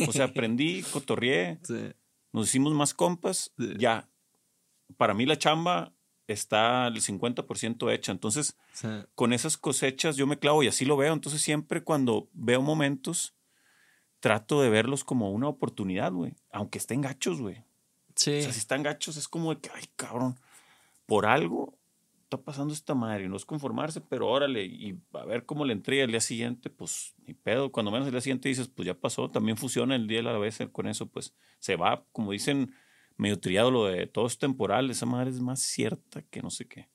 O 0.09 0.13
sea, 0.13 0.27
aprendí, 0.27 0.83
cotorrié, 0.93 1.61
nos 2.33 2.49
hicimos 2.49 2.73
más 2.73 2.95
compas, 2.95 3.53
ya. 3.57 4.09
Para 4.97 5.15
mí 5.15 5.27
la 5.27 5.39
chamba 5.39 5.93
está 6.27 6.87
el 6.87 7.01
50% 7.01 7.93
hecha. 7.93 8.13
Entonces, 8.13 8.57
con 9.15 9.33
esas 9.33 9.57
cosechas 9.57 10.17
yo 10.17 10.27
me 10.27 10.39
clavo 10.39 10.63
y 10.63 10.69
así 10.69 10.85
lo 10.85 10.97
veo. 10.97 11.13
Entonces, 11.13 11.43
siempre 11.43 11.83
cuando 11.83 12.29
veo 12.33 12.63
momentos 12.63 13.35
trato 14.21 14.63
de 14.63 14.71
verlos 14.71 15.03
como 15.03 15.33
una 15.33 15.49
oportunidad, 15.49 16.13
güey. 16.13 16.35
Aunque 16.53 16.79
estén 16.79 17.01
gachos, 17.01 17.41
güey. 17.41 17.65
Sí. 18.15 18.39
O 18.39 18.43
sea, 18.43 18.53
si 18.53 18.61
están 18.61 18.83
gachos, 18.83 19.17
es 19.17 19.27
como 19.27 19.55
de 19.55 19.61
que, 19.61 19.71
ay, 19.75 19.85
cabrón, 19.97 20.39
por 21.07 21.27
algo 21.27 21.77
está 22.23 22.37
pasando 22.37 22.73
esta 22.73 22.95
madre. 22.95 23.29
No 23.29 23.37
es 23.37 23.45
conformarse, 23.45 24.01
pero 24.01 24.29
órale, 24.29 24.65
y 24.65 24.97
a 25.13 25.25
ver 25.25 25.45
cómo 25.45 25.65
le 25.65 25.73
entrega 25.73 26.05
el 26.05 26.13
día 26.13 26.21
siguiente, 26.21 26.71
pues 26.71 27.15
ni 27.27 27.35
pedo. 27.35 27.73
Cuando 27.73 27.91
menos 27.91 28.07
el 28.07 28.13
día 28.13 28.21
siguiente 28.21 28.49
dices, 28.49 28.69
pues 28.69 28.87
ya 28.87 28.95
pasó, 28.95 29.29
también 29.29 29.57
funciona 29.57 29.97
el 29.97 30.07
día 30.07 30.21
a 30.21 30.23
la 30.23 30.39
vez 30.39 30.59
con 30.71 30.87
eso, 30.87 31.07
pues 31.07 31.35
se 31.59 31.77
va, 31.77 32.05
como 32.13 32.33
dicen, 32.33 32.75
medio 33.23 33.39
triado 33.39 33.71
lo 33.71 33.87
de 33.87 34.07
todo 34.07 34.27
es 34.27 34.39
temporal. 34.39 34.91
Esa 34.91 35.07
madre 35.07 35.31
es 35.31 35.41
más 35.41 35.61
cierta 35.61 36.23
que 36.23 36.43
no 36.43 36.51
sé 36.51 36.67
qué. 36.67 36.89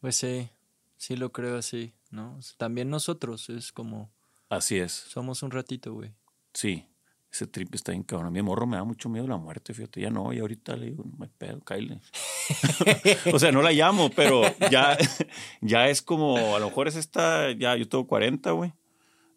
Pues 0.00 0.16
sí, 0.16 0.50
sí 0.96 1.16
lo 1.16 1.32
creo 1.32 1.56
así, 1.56 1.94
¿no? 2.10 2.38
También 2.58 2.90
nosotros 2.90 3.48
es 3.48 3.72
como. 3.72 4.12
Así 4.48 4.78
es. 4.78 4.92
Somos 4.92 5.42
un 5.42 5.50
ratito, 5.50 5.94
güey. 5.94 6.12
Sí, 6.52 6.86
ese 7.32 7.46
trip 7.46 7.74
está 7.74 7.92
bien 7.92 8.04
cabrón. 8.04 8.28
A 8.28 8.30
mi 8.30 8.42
morro 8.42 8.66
me 8.66 8.76
da 8.76 8.84
mucho 8.84 9.08
miedo 9.08 9.26
la 9.26 9.36
muerte, 9.38 9.74
fíjate. 9.74 10.00
Ya 10.00 10.10
no, 10.10 10.32
y 10.32 10.38
ahorita 10.38 10.76
le 10.76 10.86
digo, 10.86 11.04
no 11.04 11.16
me 11.16 11.28
pedo, 11.28 11.60
Kyle. 11.60 12.00
o 13.34 13.38
sea, 13.38 13.50
no 13.50 13.62
la 13.62 13.72
llamo, 13.72 14.10
pero 14.10 14.42
ya, 14.70 14.96
ya 15.60 15.88
es 15.88 16.02
como, 16.02 16.54
a 16.54 16.58
lo 16.60 16.66
mejor 16.66 16.88
es 16.88 16.96
esta, 16.96 17.50
ya 17.52 17.74
yo 17.76 17.88
tengo 17.88 18.06
40, 18.06 18.50
güey. 18.52 18.72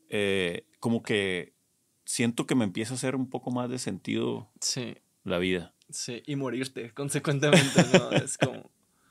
Eh, 0.10 0.66
como 0.80 1.02
que 1.02 1.54
siento 2.06 2.46
que 2.46 2.56
me 2.56 2.66
empieza 2.66 2.94
a 2.94 2.98
hacer 2.98 3.16
un 3.16 3.30
poco 3.30 3.52
más 3.52 3.70
de 3.70 3.80
sentido 3.80 4.50
sí. 4.62 4.98
la 5.24 5.38
vida. 5.38 5.74
Sí, 5.90 6.22
y 6.26 6.36
morirte, 6.36 6.92
consecuentemente, 6.92 7.86
¿no? 7.94 8.12
es 8.12 8.38
como... 8.38 8.70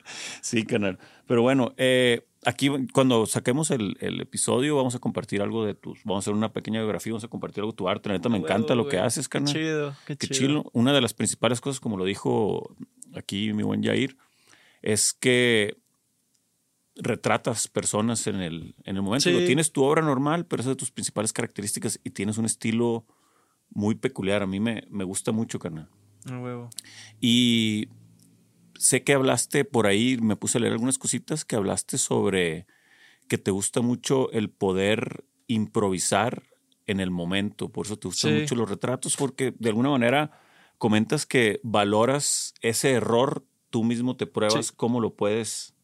Sí, 0.40 0.64
canal. 0.64 0.98
Pero 1.26 1.42
bueno, 1.42 1.74
eh, 1.76 2.26
aquí 2.44 2.70
cuando 2.92 3.26
saquemos 3.26 3.70
el, 3.70 3.96
episodio 4.00 4.76
vamos 4.76 4.94
a 4.94 4.98
compartir 4.98 5.42
algo 5.42 5.64
de 5.64 5.74
tus, 5.74 6.02
vamos 6.04 6.22
a 6.22 6.24
hacer 6.24 6.34
una 6.34 6.52
pequeña 6.52 6.80
biografía, 6.80 7.12
vamos 7.12 7.24
a 7.24 7.28
compartir 7.28 7.60
algo 7.60 7.72
de 7.72 7.76
tu 7.76 7.88
arte. 7.88 8.08
La 8.08 8.14
neta 8.14 8.28
me 8.28 8.38
encanta 8.38 8.74
lo 8.74 8.88
que 8.88 8.98
haces, 8.98 9.28
carnal. 9.28 9.52
Qué 9.52 9.60
chido, 9.60 9.96
qué, 10.06 10.16
chido. 10.16 10.70
Una 10.72 10.92
de 10.92 11.00
las 11.00 11.14
principales 11.14 11.60
cosas, 11.60 11.80
como 11.80 11.96
lo 11.96 12.04
dijo 12.04 12.74
aquí 13.14 13.52
mi 13.52 13.62
buen 13.62 13.82
Jair, 13.82 14.16
es 14.82 15.12
que 15.12 15.76
retratas 16.96 17.68
personas 17.68 18.26
en 18.26 18.36
el, 18.36 18.74
en 18.84 18.96
el 18.96 19.02
momento. 19.02 19.30
Tienes 19.30 19.72
tu 19.72 19.84
obra 19.84 20.02
normal, 20.02 20.46
pero 20.46 20.60
esa 20.60 20.70
es 20.70 20.76
de 20.76 20.80
tus 20.80 20.90
principales 20.90 21.32
características 21.32 22.00
y 22.02 22.10
tienes 22.10 22.38
un 22.38 22.44
estilo 22.44 23.06
muy 23.70 23.94
peculiar. 23.94 24.42
A 24.42 24.46
mí 24.46 24.58
me, 24.58 24.84
me 24.90 25.04
gusta 25.04 25.32
mucho, 25.32 25.58
huevo. 26.36 26.70
Y 27.20 27.88
sé 28.78 29.02
que 29.02 29.14
hablaste 29.14 29.64
por 29.64 29.86
ahí, 29.86 30.16
me 30.18 30.36
puse 30.36 30.58
a 30.58 30.60
leer 30.60 30.72
algunas 30.72 30.98
cositas 30.98 31.44
que 31.44 31.56
hablaste 31.56 31.98
sobre 31.98 32.66
que 33.28 33.38
te 33.38 33.50
gusta 33.50 33.80
mucho 33.80 34.30
el 34.32 34.50
poder 34.50 35.24
improvisar 35.46 36.44
en 36.86 37.00
el 37.00 37.10
momento, 37.10 37.68
por 37.68 37.86
eso 37.86 37.98
te 37.98 38.08
gustan 38.08 38.34
mucho 38.34 38.54
los 38.54 38.68
retratos, 38.68 39.16
porque 39.16 39.54
de 39.58 39.68
alguna 39.68 39.90
manera 39.90 40.40
comentas 40.78 41.26
que 41.26 41.60
valoras 41.62 42.54
ese 42.62 42.92
error, 42.92 43.44
tú 43.68 43.84
mismo 43.84 44.16
te 44.16 44.26
pruebas 44.26 44.72
cómo 44.72 45.00
lo 45.00 45.14
puedes 45.14 45.74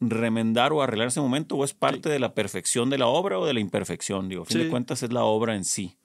remendar 0.00 0.72
o 0.72 0.82
arreglar 0.82 1.08
ese 1.08 1.20
momento, 1.20 1.54
o 1.54 1.64
es 1.64 1.74
parte 1.74 2.08
de 2.08 2.18
la 2.18 2.34
perfección 2.34 2.90
de 2.90 2.98
la 2.98 3.06
obra 3.06 3.38
o 3.38 3.46
de 3.46 3.54
la 3.54 3.60
imperfección, 3.60 4.28
digo, 4.28 4.42
a 4.42 4.46
fin 4.46 4.58
de 4.58 4.68
cuentas 4.68 5.02
es 5.02 5.12
la 5.12 5.22
obra 5.24 5.54
en 5.54 5.64
sí. 5.64 5.96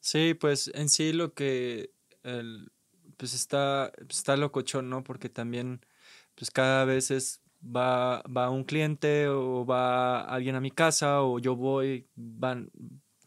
Sí, 0.00 0.34
pues 0.34 0.70
en 0.74 0.88
sí 0.88 1.12
lo 1.12 1.32
que 1.34 1.90
pues 3.16 3.34
está, 3.34 3.92
está 4.08 4.36
locochón, 4.36 4.90
¿no? 4.90 5.04
Porque 5.04 5.28
también, 5.28 5.84
pues 6.34 6.50
cada 6.50 6.84
vez 6.84 7.10
es, 7.10 7.40
va, 7.64 8.22
va 8.22 8.50
un 8.50 8.64
cliente 8.64 9.28
o 9.28 9.64
va 9.66 10.22
alguien 10.22 10.56
a 10.56 10.60
mi 10.60 10.70
casa 10.70 11.22
o 11.22 11.38
yo 11.38 11.56
voy, 11.56 12.06
van, 12.16 12.70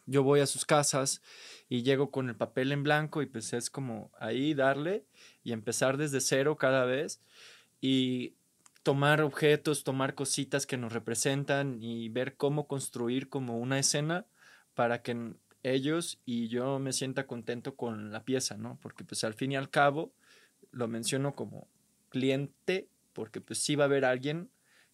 yo 0.06 0.24
voy 0.24 0.40
a 0.40 0.48
sus 0.48 0.66
casas 0.66 1.22
y 1.70 1.84
llego 1.84 2.12
con 2.12 2.30
el 2.30 2.36
papel 2.36 2.72
en 2.72 2.84
blanco 2.84 3.22
y 3.22 3.26
pues 3.26 3.54
es 3.54 3.70
como 3.70 4.12
ahí 4.20 4.54
darle 4.54 5.06
y 5.44 5.52
empezar 5.52 5.98
desde 5.98 6.22
cero 6.22 6.58
cada 6.58 6.86
vez 6.86 7.22
y 7.82 8.36
tomar 8.84 9.22
objetos, 9.22 9.84
tomar 9.84 10.16
cositas 10.16 10.66
que 10.66 10.78
nos 10.78 10.94
representan 10.94 11.78
y 11.82 12.10
ver 12.10 12.38
cómo 12.38 12.68
construir 12.68 13.28
como 13.28 13.60
una 13.60 13.80
escena 13.80 14.26
para 14.76 15.02
que 15.02 15.34
ellos 15.74 16.20
y 16.26 16.48
yo 16.48 16.80
me 16.80 16.94
sienta 16.94 17.28
contento 17.28 17.76
con 17.76 18.12
la 18.12 18.24
pieza, 18.24 18.58
¿no? 18.58 18.78
Porque 18.82 19.04
pues 19.04 19.24
al 19.24 19.34
fin 19.34 19.52
y 19.52 19.56
al 19.56 19.70
cabo 19.70 20.14
lo 20.72 20.88
menciono 20.88 21.36
como 21.36 21.68
cliente 22.10 22.90
porque 23.14 23.42
pues 23.42 23.60
sí 23.60 23.76
va 23.76 23.86
a 23.86 23.88
haber 23.88 24.06
alguien 24.06 24.50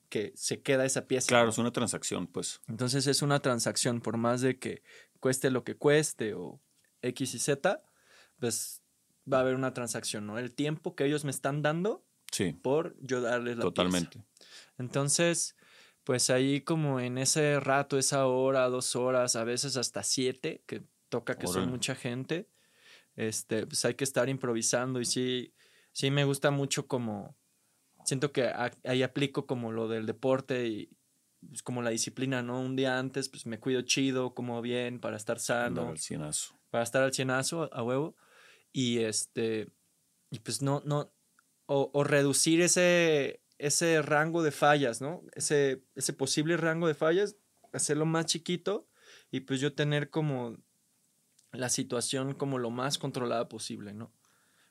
que 0.10 0.32
se 0.36 0.62
queda 0.62 0.86
esa 0.86 1.08
pieza. 1.08 1.28
Claro, 1.28 1.50
es 1.50 1.58
una 1.58 1.72
transacción, 1.72 2.28
pues. 2.28 2.62
Entonces 2.68 3.08
es 3.08 3.22
una 3.22 3.40
transacción, 3.40 4.00
por 4.00 4.18
más 4.18 4.42
de 4.42 4.60
que 4.60 4.84
cueste 5.20 5.50
lo 5.50 5.64
que 5.64 5.76
cueste 5.76 6.34
o 6.34 6.62
X 7.02 7.34
y 7.34 7.40
Z, 7.40 7.82
pues 8.40 8.82
va 9.32 9.38
a 9.38 9.42
haber 9.42 9.56
una 9.56 9.74
transacción, 9.74 10.28
¿no? 10.28 10.38
El 10.38 10.54
tiempo 10.54 10.96
que 10.96 11.06
ellos 11.06 11.26
me 11.26 11.32
están 11.32 11.62
dando 11.62 12.06
sí. 12.32 12.54
por 12.54 12.96
yo 13.02 13.22
darles 13.22 13.58
la 13.58 13.64
Totalmente. 13.64 14.24
Entonces, 14.78 15.56
pues 16.04 16.30
ahí 16.30 16.62
como 16.62 17.00
en 17.00 17.18
ese 17.18 17.60
rato, 17.60 17.98
esa 17.98 18.28
hora, 18.28 18.70
dos 18.70 18.96
horas, 18.96 19.36
a 19.36 19.44
veces 19.44 19.78
hasta 19.78 20.04
siete, 20.04 20.64
que 20.66 20.84
toca 21.10 21.38
que 21.38 21.48
son 21.48 21.70
mucha 21.70 21.96
gente, 21.96 22.50
este, 23.16 23.68
pues 23.68 23.86
hay 23.86 23.94
que 23.94 24.04
estar 24.04 24.30
improvisando 24.30 25.00
y 25.00 25.06
sí, 25.06 25.54
sí 25.92 26.10
me 26.12 26.26
gusta 26.26 26.52
mucho 26.52 26.88
como 26.88 27.38
siento 28.04 28.32
que 28.32 28.52
ahí 28.84 29.04
aplico 29.04 29.46
como 29.46 29.72
lo 29.72 29.88
del 29.88 30.06
deporte 30.06 30.68
y 30.68 30.90
pues, 31.48 31.64
como 31.64 31.82
la 31.82 31.90
disciplina, 31.90 32.42
¿no? 32.42 32.60
Un 32.60 32.76
día 32.76 33.00
antes, 33.00 33.30
pues 33.30 33.46
me 33.46 33.60
cuido 33.60 33.82
chido, 33.82 34.34
como 34.34 34.62
bien, 34.62 35.00
para 35.00 35.18
estar 35.18 35.40
sano. 35.40 35.90
Al 35.90 35.98
cienazo. 35.98 36.60
Para 36.70 36.84
estar 36.84 37.04
al 37.04 37.14
cienazo, 37.14 37.70
a 37.74 37.84
huevo. 37.84 38.16
Y 38.72 39.00
este, 39.00 39.70
y 40.32 40.40
pues 40.40 40.62
no, 40.62 40.82
no, 40.86 41.14
o, 41.66 41.92
o, 41.94 42.04
reducir 42.04 42.62
ese, 42.62 43.43
ese 43.64 44.02
rango 44.02 44.44
de 44.44 44.52
fallas, 44.52 45.02
¿no? 45.02 45.24
Ese, 45.34 45.86
ese 45.96 46.12
posible 46.12 46.58
rango 46.58 46.86
de 46.86 46.94
fallas, 46.94 47.38
hacerlo 47.72 48.06
más 48.06 48.26
chiquito 48.26 48.90
y 49.32 49.40
pues 49.42 49.62
yo 49.62 49.74
tener 49.74 50.10
como 50.10 50.58
la 51.54 51.70
situación 51.70 52.34
como 52.34 52.60
lo 52.60 52.72
más 52.72 52.98
controlada 52.98 53.48
posible, 53.48 53.94
¿no? 53.94 54.12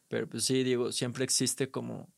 Pero 0.09 0.28
pues 0.28 0.45
sí, 0.45 0.62
digo, 0.62 0.93
siempre 0.93 1.24
existe 1.24 1.70
como 1.70 2.12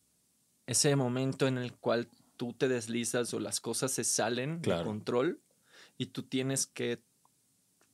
ese 0.66 0.96
momento 0.96 1.46
en 1.46 1.58
el 1.58 1.74
cual 1.74 2.08
tú 2.36 2.54
te 2.54 2.66
deslizas 2.66 3.32
o 3.34 3.38
las 3.38 3.60
cosas 3.60 3.92
se 3.92 4.02
salen 4.02 4.60
de 4.60 4.82
control 4.82 5.40
y 5.96 6.06
tú 6.06 6.24
tienes 6.24 6.66
que, 6.66 7.04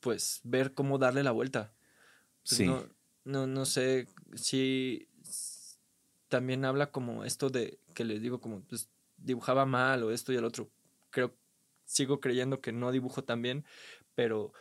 pues, 0.00 0.40
ver 0.42 0.72
cómo 0.72 0.96
darle 0.96 1.22
la 1.22 1.32
vuelta. 1.32 1.74
Pues, 2.44 2.56
sí. 2.56 2.64
No, 2.64 2.88
no, 3.24 3.46
no 3.46 3.66
sé 3.66 4.08
si 4.36 5.09
también 6.30 6.64
habla 6.64 6.90
como 6.90 7.24
esto 7.24 7.50
de 7.50 7.78
que 7.92 8.04
les 8.04 8.22
digo 8.22 8.40
como 8.40 8.62
pues 8.62 8.88
dibujaba 9.18 9.66
mal 9.66 10.02
o 10.02 10.12
esto 10.12 10.32
y 10.32 10.36
el 10.36 10.44
otro. 10.46 10.70
Creo, 11.10 11.34
sigo 11.84 12.20
creyendo 12.20 12.62
que 12.62 12.72
no 12.72 12.92
dibujo 12.92 13.22
tan 13.22 13.42
bien, 13.42 13.66
pero 14.14 14.54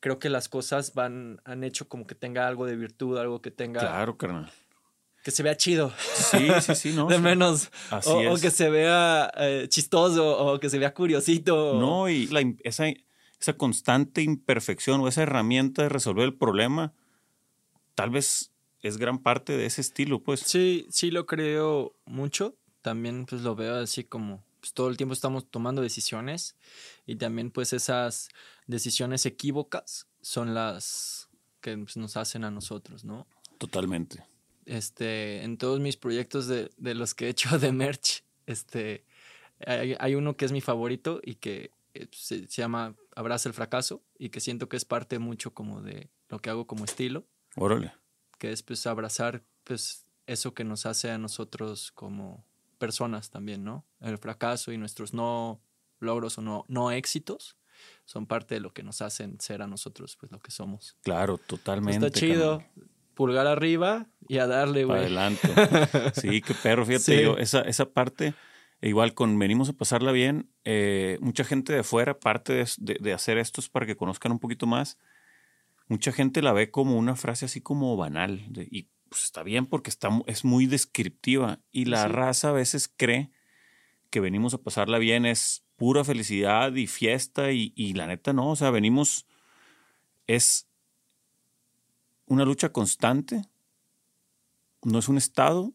creo 0.00 0.18
que 0.18 0.28
las 0.28 0.50
cosas 0.50 0.92
van, 0.92 1.40
han 1.44 1.64
hecho 1.64 1.88
como 1.88 2.06
que 2.06 2.14
tenga 2.14 2.46
algo 2.46 2.66
de 2.66 2.76
virtud, 2.76 3.16
algo 3.16 3.40
que 3.40 3.50
tenga. 3.50 3.80
Claro, 3.80 4.18
carnal 4.18 4.52
que 5.26 5.32
se 5.32 5.42
vea 5.42 5.56
chido. 5.56 5.92
Sí, 6.14 6.48
sí, 6.60 6.74
sí, 6.76 6.92
¿no? 6.94 7.08
De 7.08 7.18
menos. 7.18 7.72
Así 7.90 8.10
o, 8.10 8.34
o, 8.34 8.38
que 8.38 8.52
se 8.52 8.70
vea 8.70 9.28
eh, 9.36 9.66
chistoso 9.68 10.38
o 10.38 10.60
que 10.60 10.70
se 10.70 10.78
vea 10.78 10.94
curiosito. 10.94 11.80
No, 11.80 12.08
y 12.08 12.30
esa, 12.62 12.84
esa 13.40 13.52
constante 13.54 14.22
imperfección 14.22 15.00
o 15.00 15.08
esa 15.08 15.24
herramienta 15.24 15.82
de 15.82 15.88
resolver 15.88 16.26
el 16.26 16.34
problema, 16.34 16.92
tal 17.96 18.10
vez 18.10 18.52
es 18.86 18.98
gran 18.98 19.18
parte 19.18 19.56
de 19.56 19.66
ese 19.66 19.80
estilo, 19.80 20.22
pues. 20.22 20.40
Sí, 20.40 20.86
sí 20.90 21.10
lo 21.10 21.26
creo 21.26 21.94
mucho. 22.04 22.56
También 22.82 23.26
pues 23.26 23.42
lo 23.42 23.56
veo 23.56 23.76
así 23.76 24.04
como 24.04 24.44
pues, 24.60 24.72
todo 24.72 24.88
el 24.88 24.96
tiempo 24.96 25.12
estamos 25.12 25.50
tomando 25.50 25.82
decisiones 25.82 26.56
y 27.04 27.16
también 27.16 27.50
pues 27.50 27.72
esas 27.72 28.28
decisiones 28.66 29.26
equívocas 29.26 30.06
son 30.20 30.54
las 30.54 31.28
que 31.60 31.76
pues, 31.76 31.96
nos 31.96 32.16
hacen 32.16 32.44
a 32.44 32.50
nosotros, 32.50 33.04
¿no? 33.04 33.26
Totalmente 33.58 34.24
este, 34.66 35.42
en 35.42 35.56
todos 35.56 35.80
mis 35.80 35.96
proyectos 35.96 36.48
de, 36.48 36.70
de 36.76 36.94
los 36.94 37.14
que 37.14 37.26
he 37.26 37.28
hecho 37.30 37.58
de 37.58 37.72
merch, 37.72 38.24
este, 38.46 39.04
hay, 39.64 39.96
hay, 39.98 40.14
uno 40.14 40.36
que 40.36 40.44
es 40.44 40.52
mi 40.52 40.60
favorito 40.60 41.20
y 41.22 41.36
que 41.36 41.70
eh, 41.94 42.08
se, 42.12 42.46
se, 42.46 42.62
llama 42.62 42.94
Abraza 43.14 43.48
el 43.48 43.54
fracaso 43.54 44.02
y 44.18 44.28
que 44.28 44.40
siento 44.40 44.68
que 44.68 44.76
es 44.76 44.84
parte 44.84 45.18
mucho 45.18 45.54
como 45.54 45.80
de 45.80 46.10
lo 46.28 46.40
que 46.40 46.50
hago 46.50 46.66
como 46.66 46.84
estilo. 46.84 47.24
Órale. 47.54 47.94
Que 48.46 48.52
es 48.52 48.62
pues 48.62 48.86
abrazar 48.86 49.42
pues 49.64 50.04
eso 50.28 50.54
que 50.54 50.62
nos 50.62 50.86
hace 50.86 51.10
a 51.10 51.18
nosotros 51.18 51.90
como 51.90 52.44
personas 52.78 53.28
también, 53.28 53.64
¿no? 53.64 53.84
El 54.00 54.18
fracaso 54.18 54.70
y 54.70 54.78
nuestros 54.78 55.12
no 55.12 55.60
logros 55.98 56.38
o 56.38 56.42
no, 56.42 56.64
no 56.68 56.92
éxitos 56.92 57.56
son 58.04 58.26
parte 58.26 58.54
de 58.54 58.60
lo 58.60 58.72
que 58.72 58.84
nos 58.84 59.02
hacen 59.02 59.40
ser 59.40 59.62
a 59.62 59.66
nosotros 59.66 60.16
pues 60.20 60.30
lo 60.30 60.38
que 60.38 60.52
somos. 60.52 60.96
Claro, 61.02 61.38
totalmente. 61.38 62.06
Está 62.06 62.20
chido 62.20 62.62
pulgar 63.14 63.48
arriba 63.48 64.06
y 64.28 64.38
a 64.38 64.46
darle, 64.46 64.84
güey. 64.84 65.00
Adelante. 65.00 65.48
Sí, 66.14 66.40
qué 66.40 66.54
perro, 66.54 66.86
fíjate 66.86 67.24
yo, 67.24 67.38
esa, 67.38 67.62
esa 67.62 67.86
parte, 67.86 68.34
igual 68.80 69.12
con 69.14 69.36
venimos 69.40 69.70
a 69.70 69.72
pasarla 69.72 70.12
bien, 70.12 70.48
eh, 70.62 71.18
mucha 71.20 71.42
gente 71.42 71.72
de 71.72 71.80
afuera, 71.80 72.12
aparte 72.12 72.64
de, 72.78 73.12
hacer 73.12 73.38
esto 73.38 73.60
es 73.60 73.68
para 73.68 73.86
que 73.86 73.96
conozcan 73.96 74.30
un 74.30 74.38
poquito 74.38 74.68
más, 74.68 74.98
mucha 75.88 76.12
gente 76.12 76.42
la 76.42 76.52
ve 76.52 76.70
como 76.70 76.96
una 76.96 77.16
frase 77.16 77.44
así 77.44 77.60
como 77.60 77.96
banal, 77.96 78.40
y 78.70 78.88
pues 79.08 79.24
está 79.24 79.42
bien 79.42 79.66
porque 79.66 79.90
está, 79.90 80.08
es 80.26 80.44
muy 80.44 80.66
descriptiva, 80.66 81.60
y 81.70 81.84
la 81.86 82.08
raza 82.08 82.50
a 82.50 82.52
veces 82.52 82.92
cree 82.94 83.30
que 84.10 84.20
venimos 84.20 84.54
a 84.54 84.58
pasarla 84.58 84.98
bien 84.98 85.26
es 85.26 85.64
pura 85.76 86.04
felicidad 86.04 86.74
y 86.74 86.86
fiesta, 86.86 87.52
y, 87.52 87.72
y 87.76 87.94
la 87.94 88.06
neta 88.06 88.32
no, 88.32 88.50
o 88.50 88.56
sea, 88.56 88.70
venimos, 88.70 89.26
es 90.26 90.68
una 92.26 92.44
lucha 92.44 92.72
constante, 92.72 93.42
no 94.82 94.98
es 94.98 95.08
un 95.08 95.16
estado 95.16 95.72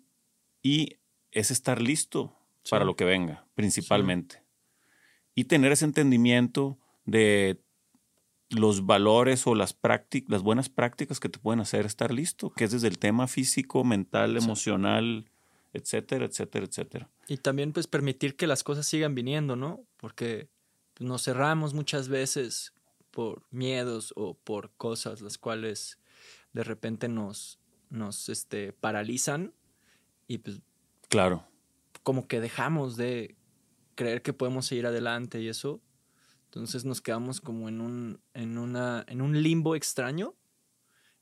y 0.61 0.97
es 1.31 1.51
estar 1.51 1.81
listo 1.81 2.35
para 2.69 2.85
lo 2.85 2.95
que 2.95 3.05
venga, 3.05 3.45
principalmente. 3.55 4.43
Y 5.33 5.45
tener 5.45 5.71
ese 5.71 5.85
entendimiento 5.85 6.77
de 7.05 7.61
los 8.51 8.85
valores 8.85 9.47
o 9.47 9.55
las, 9.55 9.77
las 10.27 10.41
buenas 10.43 10.69
prácticas 10.69 11.19
que 11.19 11.29
te 11.29 11.39
pueden 11.39 11.61
hacer 11.61 11.85
estar 11.85 12.13
listo, 12.13 12.51
que 12.51 12.65
es 12.65 12.71
desde 12.71 12.87
el 12.87 12.99
tema 12.99 13.27
físico, 13.27 13.83
mental, 13.83 14.37
emocional, 14.37 15.29
etcétera, 15.73 16.25
etcétera, 16.25 16.65
etcétera. 16.65 17.09
Y 17.27 17.37
también 17.37 17.71
pues 17.71 17.87
permitir 17.87 18.35
que 18.35 18.47
las 18.47 18.63
cosas 18.63 18.85
sigan 18.85 19.15
viniendo, 19.15 19.55
¿no? 19.55 19.85
Porque 19.97 20.49
nos 20.99 21.23
cerramos 21.23 21.73
muchas 21.73 22.09
veces 22.09 22.73
por 23.09 23.45
miedos 23.51 24.13
o 24.15 24.33
por 24.35 24.71
cosas 24.71 25.21
las 25.21 25.37
cuales 25.37 25.97
de 26.53 26.63
repente 26.63 27.07
nos, 27.07 27.59
nos 27.89 28.29
este, 28.29 28.73
paralizan 28.73 29.53
y 30.27 30.39
pues... 30.39 30.61
Claro. 31.07 31.45
Como 32.03 32.27
que 32.27 32.39
dejamos 32.39 32.97
de 32.97 33.35
creer 33.95 34.21
que 34.21 34.33
podemos 34.33 34.65
seguir 34.65 34.87
adelante 34.87 35.41
y 35.41 35.47
eso. 35.47 35.81
Entonces 36.51 36.83
nos 36.83 36.99
quedamos 36.99 37.39
como 37.39 37.69
en 37.69 37.79
un, 37.79 38.21
en 38.33 38.57
una, 38.57 39.05
en 39.07 39.21
un 39.21 39.41
limbo 39.41 39.73
extraño. 39.73 40.35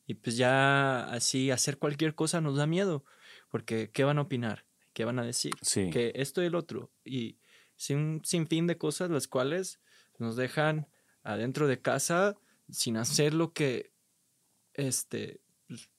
Y 0.07 0.15
pues 0.15 0.37
ya 0.37 1.03
así 1.11 1.51
hacer 1.51 1.77
cualquier 1.77 2.15
cosa 2.15 2.41
nos 2.41 2.57
da 2.57 2.65
miedo. 2.65 3.05
Porque 3.49 3.91
¿qué 3.91 4.03
van 4.03 4.17
a 4.17 4.21
opinar? 4.21 4.65
¿Qué 4.93 5.05
van 5.05 5.19
a 5.19 5.23
decir? 5.23 5.53
Sí. 5.61 5.91
Que 5.91 6.13
esto 6.15 6.41
y 6.41 6.47
el 6.47 6.55
otro. 6.55 6.91
Y 7.05 7.37
sin 7.75 8.21
sinfín 8.25 8.65
de 8.65 8.79
cosas 8.79 9.11
las 9.11 9.27
cuales 9.27 9.79
nos 10.17 10.35
dejan 10.35 10.87
adentro 11.21 11.67
de 11.67 11.79
casa 11.79 12.35
sin 12.67 12.97
hacer 12.97 13.35
lo 13.35 13.53
que 13.53 13.93
este, 14.73 15.41
pues, 15.67 15.91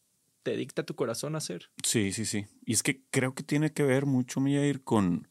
te 0.42 0.56
dicta 0.56 0.82
tu 0.82 0.96
corazón 0.96 1.36
hacer. 1.36 1.70
Sí, 1.84 2.10
sí, 2.10 2.24
sí. 2.24 2.48
Y 2.64 2.72
es 2.72 2.82
que 2.82 3.04
creo 3.10 3.36
que 3.36 3.44
tiene 3.44 3.72
que 3.72 3.84
ver 3.84 4.06
mucho, 4.06 4.44
ir 4.44 4.82
con, 4.82 5.28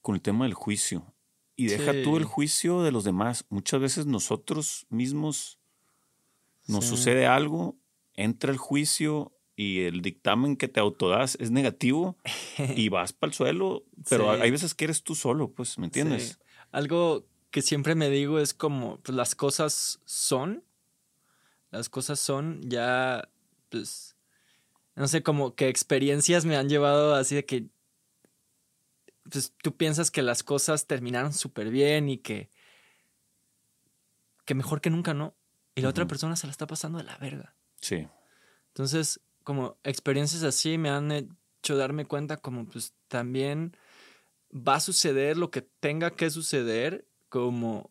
con 0.00 0.14
el 0.14 0.22
tema 0.22 0.46
del 0.46 0.54
juicio. 0.54 1.14
Y 1.56 1.68
deja 1.68 1.92
tú 2.04 2.18
el 2.18 2.24
juicio 2.24 2.82
de 2.82 2.92
los 2.92 3.04
demás. 3.04 3.46
Muchas 3.48 3.80
veces 3.80 4.06
nosotros 4.06 4.86
mismos 4.90 5.58
nos 6.66 6.84
sucede 6.84 7.26
algo, 7.26 7.76
entra 8.14 8.52
el 8.52 8.58
juicio 8.58 9.32
y 9.56 9.80
el 9.84 10.02
dictamen 10.02 10.56
que 10.56 10.68
te 10.68 10.80
autodas 10.80 11.36
es 11.40 11.50
negativo 11.50 12.16
y 12.76 12.88
vas 12.90 13.12
para 13.12 13.30
el 13.30 13.34
suelo, 13.34 13.84
pero 14.08 14.30
hay 14.30 14.50
veces 14.50 14.74
que 14.74 14.84
eres 14.84 15.02
tú 15.02 15.14
solo, 15.14 15.50
pues, 15.50 15.78
¿me 15.78 15.86
entiendes? 15.86 16.38
Algo 16.72 17.26
que 17.50 17.62
siempre 17.62 17.94
me 17.94 18.10
digo 18.10 18.38
es 18.38 18.52
como, 18.52 18.98
pues 19.00 19.16
las 19.16 19.34
cosas 19.34 20.00
son, 20.04 20.62
las 21.70 21.88
cosas 21.88 22.20
son 22.20 22.60
ya, 22.68 23.30
pues, 23.70 24.14
no 24.94 25.08
sé, 25.08 25.22
como 25.22 25.54
que 25.54 25.68
experiencias 25.68 26.44
me 26.44 26.56
han 26.56 26.68
llevado 26.68 27.14
así 27.14 27.34
de 27.34 27.46
que, 27.46 27.66
pues 29.30 29.52
tú 29.62 29.76
piensas 29.76 30.10
que 30.10 30.22
las 30.22 30.42
cosas 30.42 30.86
terminaron 30.86 31.32
súper 31.32 31.70
bien 31.70 32.08
y 32.08 32.18
que, 32.18 32.50
que 34.44 34.54
mejor 34.54 34.80
que 34.80 34.90
nunca, 34.90 35.14
¿no? 35.14 35.34
Y 35.74 35.82
la 35.82 35.90
otra 35.90 36.06
persona 36.06 36.36
se 36.36 36.46
la 36.46 36.52
está 36.52 36.66
pasando 36.66 36.98
de 36.98 37.04
la 37.04 37.18
verga. 37.18 37.54
Sí. 37.80 38.08
Entonces, 38.68 39.20
como 39.44 39.78
experiencias 39.84 40.42
así 40.42 40.78
me 40.78 40.88
han 40.88 41.12
hecho 41.12 41.76
darme 41.76 42.06
cuenta 42.06 42.38
como 42.38 42.66
pues 42.66 42.94
también 43.08 43.76
va 44.52 44.76
a 44.76 44.80
suceder 44.80 45.36
lo 45.36 45.50
que 45.50 45.62
tenga 45.62 46.10
que 46.10 46.30
suceder, 46.30 47.06
como 47.28 47.90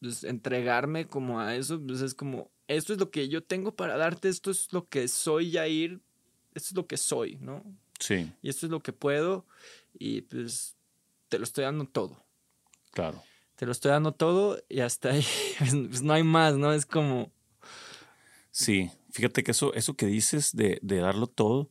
pues, 0.00 0.24
entregarme 0.24 1.06
como 1.06 1.40
a 1.40 1.54
eso, 1.56 1.80
pues 1.84 2.00
es 2.00 2.14
como, 2.14 2.50
esto 2.66 2.92
es 2.92 2.98
lo 2.98 3.10
que 3.10 3.28
yo 3.28 3.42
tengo 3.42 3.74
para 3.74 3.96
darte, 3.96 4.28
esto 4.28 4.50
es 4.50 4.72
lo 4.72 4.88
que 4.88 5.08
soy, 5.08 5.52
Jair, 5.52 6.00
esto 6.54 6.68
es 6.70 6.76
lo 6.76 6.86
que 6.86 6.96
soy, 6.96 7.36
¿no? 7.36 7.64
Sí. 7.98 8.32
Y 8.42 8.48
esto 8.48 8.66
es 8.66 8.72
lo 8.72 8.80
que 8.80 8.92
puedo 8.92 9.44
y 9.94 10.22
pues 10.22 10.76
te 11.28 11.38
lo 11.38 11.44
estoy 11.44 11.64
dando 11.64 11.86
todo. 11.86 12.24
Claro. 12.92 13.22
Te 13.56 13.66
lo 13.66 13.72
estoy 13.72 13.90
dando 13.90 14.12
todo 14.12 14.62
y 14.68 14.80
hasta 14.80 15.10
ahí 15.10 15.24
pues, 15.58 16.02
no 16.02 16.12
hay 16.12 16.22
más, 16.22 16.56
¿no? 16.56 16.72
Es 16.72 16.86
como... 16.86 17.32
Sí, 18.50 18.90
fíjate 19.10 19.44
que 19.44 19.52
eso, 19.52 19.72
eso 19.74 19.94
que 19.94 20.06
dices 20.06 20.54
de, 20.54 20.80
darlo 20.82 21.26
todo, 21.26 21.70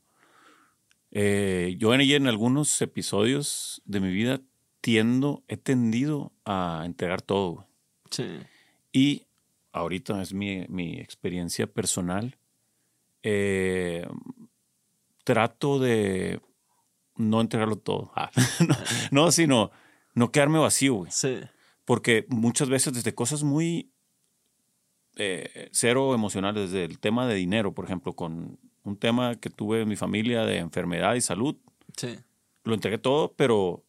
eh, 1.11 1.75
yo 1.77 1.93
en, 1.93 2.01
en 2.01 2.27
algunos 2.27 2.81
episodios 2.81 3.81
de 3.85 3.99
mi 3.99 4.11
vida 4.11 4.41
tiendo, 4.81 5.43
he 5.47 5.57
tendido 5.57 6.31
a 6.45 6.83
entregar 6.85 7.21
todo. 7.21 7.67
Sí. 8.09 8.25
Y 8.93 9.27
ahorita 9.73 10.21
es 10.21 10.33
mi, 10.33 10.61
experiencia 10.99 11.67
personal. 11.67 12.37
Eh, 13.23 14.07
trato 15.23 15.79
de 15.79 16.39
no 17.17 17.41
entregarlo 17.41 17.77
todo. 17.77 18.11
Ah, 18.15 18.31
no, 19.11 19.31
sino 19.31 19.71
no 20.13 20.31
quedarme 20.31 20.59
vacío, 20.59 20.95
güey. 20.95 21.11
Sí. 21.11 21.39
Porque 21.85 22.25
muchas 22.29 22.69
veces 22.69 22.93
desde 22.93 23.13
cosas 23.13 23.43
muy 23.43 23.91
eh, 25.15 25.69
cero 25.71 26.13
emocionales, 26.13 26.71
desde 26.71 26.85
el 26.85 26.99
tema 26.99 27.27
de 27.27 27.35
dinero, 27.35 27.73
por 27.73 27.85
ejemplo, 27.85 28.13
con 28.13 28.59
un 28.83 28.97
tema 28.97 29.35
que 29.35 29.49
tuve 29.49 29.81
en 29.81 29.89
mi 29.89 29.95
familia 29.95 30.45
de 30.45 30.57
enfermedad 30.57 31.15
y 31.15 31.21
salud. 31.21 31.55
Sí. 31.95 32.17
Lo 32.63 32.73
entregué 32.73 32.97
todo, 32.97 33.33
pero 33.33 33.83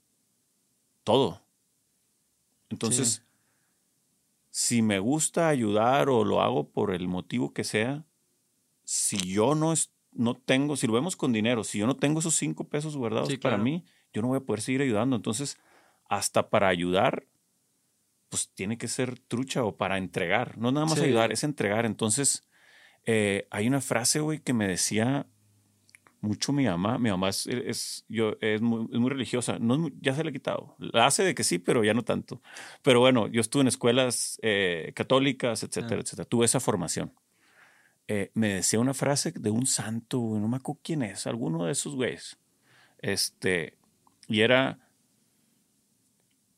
todo. 1.05 1.43
Entonces, 2.71 3.25
si 4.51 4.83
me 4.83 4.99
gusta 4.99 5.49
ayudar 5.49 6.09
o 6.09 6.25
lo 6.25 6.43
hago 6.43 6.69
por 6.69 6.95
el 6.95 7.09
motivo 7.09 7.53
que 7.53 7.65
sea, 7.65 8.05
si 8.85 9.17
yo 9.19 9.55
no, 9.55 9.73
es, 9.73 9.91
no 10.19 10.35
tengo, 10.35 10.77
si 10.77 10.89
lo 10.89 10.93
vemos 10.93 11.15
con 11.15 11.33
dinero, 11.33 11.63
si 11.63 11.79
yo 11.79 11.87
no 11.87 11.97
tengo 11.97 12.19
esos 12.19 12.35
cinco 12.35 12.65
pesos 12.65 12.97
guardados 12.97 13.35
para 13.39 13.57
mí, 13.57 13.85
yo 14.13 14.21
no 14.21 14.29
voy 14.29 14.39
a 14.39 14.41
poder 14.41 14.61
seguir 14.61 14.83
ayudando. 14.83 15.15
Entonces, 15.15 15.59
hasta 16.09 16.51
para 16.51 16.67
ayudar, 16.67 17.25
pues 18.29 18.51
tiene 18.53 18.79
que 18.79 18.89
ser 18.89 19.21
trucha 19.21 19.63
o 19.63 19.77
para 19.77 19.97
entregar. 19.97 20.59
No 20.59 20.73
nada 20.73 20.87
más 20.87 21.01
ayudar, 21.01 21.31
es 21.31 21.45
entregar. 21.45 21.87
Entonces, 21.87 22.49
eh, 23.07 23.47
hay 23.51 23.69
una 23.69 23.81
frase, 23.81 24.19
güey, 24.19 24.41
que 24.41 24.53
me 24.53 24.67
decía 24.67 25.27
mucho 26.21 26.53
mi 26.53 26.65
mamá. 26.65 26.99
Mi 26.99 27.11
mamá 27.11 27.29
es, 27.29 28.05
yo, 28.09 28.35
es, 28.41 28.61
muy, 28.61 29.09
religiosa. 29.09 29.59
No 29.61 29.89
ya 30.01 30.15
se 30.15 30.25
le 30.25 30.31
ha 30.31 30.33
quitado. 30.33 30.75
La 30.79 31.07
hace 31.07 31.23
de 31.23 31.37
que 31.37 31.45
sí, 31.45 31.61
pero 31.61 31.85
ya 31.85 31.95
no 31.95 32.03
tanto. 32.03 32.43
Pero 32.83 32.99
bueno, 32.99 33.29
yo 33.29 33.41
estuve 33.41 33.61
en 33.61 33.69
escuelas 33.69 34.41
eh, 34.43 34.91
católicas, 34.97 35.63
etcétera, 35.63 35.99
ah. 35.99 36.03
etcétera. 36.03 36.29
Tuve 36.29 36.45
esa 36.45 36.59
formación. 36.59 37.13
Eh, 38.09 38.31
me 38.35 38.55
decía 38.55 38.81
una 38.81 38.95
frase 38.95 39.33
de 39.33 39.51
un 39.51 39.67
santo, 39.67 40.19
no 40.19 40.49
me 40.49 40.57
acuerdo 40.57 40.81
quién 40.83 41.03
es, 41.03 41.27
alguno 41.27 41.67
de 41.67 41.73
esos 41.73 41.95
güeyes. 41.95 42.39
Este, 42.99 43.77
y 44.27 44.41
era 44.41 44.79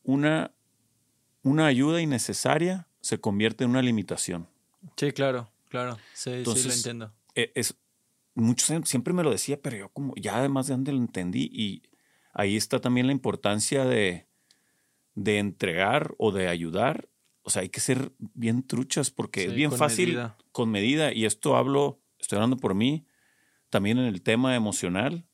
una 0.05 0.53
una 1.43 1.67
ayuda 1.67 2.01
innecesaria 2.01 2.87
se 3.01 3.19
convierte 3.19 3.65
en 3.65 3.71
una 3.71 3.83
limitación. 3.83 4.49
Sí, 4.97 5.13
claro, 5.13 5.51
claro. 5.69 5.99
Sí, 6.13 6.45
sí, 6.45 6.69
lo 6.69 6.75
entiendo. 6.75 7.13
E, 7.35 7.53
es, 7.55 7.77
muchos 8.35 8.71
siempre 8.89 9.15
me 9.15 9.23
lo 9.23 9.31
decía, 9.31 9.61
pero 9.61 9.77
yo 9.77 9.89
como 9.91 10.15
ya 10.17 10.37
además 10.37 10.67
de 10.67 10.75
donde 10.75 10.93
lo 10.93 10.99
entendí 10.99 11.51
y 11.53 11.83
ahí 12.33 12.57
está 12.57 12.81
también 12.81 13.07
la 13.07 13.13
importancia 13.13 13.85
de, 13.85 14.27
de 15.15 15.39
entregar 15.39 16.15
o 16.19 16.33
de 16.33 16.49
ayudar. 16.49 17.09
O 17.43 17.51
sea, 17.51 17.62
hay 17.62 17.68
que 17.68 17.80
ser 17.80 18.12
bien 18.18 18.66
truchas 18.66 19.11
porque 19.11 19.47
es 19.47 19.55
bien 19.55 19.72
fácil 19.72 20.18
con 20.53 20.70
medida 20.70 21.12
y 21.12 21.24
esto 21.24 21.57
hablo, 21.57 22.01
estoy 22.18 22.36
hablando 22.36 22.57
por 22.57 22.74
mí, 22.74 23.07
también 23.70 23.99
en 23.99 24.07
el 24.07 24.22
tema 24.22 24.55
emocional 24.57 25.26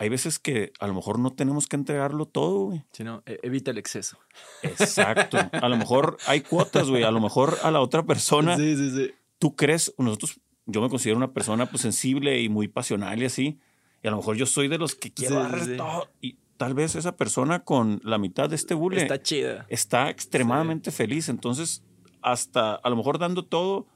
hay 0.00 0.08
veces 0.08 0.38
que 0.38 0.72
a 0.80 0.86
lo 0.86 0.94
mejor 0.94 1.18
no 1.18 1.34
tenemos 1.34 1.66
que 1.66 1.76
entregarlo 1.76 2.24
todo, 2.24 2.68
güey. 2.68 2.82
Sino 2.90 3.22
e, 3.26 3.38
evita 3.42 3.70
el 3.70 3.76
exceso. 3.76 4.18
Exacto. 4.62 5.36
A 5.52 5.68
lo 5.68 5.76
mejor 5.76 6.16
hay 6.26 6.40
cuotas, 6.40 6.88
güey. 6.88 7.02
A 7.02 7.10
lo 7.10 7.20
mejor 7.20 7.58
a 7.62 7.70
la 7.70 7.82
otra 7.82 8.02
persona. 8.02 8.56
Sí, 8.56 8.78
sí, 8.78 8.90
sí. 8.92 9.10
Tú 9.38 9.56
crees, 9.56 9.94
nosotros, 9.98 10.40
yo 10.64 10.80
me 10.80 10.88
considero 10.88 11.18
una 11.18 11.34
persona 11.34 11.66
pues 11.66 11.82
sensible 11.82 12.40
y 12.40 12.48
muy 12.48 12.66
pasional 12.66 13.20
y 13.20 13.26
así. 13.26 13.60
Y 14.02 14.08
a 14.08 14.10
lo 14.10 14.16
mejor 14.16 14.36
yo 14.36 14.46
soy 14.46 14.68
de 14.68 14.78
los 14.78 14.94
que 14.94 15.12
quiero 15.12 15.34
darle 15.34 15.76
todo. 15.76 16.08
Y 16.22 16.38
tal 16.60 16.74
vez 16.74 16.94
esa 16.94 17.16
persona 17.16 17.64
con 17.64 18.02
la 18.04 18.18
mitad 18.18 18.50
de 18.50 18.56
este 18.56 18.74
bule. 18.74 19.00
Está 19.00 19.22
chida. 19.22 19.64
Está 19.70 20.10
extremadamente 20.10 20.90
feliz. 20.90 21.30
Entonces, 21.30 21.82
hasta 22.20 22.74
a 22.74 22.90
lo 22.90 22.96
mejor 22.96 23.18
dando 23.18 23.46
todo, 23.46 23.86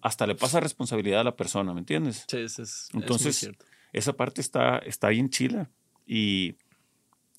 hasta 0.00 0.24
le 0.24 0.36
pasa 0.36 0.60
responsabilidad 0.60 1.22
a 1.22 1.24
la 1.24 1.34
persona, 1.34 1.74
¿me 1.74 1.80
entiendes? 1.80 2.24
Sí, 2.28 2.36
eso 2.36 2.62
es, 2.62 2.88
Entonces, 2.94 3.26
es 3.26 3.36
cierto 3.38 3.64
esa 3.92 4.12
parte 4.12 4.40
está, 4.40 4.78
está 4.78 5.08
bien 5.08 5.28
chila. 5.28 5.72
Y, 6.06 6.56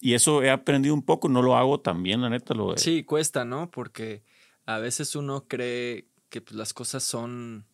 y 0.01 0.13
eso 0.13 0.43
he 0.43 0.49
aprendido 0.49 0.93
un 0.93 1.03
poco, 1.03 1.29
no 1.29 1.41
lo 1.41 1.55
hago 1.55 1.79
tan 1.79 2.03
bien, 2.03 2.21
la 2.21 2.29
neta. 2.29 2.53
Lo 2.53 2.75
Sí, 2.77 3.05
cuesta, 3.05 3.45
¿no? 3.45 3.71
Porque 3.71 4.23
a 4.65 4.79
veces 4.79 5.15
uno 5.15 5.47
cree 5.47 6.09
que 6.27 6.41
pues, 6.41 6.57
las 6.57 6.73
cosas 6.73 7.01
son 7.01 7.65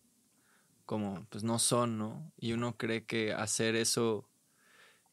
como, 0.86 1.26
pues 1.32 1.44
no 1.44 1.58
son, 1.58 1.98
¿no? 1.98 2.32
Y 2.38 2.54
uno 2.54 2.78
cree 2.78 3.06
que 3.06 3.34
hacer 3.34 3.76
eso 3.76 4.28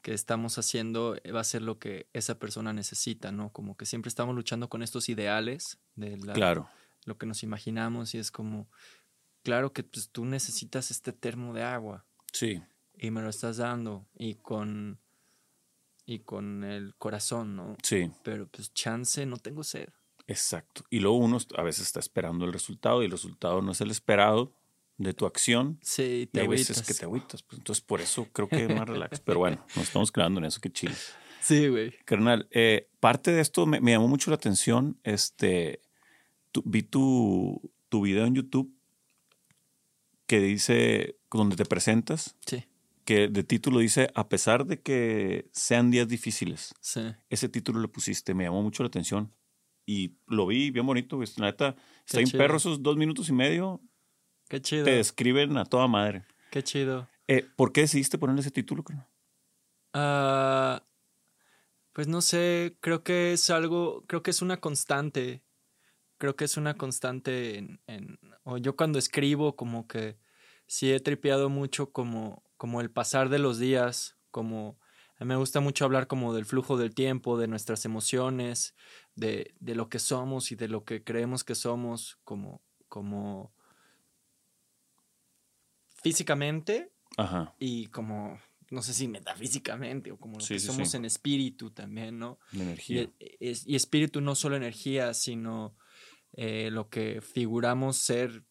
que 0.08 0.14
estamos 0.14 0.56
haciendo 0.56 1.16
va 1.34 1.40
a 1.40 1.44
ser 1.44 1.60
lo 1.60 1.78
que 1.78 2.08
esa 2.14 2.38
persona 2.38 2.72
necesita, 2.72 3.30
¿no? 3.30 3.52
Como 3.52 3.76
que 3.76 3.84
siempre 3.84 4.08
estamos 4.08 4.34
luchando 4.34 4.68
con 4.68 4.82
estos 4.82 5.08
ideales 5.08 5.78
de 5.96 6.18
claro. 6.18 6.70
lo 7.04 7.18
que 7.18 7.26
nos 7.26 7.42
imaginamos 7.42 8.14
y 8.14 8.18
es 8.18 8.30
como, 8.30 8.70
claro 9.42 9.72
que 9.72 9.82
pues, 9.82 10.08
tú 10.10 10.24
necesitas 10.24 10.90
este 10.90 11.12
termo 11.12 11.52
de 11.52 11.62
agua. 11.62 12.06
Sí 12.32 12.62
y 12.98 13.10
me 13.10 13.22
lo 13.22 13.28
estás 13.28 13.58
dando 13.58 14.06
y 14.14 14.34
con 14.34 14.98
y 16.04 16.20
con 16.20 16.64
el 16.64 16.94
corazón, 16.96 17.54
¿no? 17.54 17.76
Sí. 17.82 18.10
Pero 18.22 18.48
pues 18.48 18.72
chance, 18.72 19.26
no 19.26 19.36
tengo 19.36 19.62
sed. 19.62 19.90
Exacto. 20.26 20.84
Y 20.88 21.00
luego 21.00 21.18
uno 21.18 21.38
a 21.56 21.62
veces 21.62 21.86
está 21.86 22.00
esperando 22.00 22.46
el 22.46 22.52
resultado 22.52 23.02
y 23.02 23.06
el 23.06 23.10
resultado 23.10 23.60
no 23.60 23.72
es 23.72 23.80
el 23.82 23.90
esperado 23.90 24.54
de 24.98 25.14
tu 25.14 25.26
acción. 25.26 25.78
Sí, 25.82 26.28
te 26.32 26.40
y 26.40 26.42
hay 26.42 26.48
veces 26.48 26.82
que 26.82 26.94
te 26.94 27.04
agüitas. 27.04 27.42
Pues, 27.42 27.58
entonces 27.58 27.82
por 27.84 28.00
eso 28.00 28.26
creo 28.32 28.48
que 28.48 28.64
es 28.64 28.68
más 28.68 28.88
relax. 28.88 29.20
Pero 29.24 29.38
bueno, 29.38 29.64
nos 29.74 29.86
estamos 29.86 30.12
quedando 30.12 30.38
en 30.40 30.46
eso, 30.46 30.60
qué 30.60 30.70
chido. 30.70 30.94
Sí, 31.40 31.68
güey. 31.68 31.94
Carnal, 32.04 32.48
eh, 32.50 32.90
parte 33.00 33.30
de 33.30 33.40
esto 33.40 33.64
me, 33.64 33.80
llamó 33.80 34.08
mucho 34.08 34.30
la 34.30 34.36
atención. 34.36 34.98
Este, 35.04 35.80
vi 36.64 36.82
tu, 36.82 37.72
tu 37.88 38.02
video 38.02 38.26
en 38.26 38.34
YouTube 38.34 38.74
que 40.26 40.40
dice, 40.40 41.16
donde 41.30 41.56
te 41.56 41.64
presentas. 41.64 42.36
Sí 42.44 42.64
que 43.08 43.28
de 43.28 43.42
título 43.42 43.78
dice, 43.78 44.10
a 44.14 44.28
pesar 44.28 44.66
de 44.66 44.82
que 44.82 45.48
sean 45.50 45.90
días 45.90 46.08
difíciles. 46.08 46.74
Sí. 46.82 47.00
Ese 47.30 47.48
título 47.48 47.80
lo 47.80 47.90
pusiste, 47.90 48.34
me 48.34 48.44
llamó 48.44 48.62
mucho 48.62 48.82
la 48.82 48.88
atención. 48.88 49.32
Y 49.86 50.18
lo 50.26 50.46
vi 50.46 50.70
bien 50.70 50.84
bonito, 50.84 51.18
La 51.38 51.46
neta, 51.46 51.74
está 52.04 52.20
en 52.20 52.30
perro 52.30 52.58
esos 52.58 52.82
dos 52.82 52.98
minutos 52.98 53.30
y 53.30 53.32
medio. 53.32 53.80
Qué 54.48 54.60
chido. 54.60 54.84
Te 54.84 54.92
describen 54.92 55.56
a 55.56 55.64
toda 55.64 55.86
madre. 55.86 56.24
Qué 56.50 56.62
chido. 56.62 57.08
Eh, 57.26 57.46
¿Por 57.56 57.72
qué 57.72 57.82
decidiste 57.82 58.18
ponerle 58.18 58.40
ese 58.40 58.50
título, 58.50 58.82
creo? 58.82 59.06
Ah, 59.92 60.82
pues 61.92 62.08
no 62.08 62.20
sé, 62.20 62.76
creo 62.80 63.02
que 63.02 63.32
es 63.32 63.50
algo, 63.50 64.04
creo 64.06 64.22
que 64.22 64.30
es 64.30 64.42
una 64.42 64.58
constante. 64.58 65.42
Creo 66.16 66.34
que 66.34 66.44
es 66.44 66.56
una 66.56 66.74
constante 66.74 67.58
en, 67.58 67.80
en 67.86 68.18
o 68.42 68.58
yo 68.58 68.74
cuando 68.74 68.98
escribo 68.98 69.54
como 69.54 69.86
que 69.86 70.18
sí 70.66 70.92
he 70.92 70.98
tripeado 70.98 71.48
mucho 71.48 71.92
como 71.92 72.42
como 72.58 72.80
el 72.82 72.90
pasar 72.90 73.30
de 73.30 73.38
los 73.38 73.58
días, 73.58 74.16
como 74.30 74.78
a 75.16 75.24
mí 75.24 75.28
me 75.28 75.36
gusta 75.36 75.60
mucho 75.60 75.84
hablar 75.84 76.06
como 76.06 76.34
del 76.34 76.44
flujo 76.44 76.76
del 76.76 76.94
tiempo, 76.94 77.38
de 77.38 77.48
nuestras 77.48 77.84
emociones, 77.84 78.74
de, 79.14 79.54
de 79.60 79.74
lo 79.74 79.88
que 79.88 79.98
somos 79.98 80.52
y 80.52 80.56
de 80.56 80.68
lo 80.68 80.84
que 80.84 81.02
creemos 81.02 81.44
que 81.44 81.54
somos, 81.54 82.18
como, 82.24 82.60
como 82.88 83.52
físicamente 86.02 86.92
Ajá. 87.16 87.54
y 87.58 87.86
como, 87.88 88.40
no 88.70 88.82
sé 88.82 88.92
si 88.94 89.08
metafísicamente 89.08 90.12
o 90.12 90.18
como 90.18 90.38
lo 90.38 90.44
que 90.44 90.58
somos 90.58 90.94
en 90.94 91.04
espíritu 91.04 91.70
también, 91.70 92.18
¿no? 92.18 92.38
energía. 92.52 93.10
Y, 93.18 93.72
y, 93.72 93.76
espíritu 93.76 94.20
no 94.20 94.34
solo 94.34 94.56
energía, 94.56 95.14
sino 95.14 95.76
eh, 96.32 96.70
lo 96.70 96.88
que 96.88 97.20
figuramos 97.20 97.96
ser 97.96 98.44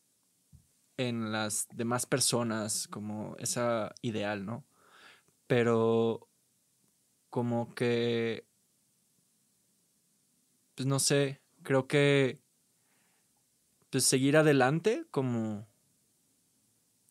en 0.98 1.32
las 1.32 1.68
demás 1.74 2.06
personas, 2.06 2.88
como 2.88 3.36
esa 3.38 3.94
ideal, 4.02 4.46
¿no? 4.46 4.66
Pero 5.46 6.28
como 7.30 7.74
que, 7.76 8.48
pues 10.76 10.88
no 10.88 11.00
sé, 11.00 11.42
creo 11.64 11.88
que 11.88 12.42
pues 13.90 14.04
seguir 14.04 14.38
adelante 14.38 15.06
como 15.12 15.68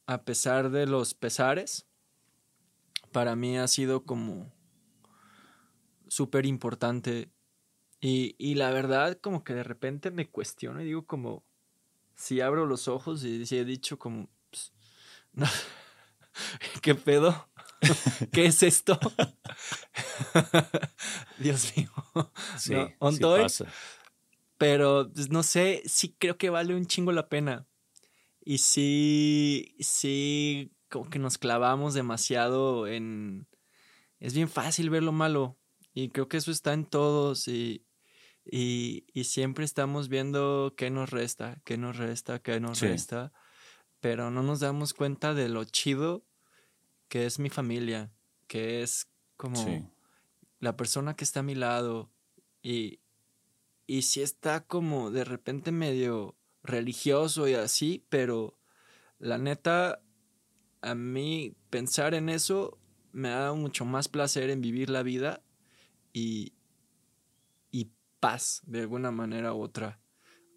a 0.06 0.22
pesar 0.24 0.70
de 0.70 0.86
los 0.86 1.14
pesares, 1.14 1.86
para 3.12 3.36
mí 3.36 3.58
ha 3.58 3.68
sido 3.68 4.04
como 4.04 4.52
súper 6.08 6.46
importante. 6.46 7.30
Y, 8.00 8.36
y, 8.38 8.54
la 8.54 8.70
verdad, 8.70 9.18
como 9.20 9.42
que 9.42 9.54
de 9.54 9.62
repente 9.62 10.10
me 10.10 10.28
cuestiono 10.28 10.80
y 10.80 10.84
digo 10.84 11.06
como, 11.06 11.44
si 12.14 12.40
abro 12.40 12.66
los 12.66 12.88
ojos 12.88 13.24
y 13.24 13.46
si 13.46 13.58
he 13.58 13.64
dicho 13.64 13.98
como, 13.98 14.28
pues, 14.50 14.72
no, 15.32 15.46
¿qué 16.82 16.94
pedo? 16.94 17.48
¿Qué 18.32 18.46
es 18.46 18.62
esto? 18.62 18.98
Dios 21.38 21.72
mío. 21.76 21.90
Sí, 22.58 22.74
¿no? 22.74 23.12
sí 23.12 23.20
pasa. 23.20 23.66
Pero, 24.58 25.10
pues, 25.12 25.30
no 25.30 25.42
sé, 25.42 25.82
sí 25.86 26.14
creo 26.18 26.38
que 26.38 26.50
vale 26.50 26.74
un 26.74 26.86
chingo 26.86 27.12
la 27.12 27.28
pena. 27.28 27.66
Y 28.48 28.58
sí, 28.58 29.74
sí, 29.80 30.72
como 30.88 31.10
que 31.10 31.18
nos 31.18 31.36
clavamos 31.36 31.94
demasiado 31.94 32.86
en... 32.86 33.48
Es 34.20 34.34
bien 34.34 34.48
fácil 34.48 34.88
ver 34.88 35.02
lo 35.02 35.10
malo. 35.10 35.58
Y 35.92 36.10
creo 36.10 36.28
que 36.28 36.36
eso 36.36 36.52
está 36.52 36.72
en 36.72 36.84
todos. 36.86 37.48
Y, 37.48 37.84
y, 38.44 39.04
y 39.12 39.24
siempre 39.24 39.64
estamos 39.64 40.08
viendo 40.08 40.74
qué 40.76 40.90
nos 40.90 41.10
resta, 41.10 41.60
qué 41.64 41.76
nos 41.76 41.96
resta, 41.96 42.38
qué 42.38 42.60
nos 42.60 42.78
Sí. 42.78 42.86
resta. 42.86 43.32
Pero 43.98 44.30
no 44.30 44.44
nos 44.44 44.60
damos 44.60 44.94
cuenta 44.94 45.34
de 45.34 45.48
lo 45.48 45.64
chido 45.64 46.24
que 47.08 47.26
es 47.26 47.40
mi 47.40 47.50
familia. 47.50 48.12
Que 48.46 48.84
es 48.84 49.08
como 49.36 49.56
Sí. 49.56 49.82
la 50.60 50.76
persona 50.76 51.16
que 51.16 51.24
está 51.24 51.40
a 51.40 51.42
mi 51.42 51.56
lado. 51.56 52.12
Y, 52.62 53.00
y 53.88 54.02
sí 54.02 54.22
está 54.22 54.60
como 54.64 55.10
de 55.10 55.24
repente 55.24 55.72
medio 55.72 56.36
religioso 56.66 57.48
y 57.48 57.54
así, 57.54 58.04
pero 58.08 58.58
la 59.18 59.38
neta, 59.38 60.02
a 60.82 60.94
mí 60.94 61.56
pensar 61.70 62.14
en 62.14 62.28
eso 62.28 62.78
me 63.12 63.30
da 63.30 63.52
mucho 63.54 63.84
más 63.84 64.08
placer 64.08 64.50
en 64.50 64.60
vivir 64.60 64.90
la 64.90 65.02
vida 65.02 65.42
y, 66.12 66.52
y 67.70 67.90
paz 68.20 68.62
de 68.66 68.80
alguna 68.80 69.10
manera 69.10 69.54
u 69.54 69.62
otra. 69.62 70.00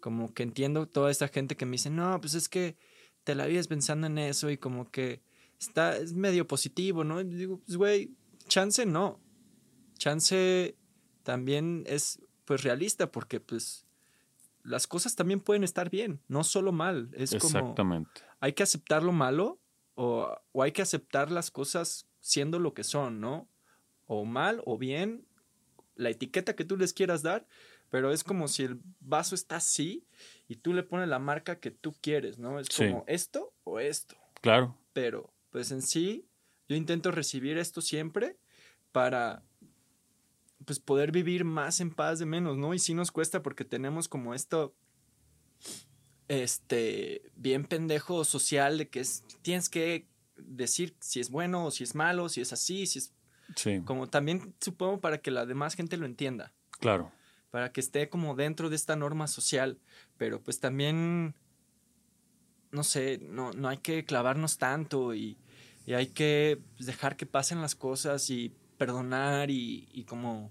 Como 0.00 0.32
que 0.34 0.42
entiendo 0.42 0.86
toda 0.86 1.10
esta 1.10 1.28
gente 1.28 1.56
que 1.56 1.66
me 1.66 1.72
dice, 1.72 1.90
no, 1.90 2.20
pues 2.20 2.34
es 2.34 2.48
que 2.48 2.76
te 3.24 3.34
la 3.34 3.46
vives 3.46 3.68
pensando 3.68 4.06
en 4.06 4.18
eso 4.18 4.50
y 4.50 4.58
como 4.58 4.90
que 4.90 5.22
está, 5.58 5.96
es 5.96 6.12
medio 6.12 6.46
positivo, 6.46 7.04
¿no? 7.04 7.20
Y 7.20 7.24
digo, 7.24 7.60
pues 7.64 7.76
güey, 7.76 8.16
chance 8.48 8.84
no. 8.86 9.20
Chance 9.98 10.76
también 11.22 11.84
es 11.86 12.20
pues 12.44 12.62
realista 12.62 13.12
porque 13.12 13.40
pues 13.40 13.86
las 14.62 14.86
cosas 14.86 15.16
también 15.16 15.40
pueden 15.40 15.64
estar 15.64 15.90
bien, 15.90 16.20
no 16.28 16.44
solo 16.44 16.72
mal. 16.72 17.10
Es 17.14 17.30
como 17.30 17.58
Exactamente. 17.58 18.22
hay 18.40 18.52
que 18.52 18.62
aceptar 18.62 19.02
lo 19.02 19.12
malo 19.12 19.60
o, 19.94 20.34
o 20.52 20.62
hay 20.62 20.72
que 20.72 20.82
aceptar 20.82 21.30
las 21.30 21.50
cosas 21.50 22.06
siendo 22.20 22.58
lo 22.58 22.74
que 22.74 22.84
son, 22.84 23.20
¿no? 23.20 23.48
O 24.06 24.24
mal 24.24 24.62
o 24.66 24.76
bien, 24.78 25.26
la 25.94 26.10
etiqueta 26.10 26.56
que 26.56 26.64
tú 26.64 26.76
les 26.76 26.92
quieras 26.92 27.22
dar, 27.22 27.46
pero 27.90 28.12
es 28.12 28.22
como 28.24 28.48
si 28.48 28.62
el 28.64 28.80
vaso 29.00 29.34
está 29.34 29.56
así 29.56 30.06
y 30.48 30.56
tú 30.56 30.72
le 30.72 30.82
pones 30.82 31.08
la 31.08 31.18
marca 31.18 31.58
que 31.60 31.70
tú 31.70 31.92
quieres, 32.00 32.38
¿no? 32.38 32.58
Es 32.60 32.68
Sí. 32.70 32.84
como 32.86 33.04
esto 33.06 33.52
o 33.64 33.80
esto, 33.80 34.16
Claro. 34.40 34.76
pero 34.92 35.32
pues 35.50 35.70
en 35.72 35.82
sí 35.82 36.26
yo 36.68 36.76
intento 36.76 37.10
recibir 37.10 37.58
esto 37.58 37.80
siempre 37.80 38.38
para 38.92 39.42
pues 40.64 40.78
poder 40.78 41.12
vivir 41.12 41.44
más 41.44 41.80
en 41.80 41.90
paz 41.90 42.18
de 42.18 42.26
menos, 42.26 42.56
¿no? 42.56 42.74
Y 42.74 42.78
sí 42.78 42.94
nos 42.94 43.10
cuesta 43.10 43.42
porque 43.42 43.64
tenemos 43.64 44.08
como 44.08 44.34
esto 44.34 44.74
este 46.28 47.22
bien 47.34 47.64
pendejo 47.64 48.24
social 48.24 48.78
de 48.78 48.88
que 48.88 49.00
es, 49.00 49.24
tienes 49.42 49.68
que 49.68 50.06
decir 50.36 50.96
si 51.00 51.20
es 51.20 51.30
bueno 51.30 51.66
o 51.66 51.70
si 51.70 51.84
es 51.84 51.94
malo, 51.94 52.28
si 52.28 52.40
es 52.40 52.52
así, 52.52 52.86
si 52.86 52.98
es 53.00 53.12
Sí. 53.56 53.80
como 53.84 54.08
también 54.08 54.54
supongo 54.60 55.00
para 55.00 55.18
que 55.18 55.32
la 55.32 55.44
demás 55.44 55.74
gente 55.74 55.96
lo 55.96 56.06
entienda, 56.06 56.52
Claro. 56.78 57.10
para 57.50 57.72
que 57.72 57.80
esté 57.80 58.08
como 58.08 58.36
dentro 58.36 58.70
de 58.70 58.76
esta 58.76 58.94
norma 58.94 59.26
social, 59.26 59.80
pero 60.16 60.40
pues 60.40 60.60
también 60.60 61.34
no 62.70 62.84
sé, 62.84 63.18
no, 63.18 63.50
no 63.52 63.68
hay 63.68 63.78
que 63.78 64.04
clavarnos 64.04 64.56
tanto 64.58 65.14
y, 65.16 65.36
y 65.84 65.94
hay 65.94 66.06
que 66.06 66.62
pues, 66.76 66.86
dejar 66.86 67.16
que 67.16 67.26
pasen 67.26 67.60
las 67.60 67.74
cosas 67.74 68.30
y 68.30 68.54
perdonar 68.80 69.50
y, 69.50 69.88
y 69.92 70.04
como, 70.04 70.50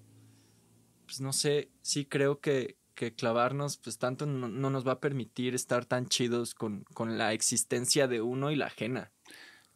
pues 1.07 1.19
no 1.19 1.33
sé, 1.33 1.71
sí 1.81 2.05
creo 2.05 2.39
que, 2.39 2.77
que 2.93 3.15
clavarnos 3.15 3.77
pues 3.77 3.97
tanto 3.97 4.27
no, 4.27 4.47
no 4.47 4.69
nos 4.69 4.87
va 4.87 4.91
a 4.93 4.99
permitir 4.99 5.55
estar 5.55 5.85
tan 5.85 6.05
chidos 6.07 6.53
con, 6.53 6.83
con 6.93 7.17
la 7.17 7.33
existencia 7.33 8.07
de 8.07 8.21
uno 8.21 8.51
y 8.51 8.55
la 8.55 8.67
ajena. 8.67 9.11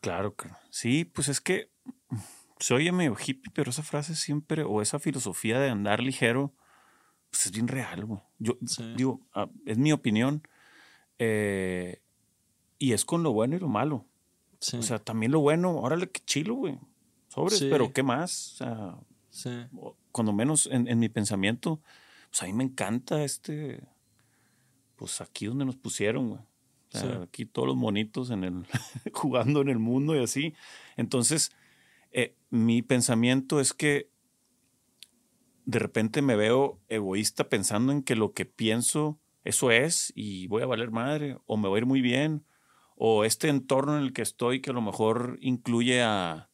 Claro, 0.02 0.36
claro. 0.36 0.56
Sí, 0.70 1.04
pues 1.04 1.30
es 1.30 1.42
que 1.42 1.72
se 2.60 2.76
oye 2.76 2.92
medio 2.92 3.16
hippie, 3.18 3.52
pero 3.56 3.72
esa 3.72 3.82
frase 3.82 4.14
siempre, 4.14 4.62
o 4.64 4.84
esa 4.84 5.00
filosofía 5.00 5.60
de 5.60 5.72
andar 5.72 6.00
ligero, 6.04 6.54
pues 7.32 7.48
es 7.48 7.52
bien 7.54 7.68
real, 7.68 8.06
güey. 8.06 8.22
Yo 8.38 8.60
Sí. 8.68 8.94
digo, 8.96 9.20
ah, 9.34 9.50
es 9.66 9.80
mi 9.80 9.92
opinión. 9.92 10.44
eh, 11.18 12.02
y 12.78 12.92
es 12.94 13.04
con 13.06 13.24
lo 13.24 13.32
bueno 13.34 13.56
y 13.56 13.60
lo 13.60 13.68
malo. 13.70 14.06
Sí, 14.60 14.78
O 14.78 14.82
sea, 14.84 15.00
también 15.00 15.32
lo 15.32 15.40
bueno, 15.40 15.78
órale, 15.78 16.10
qué 16.12 16.22
chilo, 16.26 16.56
güey. 16.56 16.78
Sobres, 17.34 17.60
Sí. 17.60 17.68
pero 17.72 17.92
¿qué 17.94 18.04
más? 18.04 18.54
O 18.54 18.56
sea, 18.58 18.98
sí, 19.30 19.50
cuando 20.12 20.34
menos 20.34 20.68
en, 20.72 20.88
en 20.88 21.00
mi 21.00 21.10
pensamiento, 21.10 21.82
pues 22.30 22.44
a 22.44 22.46
mí 22.46 22.54
me 22.54 22.64
encanta 22.64 23.24
este, 23.24 23.82
pues 24.96 25.20
aquí 25.22 25.46
donde 25.48 25.66
nos 25.66 25.76
pusieron, 25.76 26.30
güey. 26.30 26.42
O 26.42 26.98
sea, 27.00 27.02
Sí. 27.02 27.20
aquí 27.24 27.46
todos 27.46 27.68
los 27.68 27.78
monitos 27.78 28.30
en 28.30 28.44
el, 28.44 28.66
jugando 29.14 29.62
en 29.62 29.70
el 29.70 29.80
mundo 29.80 30.16
y 30.16 30.24
así. 30.24 30.54
Entonces, 30.96 31.52
eh, 32.12 32.36
mi 32.52 32.84
pensamiento 32.84 33.60
es 33.60 33.74
que 33.74 34.10
de 35.66 35.80
repente 35.80 36.22
me 36.22 36.36
veo 36.36 36.80
egoísta 36.90 37.50
pensando 37.50 37.92
en 37.92 38.04
que 38.04 38.16
lo 38.16 38.34
que 38.34 38.46
pienso, 38.46 39.20
eso 39.44 39.72
es, 39.72 40.12
y 40.16 40.46
voy 40.48 40.62
a 40.62 40.66
valer 40.68 40.92
madre, 40.92 41.38
o 41.48 41.58
me 41.58 41.68
va 41.70 41.76
a 41.76 41.80
ir 41.80 41.86
muy 41.86 42.02
bien, 42.02 42.46
o 42.96 43.24
este 43.26 43.48
entorno 43.50 43.98
en 43.98 44.04
el 44.04 44.14
que 44.14 44.22
estoy, 44.22 44.62
que 44.62 44.70
a 44.70 44.74
lo 44.74 44.82
mejor 44.82 45.38
incluye 45.42 46.04
a 46.04 46.50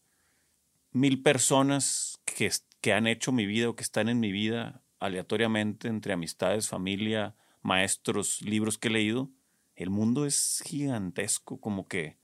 mil 0.92 1.22
personas 1.22 2.20
que, 2.26 2.50
que 2.82 2.94
han 2.94 3.08
hecho 3.08 3.32
mi 3.32 3.46
vida 3.46 3.70
o 3.70 3.76
que 3.76 3.84
están 3.84 4.10
en 4.10 4.20
mi 4.20 4.32
vida 4.32 4.84
aleatoriamente 5.00 5.88
entre 5.88 6.14
amistades, 6.14 6.68
familia, 6.70 7.36
maestros, 7.62 8.42
libros 8.42 8.78
que 8.78 8.90
he 8.90 8.92
leído. 8.92 9.32
El 9.76 9.90
mundo 9.90 10.26
es 10.26 10.62
gigantesco, 10.66 11.60
como 11.62 11.88
que 11.88 12.18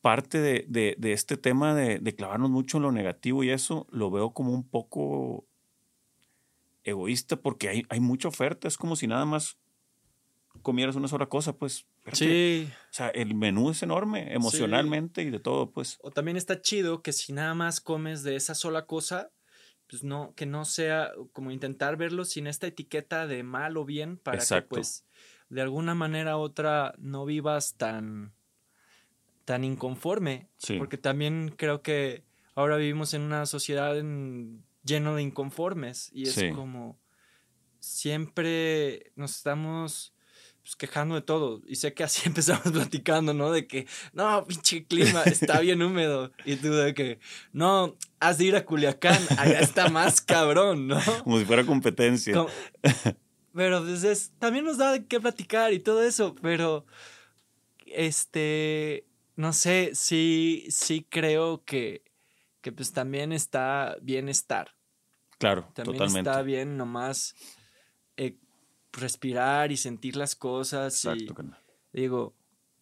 parte 0.00 0.40
de, 0.40 0.64
de- 0.68 0.96
de 0.98 1.12
este 1.12 1.36
tema 1.36 1.74
de, 1.74 1.98
de 1.98 2.14
clavarnos 2.14 2.50
mucho 2.50 2.78
en 2.78 2.84
lo 2.84 2.92
negativo 2.92 3.44
y 3.44 3.50
eso 3.50 3.86
lo 3.90 4.10
veo 4.10 4.32
como 4.32 4.52
un 4.52 4.68
poco 4.68 5.46
egoísta 6.84 7.36
porque 7.36 7.68
hay, 7.68 7.82
hay 7.88 8.00
mucha 8.00 8.28
oferta. 8.28 8.68
Es 8.68 8.76
como 8.76 8.96
si 8.96 9.06
nada 9.06 9.24
más 9.24 9.58
comieras 10.66 10.96
una 10.96 11.06
sola 11.06 11.26
cosa, 11.26 11.56
pues. 11.56 11.86
Espérate. 11.98 12.16
sí. 12.16 12.68
O 12.90 12.92
sea, 12.92 13.08
el 13.10 13.36
menú 13.36 13.70
es 13.70 13.84
enorme, 13.84 14.34
emocionalmente 14.34 15.22
y 15.22 15.30
de 15.30 15.38
todo, 15.38 15.70
pues. 15.70 15.96
O 16.02 16.10
también 16.10 16.36
está 16.36 16.60
chido 16.60 17.02
que 17.02 17.12
si 17.12 17.32
nada 17.32 17.54
más 17.54 17.80
comes 17.80 18.24
de 18.24 18.34
esa 18.34 18.56
sola 18.56 18.84
cosa, 18.84 19.30
pues 19.88 20.02
no, 20.02 20.34
que 20.34 20.44
no 20.44 20.64
sea 20.64 21.12
como 21.32 21.52
intentar 21.52 21.96
verlo 21.96 22.24
sin 22.24 22.48
esta 22.48 22.66
etiqueta 22.66 23.28
de 23.28 23.44
mal 23.44 23.76
o 23.76 23.84
bien 23.84 24.16
para 24.18 24.38
Exacto. 24.38 24.70
que 24.70 24.80
pues 24.80 25.04
de 25.50 25.62
alguna 25.62 25.94
manera 25.94 26.36
u 26.36 26.40
otra 26.40 26.94
no 26.98 27.24
vivas 27.24 27.76
tan 27.76 28.34
tan 29.44 29.62
inconforme, 29.62 30.48
Sí. 30.56 30.76
porque 30.78 30.98
también 30.98 31.54
creo 31.56 31.80
que 31.80 32.24
ahora 32.56 32.76
vivimos 32.76 33.14
en 33.14 33.22
una 33.22 33.46
sociedad 33.46 33.96
en- 33.96 34.64
lleno 34.82 35.14
de 35.14 35.22
inconformes 35.22 36.10
y 36.12 36.24
es 36.24 36.34
Sí. 36.34 36.50
como 36.50 36.98
siempre 37.78 39.12
nos 39.14 39.36
estamos 39.36 40.12
pues, 40.66 40.74
quejando 40.74 41.14
de 41.14 41.22
todo. 41.22 41.62
Y 41.68 41.76
sé 41.76 41.94
que 41.94 42.02
así 42.02 42.22
empezamos 42.26 42.72
platicando, 42.72 43.32
¿no? 43.32 43.52
De 43.52 43.68
que, 43.68 43.86
no, 44.12 44.44
pinche 44.44 44.84
clima, 44.84 45.22
está 45.22 45.60
bien 45.60 45.80
húmedo. 45.80 46.32
Y 46.44 46.56
tú 46.56 46.72
de 46.72 46.92
que, 46.92 47.20
no, 47.52 47.96
has 48.18 48.38
de 48.38 48.46
ir 48.46 48.56
a 48.56 48.64
Culiacán, 48.64 49.22
allá 49.38 49.60
está 49.60 49.88
más 49.90 50.20
cabrón, 50.20 50.88
¿no? 50.88 50.98
Como 51.22 51.38
si 51.38 51.44
fuera 51.44 51.64
competencia. 51.64 52.34
pero 53.54 53.84
pues 53.84 54.32
también 54.40 54.64
nos 54.64 54.76
da 54.76 54.90
de 54.90 55.06
qué 55.06 55.20
platicar 55.20 55.72
y 55.72 55.78
todo 55.78 56.02
eso, 56.02 56.34
pero, 56.42 56.84
este, 57.86 59.06
no 59.36 59.52
sé, 59.52 59.92
sí, 59.94 60.66
sí 60.68 61.06
creo 61.08 61.62
que, 61.64 62.02
que 62.60 62.72
pues 62.72 62.92
también 62.92 63.32
está 63.32 63.96
bien 64.02 64.28
estar. 64.28 64.74
Claro, 65.38 65.70
también 65.74 66.16
está 66.16 66.42
bien 66.42 66.76
nomás 66.76 67.36
eh, 68.16 68.36
respirar 68.96 69.72
y 69.72 69.76
sentir 69.76 70.16
las 70.16 70.34
cosas. 70.34 71.04
Exacto, 71.04 71.34
y, 71.92 72.00
digo, 72.00 72.34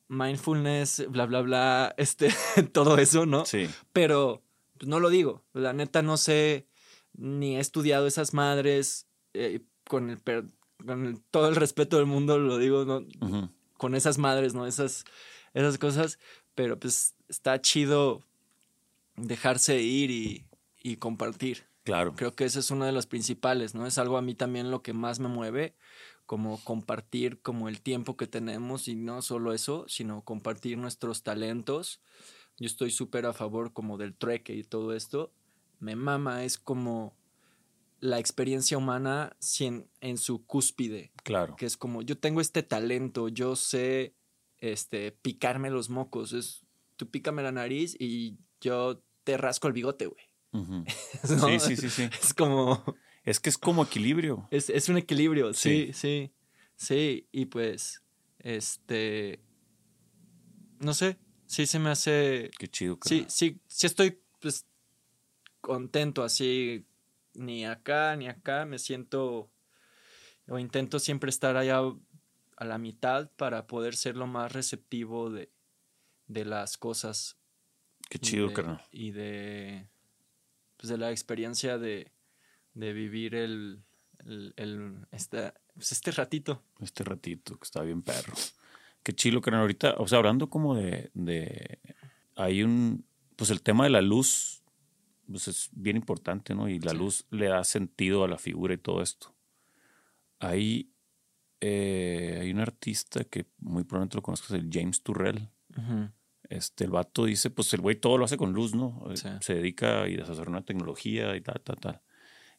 mindfulness, 0.09 1.07
bla, 1.09 1.27
bla, 1.27 1.41
bla, 1.43 1.95
este, 1.99 2.33
todo 2.73 2.99
eso, 2.99 3.27
¿no? 3.27 3.45
Sí. 3.45 3.69
Pero 3.93 4.43
pues, 4.79 4.89
no 4.89 5.01
lo 5.01 5.11
digo. 5.11 5.43
La 5.53 5.73
neta 5.73 6.03
no 6.03 6.17
sé, 6.17 6.67
ni 7.12 7.57
he 7.57 7.61
estudiado 7.61 8.07
esas 8.07 8.35
madres 8.35 9.07
eh, 9.33 9.61
con, 9.89 10.11
el 10.11 10.21
con 10.85 11.23
todo 11.31 11.49
el 11.49 11.57
respeto 11.57 11.97
del 11.97 12.07
mundo, 12.07 12.39
lo 12.39 12.59
digo, 12.59 12.85
¿no? 12.85 13.07
Con 13.77 13.95
esas 13.95 14.19
madres, 14.19 14.55
¿no? 14.55 14.67
Esas, 14.67 15.05
esas 15.53 15.79
cosas. 15.79 16.19
Pero 16.55 16.79
pues 16.79 17.15
está 17.29 17.61
chido 17.61 18.23
dejarse 19.17 19.81
ir 19.81 20.11
y, 20.11 20.47
y 20.83 20.97
compartir. 20.97 21.65
Claro. 21.85 22.15
Creo 22.17 22.35
que 22.35 22.45
ese 22.45 22.61
es 22.61 22.71
uno 22.71 22.87
de 22.87 22.93
los 22.93 23.07
principales, 23.07 23.75
¿no? 23.75 23.87
Es 23.87 23.99
algo 23.99 24.17
a 24.17 24.23
mí 24.23 24.35
también 24.35 24.71
lo 24.71 24.83
que 24.83 24.93
más 24.93 25.21
me 25.21 25.29
mueve, 25.29 25.75
como 26.27 26.62
compartir 26.64 27.41
como 27.41 27.68
el 27.68 27.81
tiempo 27.81 28.16
que 28.16 28.27
tenemos 28.27 28.89
y 28.89 28.95
no 28.95 29.22
solo 29.22 29.53
eso, 29.53 29.85
sino 29.89 30.22
compartir 30.22 30.79
nuestros 30.79 31.22
talentos. 31.22 32.01
Yo 32.59 32.66
estoy 32.66 32.91
súper 32.91 33.27
a 33.27 33.33
favor 33.33 33.72
como 33.72 33.99
del 33.99 34.14
trueque 34.14 34.55
y 34.55 34.64
todo 34.64 34.95
esto. 34.95 35.33
Me 35.81 35.97
mama, 35.97 36.45
es 36.45 36.57
como 36.59 37.16
la 38.01 38.18
experiencia 38.18 38.79
humana 38.79 39.37
en, 39.61 39.89
en 40.01 40.18
su 40.18 40.45
cúspide. 40.47 41.12
Claro. 41.22 41.57
Que 41.57 41.66
es 41.66 41.77
como, 41.77 42.03
yo 42.03 42.18
tengo 42.18 42.41
este 42.41 42.62
talento, 42.62 43.29
yo 43.29 43.57
sé 43.57 44.14
este, 44.59 45.12
picarme 45.12 45.70
los 45.70 45.91
mocos. 45.91 46.33
Es, 46.33 46.64
tú 46.97 47.11
pícame 47.11 47.43
la 47.43 47.53
nariz 47.53 47.97
y 47.99 48.39
yo 48.61 49.03
te 49.25 49.37
rasco 49.37 49.68
el 49.68 49.72
bigote, 49.72 50.07
güey. 50.07 50.25
Sí, 51.25 51.59
sí, 51.59 51.77
sí, 51.77 51.91
sí. 51.91 52.09
Es 52.22 52.33
como... 52.35 52.85
Es 53.25 53.41
que 53.41 53.49
es 53.49 53.59
como 53.59 53.85
equilibrio. 53.85 54.47
Es, 54.51 54.89
un 54.89 54.99
equilibrio, 54.99 55.55
sí, 55.55 55.93
sí, 55.93 56.33
sí, 56.77 57.29
Y 57.33 57.47
pues, 57.47 58.03
este... 58.39 59.41
No 60.79 60.93
sé, 60.93 61.18
sí 61.47 61.66
se 61.66 61.79
me 61.79 61.91
hace... 61.91 62.51
Qué 62.59 62.68
chido. 62.68 62.99
Sí, 63.05 63.25
sí, 63.29 63.61
sí 63.66 63.87
estoy 63.87 64.20
pues, 64.41 64.66
contento 65.61 66.22
así. 66.22 66.87
Ni 67.33 67.64
acá, 67.64 68.14
ni 68.16 68.29
acá. 68.29 68.66
Me 68.66 68.79
siento... 68.79 69.51
O 70.47 70.59
intento 70.59 70.99
siempre 70.99 71.31
estar 71.31 71.57
allá 71.57 71.81
a 72.57 72.64
la 72.66 72.77
mitad 72.77 73.31
para 73.37 73.66
poder 73.66 73.97
ser 73.97 74.16
lo 74.16 74.27
más 74.27 74.53
receptivo 74.53 75.31
de, 75.31 75.51
de 76.27 76.45
las 76.45 76.77
cosas. 76.77 77.39
Qué 78.11 78.18
chido, 78.18 78.53
carnal. 78.53 78.83
Y 78.93 79.12
de 79.12 79.89
pues, 80.85 80.91
de 80.91 80.99
la 80.99 81.11
experiencia 81.11 81.79
de, 81.79 82.12
vivir 82.75 83.35
el, 83.35 83.83
este, 85.11 85.53
pues, 85.75 85.93
este 85.93 86.11
ratito. 86.11 86.62
Este 86.81 87.05
ratito, 87.05 87.57
que 87.59 87.64
está 87.64 87.83
bien 87.83 88.03
perro. 88.03 88.35
Qué 89.03 89.12
chilo, 89.12 89.41
que 89.41 89.51
ahorita, 89.51 89.97
o 89.99 90.09
sea, 90.09 90.18
hablando 90.18 90.49
como 90.49 90.75
de, 90.75 91.11
de, 91.14 91.79
hay 92.37 92.62
un, 92.62 93.05
pues 93.37 93.51
el 93.51 93.62
tema 93.62 93.85
de 93.85 93.91
la 93.91 94.01
luz, 94.01 94.62
pues 95.31 95.49
es 95.49 95.70
bien 95.72 95.97
importante, 95.97 96.55
¿no? 96.55 96.68
Y 96.68 96.79
la 96.79 96.93
luz 96.93 97.27
le 97.31 97.49
da 97.49 97.64
sentido 97.64 98.25
a 98.25 98.29
la 98.29 98.39
figura 98.39 98.75
y 98.75 98.79
todo 98.79 99.03
esto. 99.03 99.35
Hay, 100.39 100.91
eh, 101.61 102.39
hay 102.41 102.51
un 102.51 102.61
artista 102.61 103.25
que 103.25 103.47
muy 103.59 103.85
probablemente 103.85 104.16
lo 104.16 104.22
conozcas, 104.22 104.53
el 104.53 104.68
James 104.72 105.03
Turrell. 105.03 105.51
Este, 106.49 106.85
el 106.85 106.91
vato 106.91 107.25
dice, 107.25 107.51
pues 107.51 107.72
el 107.75 107.81
güey 107.81 107.97
todo 107.97 108.18
lo 108.18 108.25
hace 108.25 108.37
con 108.37 108.53
luz, 108.53 108.75
¿no? 108.75 109.03
Se 109.41 109.55
dedica 109.55 110.07
y 110.09 110.16
desarrolla 110.16 110.51
una 110.51 110.64
tecnología 110.64 111.35
y 111.37 111.41
tal, 111.41 111.61
tal, 111.62 111.77
tal. 111.77 112.03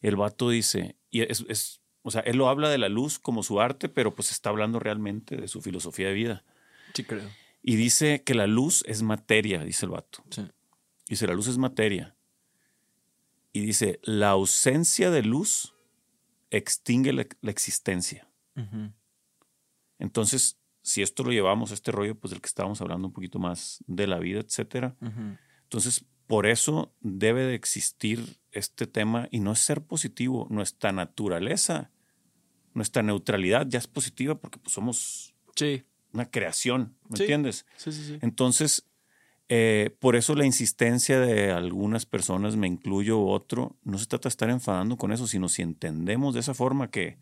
El 0.01 0.15
vato 0.15 0.49
dice, 0.49 0.97
y 1.09 1.21
es, 1.21 1.45
es, 1.47 1.81
o 2.01 2.11
sea, 2.11 2.21
él 2.21 2.37
lo 2.37 2.49
habla 2.49 2.69
de 2.69 2.77
la 2.77 2.89
luz 2.89 3.19
como 3.19 3.43
su 3.43 3.59
arte, 3.59 3.89
pero 3.89 4.13
pues 4.13 4.31
está 4.31 4.49
hablando 4.49 4.79
realmente 4.79 5.37
de 5.37 5.47
su 5.47 5.61
filosofía 5.61 6.07
de 6.07 6.13
vida. 6.13 6.43
Sí, 6.93 7.03
creo. 7.03 7.29
Y 7.63 7.77
dice 7.77 8.21
que 8.23 8.35
la 8.35 8.45
luz 8.45 8.83
es 8.87 9.01
materia, 9.01 9.63
dice 9.63 9.85
el 9.85 9.91
vato. 9.91 10.23
Sí. 10.29 10.43
Dice, 11.07 11.27
la 11.27 11.33
luz 11.33 11.47
es 11.47 11.57
materia. 11.57 12.15
Y 13.53 13.61
dice, 13.61 13.99
la 14.03 14.29
ausencia 14.29 15.11
de 15.11 15.23
luz 15.23 15.73
extingue 16.51 17.13
la, 17.13 17.25
existencia. 17.49 18.27
Entonces, 19.97 20.59
si 20.81 21.01
esto 21.01 21.23
lo 21.23 21.31
llevamos 21.31 21.71
a 21.71 21.73
este 21.73 21.91
rollo, 21.91 22.15
pues 22.15 22.31
del 22.31 22.41
que 22.41 22.47
estábamos 22.47 22.81
hablando 22.81 23.07
un 23.07 23.13
poquito 23.13 23.39
más 23.39 23.83
de 23.87 24.07
la 24.07 24.19
vida, 24.19 24.39
etcétera. 24.39 24.95
Entonces, 25.63 26.05
por 26.27 26.47
eso 26.47 26.93
debe 27.01 27.43
de 27.43 27.55
existir 27.55 28.37
este 28.51 28.87
tema 28.87 29.27
y 29.31 29.39
no 29.39 29.51
es 29.51 29.59
ser 29.59 29.81
positivo. 29.81 30.47
Nuestra 30.49 30.91
naturaleza, 30.91 31.91
nuestra 32.73 33.03
neutralidad 33.03 33.67
ya 33.67 33.79
es 33.79 33.87
positiva 33.87 34.35
porque 34.35 34.59
pues 34.59 34.73
somos 34.73 35.35
una 36.13 36.29
creación, 36.29 36.95
¿me 37.09 37.19
entiendes? 37.19 37.65
Sí, 37.77 37.91
sí, 37.91 38.03
sí. 38.05 38.17
Entonces, 38.21 38.87
eh, 39.47 39.95
por 39.99 40.15
eso 40.15 40.33
la 40.35 40.45
insistencia 40.45 41.19
de 41.19 41.51
algunas 41.51 42.05
personas, 42.05 42.55
me 42.55 42.67
incluyo 42.67 43.21
otro, 43.21 43.77
no 43.83 43.97
se 43.97 44.07
trata 44.07 44.23
de 44.23 44.31
estar 44.31 44.49
enfadando 44.49 44.97
con 44.97 45.11
eso, 45.11 45.27
sino 45.27 45.49
si 45.49 45.61
entendemos 45.61 46.33
de 46.33 46.39
esa 46.39 46.53
forma 46.53 46.89
que 46.89 47.17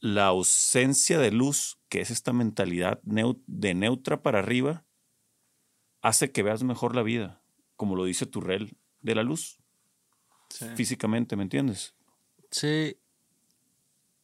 la 0.00 0.26
ausencia 0.26 1.18
de 1.18 1.30
luz, 1.30 1.78
que 1.88 2.00
es 2.00 2.10
esta 2.10 2.32
mentalidad 2.32 3.00
de 3.04 3.74
neutra 3.74 4.20
para 4.20 4.40
arriba, 4.40 4.84
hace 6.02 6.32
que 6.32 6.42
veas 6.42 6.62
mejor 6.62 6.94
la 6.94 7.02
vida, 7.02 7.40
como 7.76 7.96
lo 7.96 8.04
dice 8.04 8.26
Turrell, 8.26 8.76
de 9.00 9.14
la 9.14 9.22
luz. 9.22 9.58
Físicamente, 10.76 11.34
¿me 11.34 11.44
entiendes? 11.44 11.94
Sí, 12.50 12.98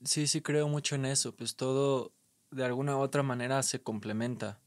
sí, 0.04 0.26
sí 0.26 0.42
creo 0.42 0.68
mucho 0.68 0.94
en 0.94 1.06
eso, 1.06 1.34
pues 1.34 1.56
todo 1.56 2.12
de 2.50 2.64
alguna 2.64 2.96
u 2.96 3.00
otra 3.00 3.22
manera 3.22 3.62
se 3.62 3.82
complementa. 3.82 4.60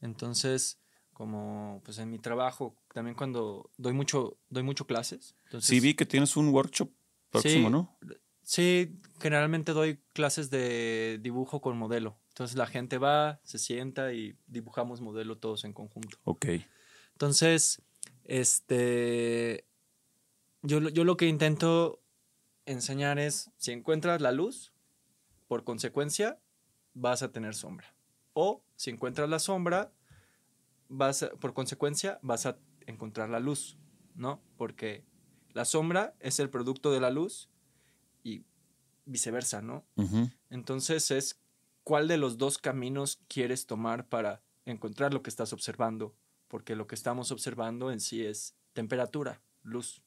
Entonces, 0.00 0.80
como 1.12 1.82
pues 1.84 1.98
en 1.98 2.10
mi 2.10 2.18
trabajo, 2.18 2.74
también 2.94 3.14
cuando 3.14 3.70
doy 3.76 3.92
mucho, 3.92 4.38
doy 4.48 4.62
mucho 4.62 4.86
clases. 4.86 5.34
sí, 5.60 5.80
vi 5.80 5.92
que 5.92 6.06
tienes 6.06 6.36
un 6.36 6.48
workshop 6.48 6.90
próximo, 7.30 7.68
¿no? 7.68 7.98
Sí, 8.42 8.98
generalmente 9.20 9.72
doy 9.72 10.00
clases 10.14 10.48
de 10.48 11.18
dibujo 11.20 11.60
con 11.60 11.76
modelo. 11.76 12.18
Entonces 12.40 12.56
la 12.56 12.66
gente 12.66 12.96
va, 12.96 13.38
se 13.42 13.58
sienta 13.58 14.14
y 14.14 14.34
dibujamos 14.46 15.02
modelo 15.02 15.36
todos 15.36 15.64
en 15.64 15.74
conjunto. 15.74 16.16
Ok. 16.24 16.46
Entonces, 17.12 17.82
este, 18.24 19.66
yo, 20.62 20.80
yo 20.88 21.04
lo 21.04 21.18
que 21.18 21.26
intento 21.26 22.00
enseñar 22.64 23.18
es, 23.18 23.50
si 23.58 23.72
encuentras 23.72 24.22
la 24.22 24.32
luz, 24.32 24.72
por 25.48 25.64
consecuencia, 25.64 26.40
vas 26.94 27.22
a 27.22 27.30
tener 27.30 27.54
sombra. 27.54 27.94
O 28.32 28.64
si 28.74 28.88
encuentras 28.88 29.28
la 29.28 29.38
sombra, 29.38 29.92
vas 30.88 31.28
por 31.40 31.52
consecuencia, 31.52 32.20
vas 32.22 32.46
a 32.46 32.56
encontrar 32.86 33.28
la 33.28 33.40
luz, 33.40 33.76
¿no? 34.14 34.40
Porque 34.56 35.04
la 35.52 35.66
sombra 35.66 36.14
es 36.20 36.40
el 36.40 36.48
producto 36.48 36.90
de 36.90 37.00
la 37.00 37.10
luz 37.10 37.50
y 38.24 38.44
viceversa, 39.04 39.60
¿no? 39.60 39.84
Entonces 40.48 41.10
es 41.10 41.38
cuál 41.84 42.08
de 42.08 42.16
los 42.16 42.38
dos 42.38 42.58
caminos 42.58 43.20
quieres 43.28 43.66
tomar 43.66 44.08
para 44.08 44.42
encontrar 44.64 45.12
lo 45.12 45.22
que 45.22 45.30
estás 45.30 45.52
observando, 45.52 46.14
porque 46.48 46.76
lo 46.76 46.86
que 46.86 46.94
estamos 46.94 47.30
observando 47.30 47.90
en 47.90 48.00
sí 48.00 48.24
es 48.24 48.54
temperatura, 48.72 49.42
luz. 49.62 50.02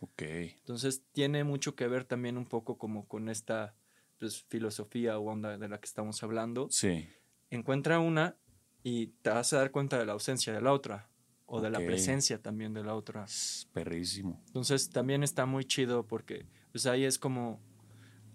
Ok. 0.00 0.22
Entonces 0.22 1.02
tiene 1.12 1.44
mucho 1.44 1.74
que 1.74 1.88
ver 1.88 2.04
también 2.04 2.36
un 2.36 2.46
poco 2.46 2.78
como 2.78 3.06
con 3.06 3.28
esta 3.28 3.74
pues, 4.18 4.44
filosofía 4.48 5.18
o 5.18 5.30
onda 5.30 5.58
de 5.58 5.68
la 5.68 5.78
que 5.78 5.86
estamos 5.86 6.22
hablando. 6.22 6.68
Sí. 6.70 7.08
Encuentra 7.50 7.98
una 7.98 8.36
y 8.82 9.08
te 9.22 9.30
vas 9.30 9.52
a 9.52 9.58
dar 9.58 9.70
cuenta 9.70 9.98
de 9.98 10.06
la 10.06 10.12
ausencia 10.12 10.52
de 10.52 10.60
la 10.60 10.72
otra 10.72 11.08
o 11.46 11.60
de 11.60 11.70
la 11.70 11.78
presencia 11.78 12.42
también 12.42 12.74
de 12.74 12.82
la 12.82 12.94
otra. 12.94 13.24
Es 13.24 13.68
perrísimo. 13.72 14.42
Entonces 14.48 14.90
también 14.90 15.22
está 15.22 15.46
muy 15.46 15.64
chido 15.64 16.06
porque 16.06 16.46
pues 16.72 16.86
ahí 16.86 17.04
es 17.04 17.18
como, 17.18 17.60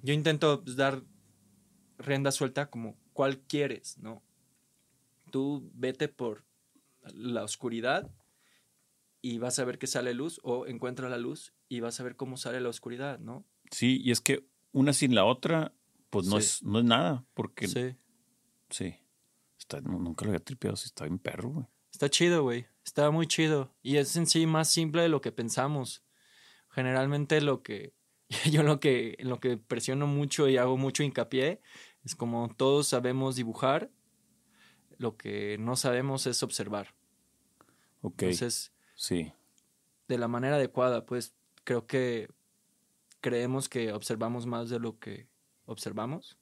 yo 0.02 0.14
intento 0.14 0.64
pues, 0.64 0.76
dar 0.76 1.04
rienda 2.02 2.32
suelta 2.32 2.70
como 2.70 2.98
cuál 3.14 3.40
quieres, 3.40 3.98
¿no? 3.98 4.22
Tú 5.32 5.70
vete 5.74 6.08
por 6.08 6.44
la 7.14 7.44
oscuridad 7.44 8.12
y 9.22 9.38
vas 9.38 9.60
a 9.60 9.66
ver 9.66 9.78
que 9.80 9.88
sale 9.88 10.14
luz 10.14 10.40
o 10.44 10.68
encuentra 10.68 11.10
la 11.10 11.18
luz 11.18 11.54
y 11.70 11.80
vas 11.80 12.00
a 12.00 12.04
ver 12.04 12.16
cómo 12.16 12.38
sale 12.38 12.60
la 12.60 12.70
oscuridad, 12.70 13.20
¿no? 13.20 13.46
Sí, 13.72 14.02
y 14.04 14.12
es 14.12 14.20
que 14.22 14.46
una 14.72 14.94
sin 14.94 15.16
la 15.16 15.26
otra, 15.26 15.74
pues 16.10 16.28
no, 16.28 16.40
Sí. 16.40 16.46
es, 16.48 16.64
no 16.64 16.80
es 16.80 16.86
nada, 16.86 17.26
porque 17.34 17.68
Sí. 17.68 17.96
sí. 18.70 18.96
Está, 19.58 19.80
nu- 19.80 20.00
nunca 20.00 20.26
lo 20.26 20.32
había 20.32 20.44
tripeado, 20.44 20.76
sí, 20.76 20.86
está 20.88 21.06
bien 21.06 21.20
perro, 21.20 21.50
güey. 21.50 21.66
Está 21.92 22.10
chido, 22.10 22.44
güey. 22.44 22.66
Está 22.84 23.12
muy 23.12 23.28
chido. 23.28 23.74
Y 23.84 23.98
es 23.98 24.16
en 24.16 24.26
sí 24.26 24.46
más 24.48 24.70
simple 24.72 25.04
de 25.04 25.10
lo 25.10 25.22
que 25.22 25.32
pensamos. 25.32 26.04
Generalmente 26.70 27.42
lo 27.42 27.62
que 27.62 27.94
yo 28.52 28.64
lo 28.64 28.80
que 28.80 29.18
lo 29.20 29.40
que 29.40 29.58
presiono 29.58 30.08
mucho 30.08 30.48
y 30.50 30.58
hago 30.58 30.78
mucho 30.78 31.04
hincapié 31.04 31.62
es 32.04 32.16
como 32.16 32.50
todos 32.56 32.88
sabemos 32.88 33.36
dibujar, 33.36 33.92
lo 34.98 35.18
que 35.18 35.58
no 35.60 35.76
sabemos 35.76 36.28
es 36.28 36.44
observar. 36.44 36.94
Ok, 38.02 38.24
Entonces, 38.24 38.72
sí, 38.96 39.32
de 40.08 40.18
la 40.18 40.28
manera 40.28 40.56
adecuada, 40.56 41.06
pues 41.06 41.34
creo 41.64 41.86
que 41.88 42.30
creemos 43.22 43.70
que 43.70 43.94
observamos 43.94 44.46
más 44.46 44.70
de 44.70 44.80
lo 44.80 44.98
que 45.00 45.28
observamos. 45.66 46.38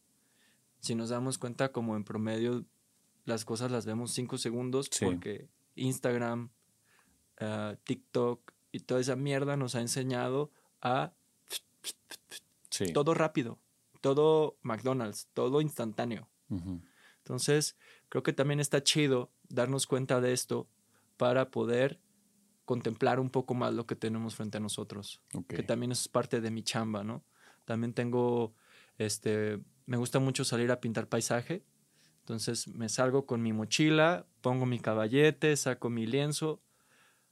Si 0.79 0.95
nos 0.95 1.09
damos 1.09 1.37
cuenta, 1.37 1.71
como 1.73 1.95
en 1.97 2.03
promedio, 2.05 2.65
las 3.25 3.43
cosas 3.45 3.69
las 3.71 3.85
vemos 3.85 4.11
cinco 4.11 4.37
segundos 4.37 4.87
Sí. 4.91 5.05
porque 5.05 5.49
Instagram, 5.75 6.49
ah, 7.39 7.75
TikTok 7.83 8.53
y 8.71 8.79
toda 8.79 9.01
esa 9.01 9.15
mierda 9.17 9.57
nos 9.57 9.75
ha 9.75 9.81
enseñado 9.81 10.51
a 10.81 11.11
sí. 12.69 12.93
todo 12.93 13.13
rápido, 13.13 13.59
todo 14.01 14.57
McDonald's, 14.61 15.27
todo 15.33 15.61
instantáneo. 15.61 16.29
Entonces, 17.17 17.77
creo 18.09 18.23
que 18.23 18.33
también 18.33 18.59
está 18.59 18.83
chido 18.83 19.31
darnos 19.49 19.85
cuenta 19.87 20.19
de 20.21 20.33
esto 20.33 20.67
para 21.17 21.51
poder 21.51 21.99
contemplar 22.65 23.19
un 23.19 23.29
poco 23.29 23.53
más 23.53 23.73
lo 23.73 23.85
que 23.85 23.95
tenemos 23.95 24.35
frente 24.35 24.57
a 24.57 24.61
nosotros, 24.61 25.21
que 25.47 25.63
también 25.63 25.91
es 25.91 26.07
parte 26.07 26.39
de 26.39 26.51
mi 26.51 26.63
chamba, 26.63 27.03
¿no? 27.03 27.23
También 27.65 27.93
tengo, 27.93 28.53
este, 28.97 29.59
me 29.85 29.97
gusta 29.97 30.19
mucho 30.19 30.43
salir 30.43 30.71
a 30.71 30.79
pintar 30.79 31.07
paisaje, 31.07 31.63
entonces 32.19 32.67
me 32.67 32.89
salgo 32.89 33.25
con 33.25 33.41
mi 33.41 33.53
mochila, 33.53 34.27
pongo 34.41 34.67
mi 34.67 34.79
caballete, 34.79 35.55
saco 35.57 35.89
mi 35.89 36.05
lienzo, 36.05 36.61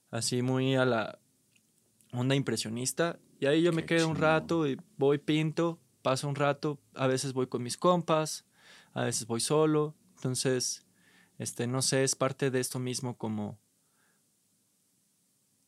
así 0.09 0.41
muy 0.41 0.75
a 0.75 0.85
la 0.85 1.19
onda 2.13 2.33
impresionista, 2.33 3.19
y 3.39 3.45
ahí 3.45 3.61
yo 3.61 3.71
me 3.71 3.85
quedo 3.85 4.07
un 4.07 4.15
rato 4.15 4.67
y 4.67 4.79
voy, 4.97 5.19
pinto, 5.19 5.79
paso 6.07 6.29
un 6.29 6.35
rato, 6.35 6.79
a 6.95 7.05
veces 7.07 7.33
voy 7.33 7.47
con 7.47 7.61
mis 7.61 7.75
compas, 7.75 8.45
a 8.93 9.03
veces 9.03 9.27
voy 9.27 9.41
solo, 9.41 9.93
entonces, 10.15 10.85
este, 11.37 11.67
no 11.67 11.81
sé, 11.81 12.05
es 12.05 12.15
parte 12.15 12.49
de 12.49 12.61
esto 12.61 12.79
mismo 12.79 13.17
como 13.17 13.59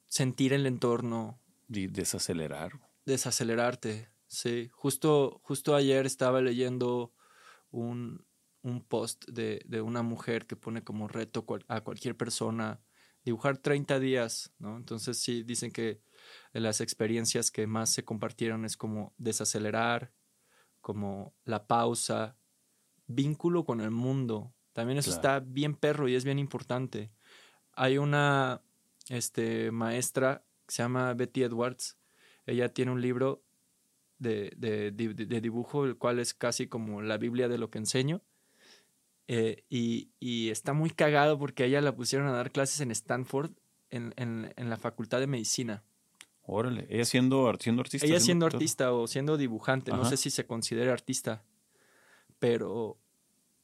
sentir 0.08 0.54
el 0.54 0.66
entorno, 0.66 1.42
Y 1.68 1.88
desacelerar. 1.88 2.72
desacelerarte, 3.06 4.08
sí. 4.28 4.70
Justo, 4.72 5.42
justo 5.44 5.76
ayer 5.76 6.06
estaba 6.06 6.40
leyendo 6.40 7.14
un, 7.70 8.26
un 8.62 8.82
post 8.82 9.26
de, 9.28 9.62
de 9.66 9.82
una 9.82 10.04
mujer 10.04 10.48
que 10.48 10.56
pone 10.56 10.86
como 10.86 11.10
reto 11.10 11.46
cual- 11.46 11.66
a 11.68 11.82
cualquier 11.82 12.16
persona 12.16 12.82
dibujar 13.26 13.58
30 13.58 14.00
días, 14.00 14.54
¿no? 14.58 14.78
Entonces 14.78 15.20
sí, 15.20 15.44
dicen 15.44 15.72
que 15.72 16.02
las 16.54 16.80
experiencias 16.80 17.52
que 17.52 17.68
más 17.68 17.90
se 17.90 18.06
compartieron 18.06 18.64
es 18.64 18.78
como 18.78 19.14
desacelerar, 19.18 20.14
como 20.82 21.34
la 21.46 21.66
pausa, 21.68 22.36
vínculo 23.08 23.64
con 23.66 23.82
el 23.82 23.92
mundo. 23.92 24.54
También 24.74 24.98
eso 25.00 25.12
Claro. 25.12 25.38
está 25.38 25.40
bien 25.52 25.76
perro 25.76 26.08
y 26.08 26.16
es 26.16 26.24
bien 26.24 26.40
importante. 26.40 27.12
Hay 27.74 27.98
una 27.98 28.62
este, 29.10 29.72
maestra 29.72 30.44
que 30.68 30.76
se 30.76 30.84
llama 30.84 31.14
Betty 31.14 31.44
Edwards. 31.44 31.98
Ella 32.46 32.70
tiene 32.74 32.92
un 32.92 33.02
libro 33.02 33.44
de, 34.20 34.54
de- 34.58 34.92
de- 34.92 35.14
de 35.14 35.42
dibujo, 35.42 35.86
el 35.86 35.98
cual 35.98 36.20
es 36.20 36.34
casi 36.34 36.68
como 36.68 37.02
la 37.02 37.18
Biblia 37.18 37.48
de 37.48 37.58
lo 37.58 37.70
que 37.70 37.78
enseño. 37.80 38.22
Eh, 39.28 39.64
y, 39.70 40.10
y 40.20 40.50
está 40.50 40.74
muy 40.74 40.90
cagado 40.90 41.38
porque 41.38 41.64
a 41.64 41.66
ella 41.68 41.82
la 41.82 41.96
pusieron 41.96 42.28
a 42.28 42.32
dar 42.32 42.52
clases 42.52 42.80
en 42.82 42.92
Stanford, 42.92 43.52
en, 43.90 44.14
en- 44.18 44.54
en 44.56 44.70
la 44.70 44.78
Facultad 44.78 45.20
de 45.20 45.28
Medicina. 45.28 45.84
Órale, 46.52 46.88
ella 46.90 47.06
siendo, 47.06 47.52
siendo 47.60 47.82
artista. 47.82 48.08
Ella 48.08 48.20
siendo 48.20 48.46
artista 48.46 48.92
o 48.92 49.08
siendo 49.08 49.38
dibujante, 49.38 49.92
no 49.92 50.06
sé 50.06 50.18
si 50.18 50.30
se 50.30 50.48
considera 50.48 50.92
artista, 50.92 51.44
pero 52.40 52.98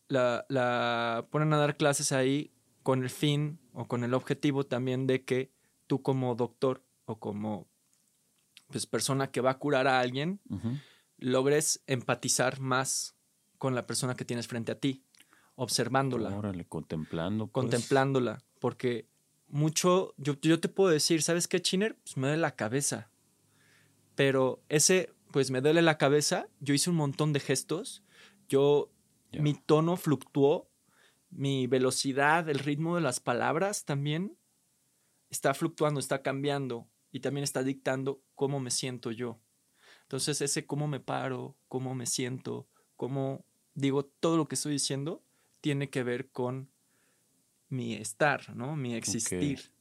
la, 0.08 0.46
la 0.50 1.28
ponen 1.32 1.52
a 1.54 1.58
dar 1.58 1.78
clases 1.78 2.12
ahí 2.12 2.52
con 2.84 3.02
el 3.02 3.10
fin 3.10 3.60
o 3.74 3.88
con 3.88 4.04
el 4.04 4.14
objetivo 4.14 4.66
también 4.66 5.08
de 5.08 5.24
que 5.24 5.52
tú 5.88 6.04
como 6.04 6.36
doctor 6.36 6.84
o 7.06 7.20
como 7.20 7.68
pues, 8.68 8.86
persona 8.86 9.32
que 9.32 9.42
va 9.42 9.52
a 9.52 9.58
curar 9.58 9.88
a 9.88 10.00
alguien, 10.00 10.40
logres 11.18 11.84
empatizar 11.88 12.60
más 12.60 13.16
con 13.58 13.74
la 13.74 13.88
persona 13.88 14.16
que 14.16 14.26
tienes 14.26 14.48
frente 14.48 14.72
a 14.72 14.80
ti, 14.80 15.04
observándola 15.56 16.30
Órale, 16.38 16.66
contemplando. 16.66 17.48
pues. 17.48 17.64
contemplándola, 17.64 18.44
porque 18.60 19.08
mucho, 19.48 20.14
yo, 20.18 20.36
yo 20.42 20.60
te 20.60 20.70
puedo 20.70 20.90
decir, 20.90 21.22
¿sabes 21.22 21.48
qué, 21.48 21.62
Chiner? 21.62 21.96
Pues 21.96 22.18
me 22.18 22.28
duele 22.28 22.42
la 22.42 22.56
cabeza, 22.56 23.10
pero 24.16 24.62
ese, 24.70 25.14
pues 25.32 25.52
me 25.52 25.62
duele 25.62 25.82
la 25.82 25.98
cabeza, 25.98 26.48
yo 26.60 26.74
hice 26.74 26.90
un 26.90 26.96
montón 26.96 27.34
de 27.34 27.40
gestos, 27.40 28.04
yo, 28.48 28.92
mi 29.32 29.54
tono 29.54 29.98
fluctuó, 29.98 30.70
mi 31.30 31.68
velocidad, 31.68 32.50
el 32.50 32.60
ritmo 32.60 32.96
de 32.96 33.02
las 33.02 33.20
palabras 33.20 33.86
también 33.86 34.38
está 35.30 35.54
fluctuando, 35.54 36.00
está 36.00 36.22
cambiando 36.22 36.88
y 37.12 37.20
también 37.20 37.44
está 37.44 37.64
dictando 37.64 38.22
cómo 38.36 38.60
me 38.60 38.72
siento 38.72 39.12
yo. 39.12 39.40
Entonces 40.04 40.42
ese 40.42 40.66
cómo 40.66 40.88
me 40.88 41.00
paro, 41.00 41.58
cómo 41.68 41.96
me 41.96 42.06
siento, 42.06 42.68
cómo 42.96 43.46
digo 43.74 44.06
todo 44.06 44.38
lo 44.38 44.48
que 44.48 44.56
estoy 44.56 44.74
diciendo, 44.74 45.24
tiene 45.62 45.90
que 45.90 46.04
ver 46.04 46.30
con 46.30 46.70
mi 47.70 47.94
estar, 47.96 48.56
¿no? 48.56 48.76
Mi 48.76 48.96
existir. 48.96 49.72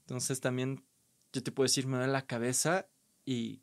Entonces 0.00 0.40
también 0.40 0.84
yo 1.32 1.42
te 1.42 1.52
puedo 1.52 1.64
decir, 1.66 1.86
me 1.86 1.96
duele 1.96 2.12
la 2.12 2.26
cabeza 2.26 2.88
y 3.24 3.60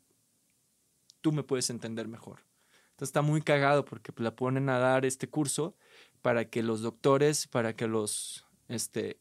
tú 1.20 1.32
me 1.32 1.42
puedes 1.42 1.70
entender 1.70 2.08
mejor. 2.08 2.44
Entonces 2.90 3.08
está 3.10 3.22
muy 3.22 3.42
cagado 3.42 3.84
porque 3.84 4.12
la 4.16 4.34
ponen 4.34 4.68
a 4.68 4.78
dar 4.78 5.04
este 5.04 5.28
curso 5.28 5.76
para 6.22 6.46
que 6.50 6.62
los 6.62 6.80
doctores, 6.82 7.46
para 7.46 7.74
que 7.74 7.86
los, 7.86 8.46
este, 8.68 9.18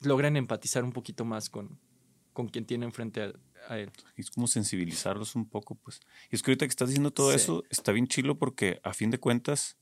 logren 0.00 0.36
empatizar 0.36 0.84
un 0.84 0.92
poquito 0.92 1.24
más 1.24 1.48
con, 1.50 1.78
con 2.32 2.48
quien 2.48 2.64
tienen 2.64 2.92
frente 2.92 3.22
a, 3.22 3.32
a 3.68 3.78
él. 3.78 3.90
Es 4.16 4.30
como 4.30 4.46
sensibilizarlos 4.46 5.34
un 5.34 5.48
poco, 5.48 5.74
pues. 5.76 6.00
Y 6.30 6.36
es 6.36 6.42
que 6.42 6.50
ahorita 6.50 6.66
que 6.66 6.70
estás 6.70 6.88
diciendo 6.88 7.10
todo 7.12 7.30
Sí. 7.30 7.36
eso, 7.36 7.64
está 7.70 7.92
bien 7.92 8.06
chilo 8.06 8.38
porque 8.38 8.80
a 8.84 8.92
fin 8.94 9.10
de 9.10 9.18
cuentas 9.18 9.76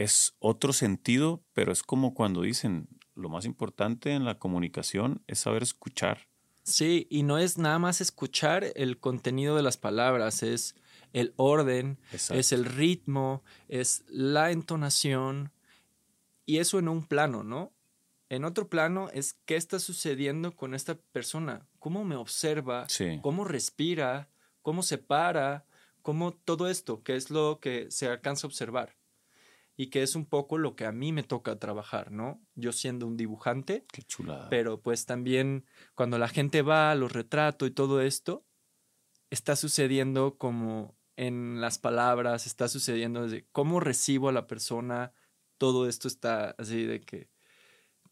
es 0.00 0.34
otro 0.38 0.72
sentido, 0.72 1.44
pero 1.52 1.72
es 1.72 1.82
como 1.82 2.14
cuando 2.14 2.40
dicen, 2.42 2.88
lo 3.14 3.28
más 3.28 3.44
importante 3.44 4.12
en 4.12 4.24
la 4.24 4.38
comunicación 4.38 5.22
es 5.26 5.40
saber 5.40 5.62
escuchar. 5.62 6.26
Sí, 6.62 7.06
y 7.10 7.22
no 7.22 7.36
es 7.38 7.58
nada 7.58 7.78
más 7.78 8.00
escuchar 8.00 8.64
el 8.76 8.98
contenido 8.98 9.56
de 9.56 9.62
las 9.62 9.76
palabras, 9.76 10.42
es 10.42 10.74
el 11.12 11.34
orden, 11.36 11.98
Exacto. 12.12 12.40
es 12.40 12.52
el 12.52 12.64
ritmo, 12.64 13.42
es 13.68 14.04
la 14.08 14.52
entonación, 14.52 15.52
y 16.46 16.58
eso 16.58 16.78
en 16.78 16.88
un 16.88 17.04
plano, 17.04 17.42
¿no? 17.42 17.72
En 18.30 18.44
otro 18.44 18.68
plano 18.68 19.08
es 19.12 19.34
qué 19.44 19.56
está 19.56 19.78
sucediendo 19.80 20.56
con 20.56 20.74
esta 20.74 20.94
persona, 20.94 21.66
cómo 21.78 22.04
me 22.04 22.16
observa, 22.16 22.88
Sí. 22.88 23.18
cómo 23.22 23.44
respira, 23.44 24.30
cómo 24.62 24.82
se 24.82 24.98
para, 24.98 25.66
cómo 26.02 26.32
todo 26.32 26.68
esto, 26.68 27.02
que 27.02 27.16
es 27.16 27.30
lo 27.30 27.58
que 27.60 27.90
se 27.90 28.06
alcanza 28.06 28.46
a 28.46 28.48
observar. 28.48 28.96
Y 29.80 29.86
que 29.88 30.02
es 30.02 30.14
un 30.14 30.26
poco 30.26 30.58
lo 30.58 30.76
que 30.76 30.84
a 30.84 30.92
mí 30.92 31.10
me 31.10 31.22
toca 31.22 31.58
trabajar, 31.58 32.12
¿no? 32.12 32.46
Yo 32.54 32.70
siendo 32.70 33.06
un 33.06 33.16
dibujante, 33.16 33.86
Qué 33.90 34.02
chulada. 34.02 34.50
pero 34.50 34.82
pues 34.82 35.06
también 35.06 35.64
cuando 35.94 36.18
la 36.18 36.28
gente 36.28 36.60
va 36.60 36.90
a 36.90 36.94
los 36.94 37.10
retratos 37.10 37.66
y 37.66 37.70
todo 37.70 38.02
esto, 38.02 38.44
está 39.30 39.56
sucediendo 39.56 40.36
como 40.36 40.98
en 41.16 41.62
las 41.62 41.78
palabras, 41.78 42.46
está 42.46 42.68
sucediendo 42.68 43.22
desde 43.22 43.46
cómo 43.52 43.80
recibo 43.80 44.28
a 44.28 44.32
la 44.32 44.46
persona, 44.46 45.14
todo 45.56 45.88
esto 45.88 46.08
está 46.08 46.50
así 46.58 46.84
de 46.84 47.00
que 47.00 47.30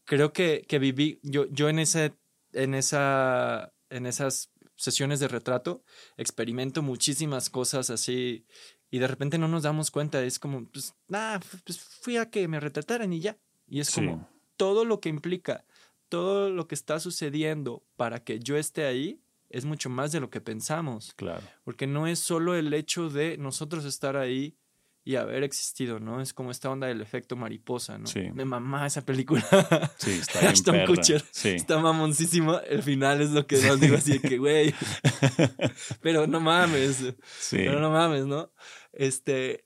creo 0.05 0.33
que, 0.33 0.65
que 0.67 0.79
viví, 0.79 1.19
yo, 1.21 1.45
yo 1.51 1.69
en 1.69 1.77
ese, 1.77 2.15
en 2.51 2.73
esa, 2.73 3.75
en 3.91 4.07
esas 4.07 4.51
sesiones 4.75 5.19
de 5.19 5.27
retrato, 5.27 5.83
experimento 6.17 6.81
muchísimas 6.81 7.51
cosas 7.51 7.91
así 7.91 8.47
y 8.91 8.99
de 8.99 9.07
repente 9.07 9.37
no 9.37 9.47
nos 9.47 9.63
damos 9.63 9.91
cuenta, 9.91 10.21
es 10.23 10.39
como, 10.39 10.65
pues, 10.65 10.95
nada, 11.07 11.39
pues 11.63 11.79
fui 11.79 12.17
a 12.17 12.29
que 12.29 12.47
me 12.47 12.59
retrataran 12.59 13.11
y 13.13 13.19
ya. 13.19 13.37
Y 13.67 13.79
es 13.79 13.87
Sí. 13.89 14.01
como 14.05 14.27
todo 14.57 14.83
lo 14.85 14.99
que 14.99 15.09
implica, 15.09 15.63
todo 16.09 16.49
lo 16.49 16.67
que 16.67 16.75
está 16.75 16.99
sucediendo 16.99 17.83
para 17.95 18.23
que 18.23 18.39
yo 18.39 18.57
esté 18.57 18.85
ahí, 18.85 19.21
es 19.49 19.65
mucho 19.65 19.89
más 19.89 20.11
de 20.11 20.19
lo 20.19 20.29
que 20.29 20.41
pensamos. 20.41 21.13
Claro. 21.15 21.41
Porque 21.63 21.87
no 21.87 22.07
es 22.07 22.19
solo 22.19 22.55
el 22.55 22.73
hecho 22.73 23.09
de 23.09 23.37
nosotros 23.37 23.85
estar 23.85 24.15
ahí 24.17 24.55
y 25.03 25.15
haber 25.15 25.43
existido, 25.43 25.99
¿no? 25.99 26.21
Es 26.21 26.33
como 26.33 26.51
esta 26.51 26.69
onda 26.69 26.85
del 26.85 27.01
efecto 27.01 27.35
mariposa, 27.35 27.97
¿no? 27.97 28.05
Sí. 28.05 28.29
Me 28.33 28.45
mamá 28.45 28.85
esa 28.85 29.03
película. 29.05 29.41
Sí, 29.97 30.11
está 30.11 30.39
bien 30.39 30.51
Ashton 30.51 30.75
perra. 30.75 30.85
Kutcher. 30.87 31.23
Sí. 31.31 31.49
Está 31.49 31.79
mamoncísimo. 31.79 32.59
El 32.59 32.83
final 32.83 33.21
es 33.21 33.31
lo 33.31 33.47
que 33.47 33.57
más 33.57 33.79
digo 33.79 33.95
así 33.97 34.19
de 34.19 34.21
que, 34.29 34.37
güey. 34.37 34.73
Pero 36.01 36.27
no 36.27 36.39
mames. 36.39 36.97
Sí. 37.39 37.57
Pero 37.57 37.79
no 37.79 37.89
mames, 37.91 38.25
¿no? 38.25 38.51
Este. 38.93 39.65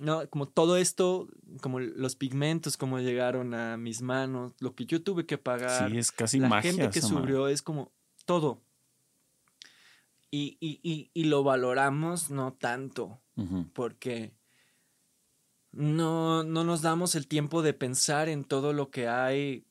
no, 0.00 0.28
como 0.28 0.46
todo 0.46 0.76
esto, 0.76 1.28
como 1.60 1.80
los 1.80 2.16
pigmentos, 2.16 2.76
como 2.76 2.98
llegaron 3.00 3.54
a 3.54 3.76
mis 3.76 4.02
manos, 4.02 4.52
lo 4.60 4.74
que 4.74 4.86
yo 4.86 5.02
tuve 5.02 5.26
que 5.26 5.38
pagar. 5.38 5.90
Sí, 5.90 5.98
es 5.98 6.12
casi 6.12 6.38
la 6.38 6.48
magia 6.48 6.72
gente 6.72 6.90
que 6.90 7.02
subió 7.02 7.48
es 7.48 7.62
como 7.62 7.92
todo. 8.24 8.60
Y, 10.30 10.58
y, 10.60 10.78
y, 10.82 11.10
y 11.14 11.24
lo 11.24 11.42
valoramos 11.42 12.30
no 12.30 12.52
tanto, 12.52 13.18
porque 13.72 14.34
no, 15.72 16.42
no 16.42 16.64
nos 16.64 16.82
damos 16.82 17.14
el 17.14 17.26
tiempo 17.26 17.62
de 17.62 17.72
pensar 17.72 18.28
en 18.28 18.44
todo 18.44 18.72
lo 18.72 18.90
que 18.90 19.08
hay, 19.08 19.64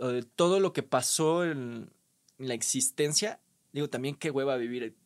o 0.00 0.08
de 0.08 0.22
todo 0.22 0.58
lo 0.58 0.72
que 0.72 0.82
pasó 0.82 1.44
en 1.44 1.92
la 2.38 2.54
existencia. 2.54 3.40
Digo, 3.72 3.88
también 3.88 4.16
qué 4.16 4.30
hueva 4.30 4.56
vivir 4.56 4.96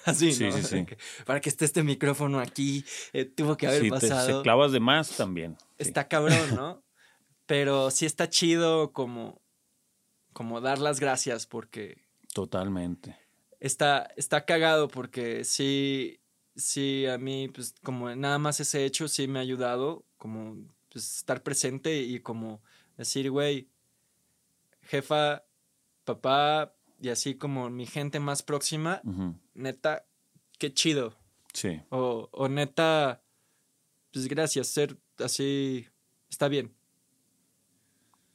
así, 0.04 0.32
Sí, 0.32 0.44
¿no? 0.44 0.52
sí, 0.52 0.62
sí. 0.62 0.86
Para 1.26 1.40
que 1.40 1.48
esté 1.48 1.64
este 1.64 1.82
micrófono 1.82 2.40
aquí, 2.40 2.84
eh, 3.12 3.24
tuvo 3.24 3.56
que 3.56 3.66
haber 3.66 3.82
Sí, 3.82 3.88
te, 3.88 4.08
pasado 4.08 4.38
se 4.38 4.42
clavas 4.42 4.72
de 4.72 4.80
más 4.80 5.16
también. 5.16 5.56
Está 5.78 6.08
cabrón, 6.08 6.54
¿no? 6.54 6.82
Pero 7.46 7.90
sí 7.90 8.06
está 8.06 8.28
chido 8.28 8.92
como, 8.92 9.40
como 10.32 10.60
dar 10.60 10.78
las 10.78 11.00
gracias 11.00 11.46
porque 11.46 12.04
Totalmente. 12.32 13.16
está, 13.58 14.08
está 14.16 14.44
cagado 14.44 14.86
porque 14.88 15.44
sí, 15.44 16.20
sí, 16.54 17.06
a 17.06 17.18
mí, 17.18 17.48
pues 17.48 17.74
como 17.82 18.14
nada 18.14 18.38
más 18.38 18.60
ese 18.60 18.84
hecho 18.84 19.08
sí 19.08 19.26
me 19.26 19.40
ha 19.40 19.42
ayudado 19.42 20.04
como 20.16 20.56
pues, 20.90 21.16
estar 21.16 21.42
presente 21.42 21.96
y 22.02 22.20
como 22.20 22.62
decir, 22.96 23.30
güey, 23.32 23.68
jefa, 24.82 25.44
papá 26.04 26.74
y 27.00 27.08
así 27.08 27.34
como 27.34 27.70
mi 27.70 27.86
gente 27.86 28.20
más 28.20 28.42
próxima, 28.42 29.00
neta, 29.54 30.04
qué 30.58 30.72
chido. 30.72 31.16
Sí. 31.52 31.80
O, 31.90 32.28
o 32.32 32.48
neta, 32.48 33.22
pues 34.12 34.28
gracias, 34.28 34.68
ser 34.68 34.96
así, 35.18 35.86
está 36.28 36.48
bien. 36.48 36.74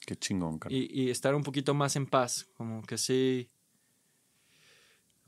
Qué 0.06 0.16
chingón, 0.16 0.60
carnal. 0.60 0.80
y, 0.80 0.88
y 0.92 1.10
estar 1.10 1.34
un 1.34 1.44
poquito 1.44 1.74
más 1.74 1.96
en 1.96 2.06
paz, 2.06 2.48
como 2.56 2.84
que 2.84 2.98
sí, 2.98 3.50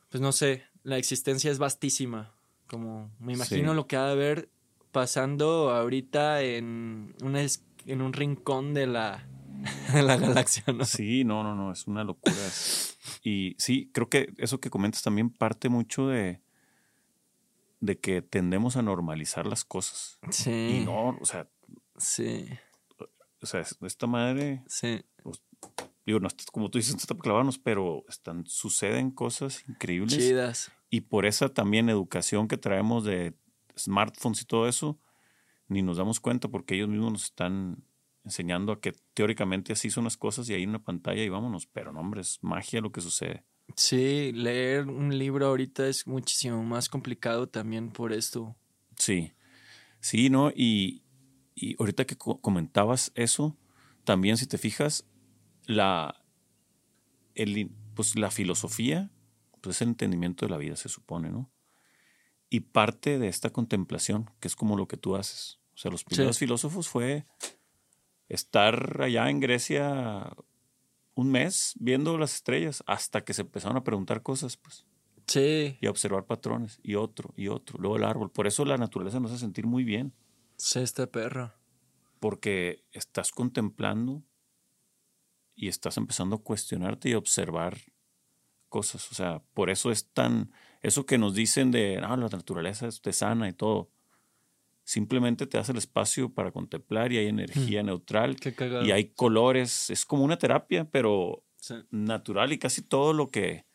pues 0.09 0.21
no 0.21 0.31
sé, 0.31 0.63
la 0.83 0.97
existencia 0.97 1.49
es 1.51 1.57
vastísima, 1.57 2.35
como 2.67 3.11
me 3.19 3.33
imagino 3.33 3.71
Sí. 3.71 3.75
lo 3.75 3.87
que 3.87 3.95
ha 3.97 4.05
de 4.05 4.11
haber 4.11 4.49
pasando 4.91 5.71
ahorita 5.71 6.41
en, 6.43 7.15
una 7.21 7.41
en 7.85 8.01
un 8.01 8.13
rincón 8.13 8.73
de 8.73 8.85
la, 8.87 9.27
la 9.93 10.17
galaxia, 10.17 10.63
¿no? 10.73 10.85
Sí, 10.85 11.23
no, 11.23 11.43
no, 11.43 11.55
no, 11.55 11.71
es 11.71 11.87
una 11.87 12.03
locura. 12.03 12.35
Y 13.23 13.55
sí, 13.57 13.89
creo 13.93 14.09
que 14.09 14.33
eso 14.37 14.59
que 14.59 14.69
comentas 14.69 15.01
también 15.03 15.29
parte 15.29 15.69
mucho 15.69 16.07
de, 16.07 16.41
de 17.79 17.99
que 17.99 18.21
tendemos 18.21 18.75
a 18.77 18.81
normalizar 18.81 19.45
las 19.45 19.63
cosas. 19.65 20.19
Sí, 20.29 20.79
Y 20.81 20.85
no, 20.85 21.09
o 21.09 21.25
sea, 21.25 21.47
sí, 21.97 22.47
o 23.41 23.45
sea, 23.45 23.61
es- 23.61 23.77
esta 23.81 24.07
madre, 24.07 24.63
sí, 24.67 25.01
digo, 26.05 26.19
no 26.19 26.27
como 26.51 26.69
tú 26.69 26.79
dices, 26.79 26.93
no 26.93 26.99
está 26.99 27.13
para 27.15 27.23
clavarnos, 27.23 27.59
pero 27.59 28.03
están, 28.09 28.45
suceden 28.47 29.11
cosas 29.11 29.63
increíbles. 29.67 30.17
chidas. 30.17 30.71
Y 30.89 31.01
por 31.01 31.25
esa 31.25 31.49
también 31.49 31.89
educación 31.89 32.47
que 32.47 32.57
traemos 32.57 33.03
de 33.03 33.33
smartphones 33.77 34.41
y 34.41 34.45
todo 34.45 34.67
eso, 34.67 34.99
ni 35.67 35.81
nos 35.81 35.97
damos 35.97 36.19
cuenta 36.21 36.47
porque 36.47 36.75
ellos 36.75 36.87
mismos 36.87 37.11
nos 37.11 37.23
están 37.25 37.83
enseñando 38.27 38.71
a 38.71 38.79
que 38.81 38.93
teóricamente 39.13 39.73
así 39.73 39.89
son 39.89 40.03
las 40.03 40.17
cosas 40.17 40.49
y 40.49 40.53
ahí 40.53 40.63
en 40.63 40.69
una 40.69 40.83
pantalla 40.83 41.23
y 41.23 41.29
vámonos. 41.29 41.65
Pero 41.67 41.91
no, 41.91 41.99
hombre, 41.99 42.21
es 42.21 42.39
magia 42.41 42.81
lo 42.81 42.91
que 42.91 43.01
sucede. 43.01 43.43
Sí, 43.75 44.31
leer 44.33 44.87
un 44.87 45.17
libro 45.17 45.47
ahorita 45.47 45.87
es 45.87 46.07
muchísimo 46.07 46.63
más 46.63 46.87
complicado 46.89 47.47
también 47.49 47.91
por 47.91 48.13
esto. 48.13 48.55
Sí, 48.97 49.33
sí, 49.99 50.29
¿no? 50.29 50.51
Y, 50.55 51.03
y 51.55 51.75
ahorita 51.79 52.05
que 52.05 52.15
co- 52.17 52.39
comentabas 52.39 53.11
eso, 53.15 53.57
también 54.05 54.37
si 54.37 54.47
te 54.47 54.57
fijas, 54.57 55.05
la, 55.65 56.23
el, 57.35 57.71
pues 57.93 58.15
la 58.17 58.31
filosofía, 58.31 59.11
pues 59.61 59.77
es 59.77 59.81
el 59.81 59.89
entendimiento 59.89 60.45
de 60.45 60.51
la 60.51 60.57
vida, 60.57 60.75
se 60.75 60.89
supone, 60.89 61.29
¿no? 61.29 61.51
Y 62.49 62.61
parte 62.61 63.19
de 63.19 63.27
esta 63.27 63.49
contemplación, 63.49 64.31
que 64.39 64.47
es 64.47 64.55
como 64.55 64.77
lo 64.77 64.87
que 64.87 64.97
tú 64.97 65.15
haces. 65.17 65.59
O 65.73 65.77
sea, 65.77 65.91
los 65.91 66.03
primeros 66.05 66.39
filósofos 66.39 66.87
fue 66.87 67.25
estar 68.29 69.01
allá 69.01 69.29
en 69.29 69.39
Grecia 69.39 70.31
un 71.15 71.31
mes 71.31 71.73
viendo 71.79 72.17
las 72.17 72.35
estrellas 72.35 72.83
hasta 72.85 73.23
que 73.23 73.33
se 73.33 73.41
empezaron 73.41 73.77
a 73.77 73.83
preguntar 73.83 74.21
cosas, 74.21 74.57
pues 74.57 74.85
Sí, 75.25 75.77
y 75.81 75.87
a 75.87 75.89
observar 75.89 76.25
patrones, 76.25 76.79
y 76.83 76.95
otro, 76.95 77.33
y 77.35 77.49
otro, 77.49 77.77
luego 77.79 77.97
el 77.97 78.05
árbol. 78.05 78.31
Por 78.31 78.47
eso 78.47 78.63
la 78.63 78.77
naturaleza 78.77 79.19
nos 79.19 79.31
hace 79.31 79.41
sentir 79.41 79.65
muy 79.67 79.83
bien, 79.83 80.13
sí, 80.55 80.79
este 80.79 81.05
perro. 81.07 81.53
porque 82.19 82.85
estás 82.93 83.31
contemplando 83.31 84.23
y 85.55 85.67
estás 85.67 85.97
empezando 85.97 86.37
a 86.37 86.43
cuestionarte 86.43 87.09
y 87.09 87.13
observar 87.15 87.77
cosas. 88.69 89.11
O 89.11 89.15
sea, 89.15 89.41
por 89.53 89.69
eso 89.69 89.91
es 89.91 90.09
tan, 90.11 90.51
eso 90.81 91.05
que 91.05 91.17
nos 91.17 91.33
dicen 91.33 91.71
de, 91.71 91.97
ah, 92.03 92.15
la 92.17 92.27
naturaleza 92.29 92.87
es- 92.87 93.01
te 93.01 93.11
sana 93.13 93.49
y 93.49 93.53
todo, 93.53 93.89
simplemente 94.87 95.47
te 95.47 95.57
das 95.57 95.69
el 95.69 95.77
espacio 95.77 96.33
para 96.33 96.51
contemplar 96.51 97.11
y 97.11 97.17
hay 97.17 97.27
energía 97.27 97.83
neutral 97.83 98.37
Qué 98.41 98.55
cagado. 98.55 98.85
y 98.85 98.91
hay 98.91 99.13
colores, 99.13 99.89
es 99.89 100.05
como 100.05 100.23
una 100.23 100.37
terapia, 100.37 100.89
pero 100.89 101.43
Sí. 101.59 101.75
natural 101.91 102.53
y 102.53 102.59
casi 102.59 102.81
todo 102.83 103.13
lo 103.13 103.29
que 103.29 103.65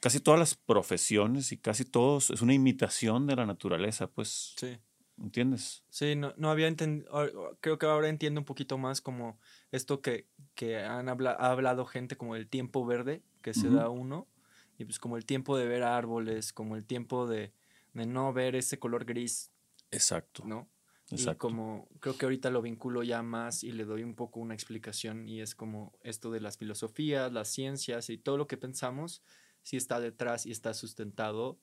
casi 0.00 0.20
todas 0.20 0.38
las 0.38 0.54
profesiones 0.54 1.50
y 1.52 1.58
casi 1.58 1.84
todos 1.84 2.30
es 2.30 2.42
una 2.42 2.54
imitación 2.54 3.26
de 3.26 3.36
la 3.36 3.46
naturaleza, 3.46 4.08
pues, 4.10 4.54
Sí. 4.56 4.78
¿entiendes? 5.18 5.84
Sí, 5.90 6.16
no, 6.16 6.34
no 6.36 6.50
había 6.50 6.66
entendido, 6.66 7.56
creo 7.60 7.78
que 7.78 7.86
ahora 7.86 8.08
entiendo 8.08 8.40
un 8.40 8.44
poquito 8.44 8.78
más 8.78 9.00
como 9.00 9.38
esto 9.70 10.00
que, 10.02 10.28
que 10.54 10.78
han 10.78 11.08
habla, 11.08 11.32
ha 11.32 11.50
hablado 11.52 11.86
gente 11.86 12.16
como 12.16 12.36
el 12.36 12.48
tiempo 12.48 12.84
verde 12.84 13.22
que 13.42 13.54
se 13.54 13.70
da 13.70 13.88
uno, 13.88 14.28
y 14.76 14.84
pues 14.84 14.98
como 14.98 15.16
el 15.16 15.24
tiempo 15.24 15.56
de 15.56 15.66
ver 15.66 15.82
árboles, 15.84 16.52
como 16.52 16.76
el 16.76 16.84
tiempo 16.84 17.26
de, 17.26 17.52
de 17.94 18.06
no 18.06 18.32
ver 18.32 18.54
ese 18.56 18.78
color 18.78 19.04
gris, 19.06 19.50
Exacto. 19.90 20.44
¿no? 20.44 20.70
Y 21.10 21.16
Exacto. 21.16 21.38
como 21.38 21.88
creo 22.00 22.16
que 22.16 22.26
ahorita 22.26 22.50
lo 22.50 22.62
vinculo 22.62 23.02
ya 23.02 23.22
más 23.22 23.62
y 23.62 23.72
le 23.72 23.84
doy 23.84 24.02
un 24.02 24.14
poco 24.14 24.40
una 24.40 24.54
explicación 24.54 25.28
y 25.28 25.40
es 25.40 25.54
como 25.54 25.92
esto 26.02 26.30
de 26.30 26.40
las 26.40 26.56
filosofías, 26.58 27.30
las 27.32 27.48
ciencias 27.48 28.08
y 28.10 28.18
todo 28.18 28.36
lo 28.38 28.46
que 28.46 28.56
pensamos, 28.56 29.22
sí 29.62 29.76
está 29.76 30.00
detrás 30.00 30.46
y 30.46 30.50
está 30.50 30.72
sustentado 30.74 31.60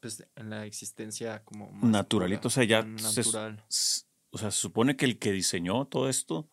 pues 0.00 0.24
en 0.36 0.50
la 0.50 0.64
existencia 0.66 1.44
como 1.44 1.70
más 1.72 1.90
Naturalito, 1.90 2.42
pura, 2.42 2.46
o 2.48 2.50
sea, 2.50 2.64
ya 2.64 2.82
se- 2.82 3.20
natural. 3.22 3.64
S- 3.68 4.04
O 4.30 4.36
sea, 4.38 4.50
se 4.50 4.58
supone 4.60 4.94
que 4.96 5.06
el 5.06 5.18
que 5.18 5.32
diseñó 5.32 5.86
todo 5.86 6.08
esto 6.10 6.50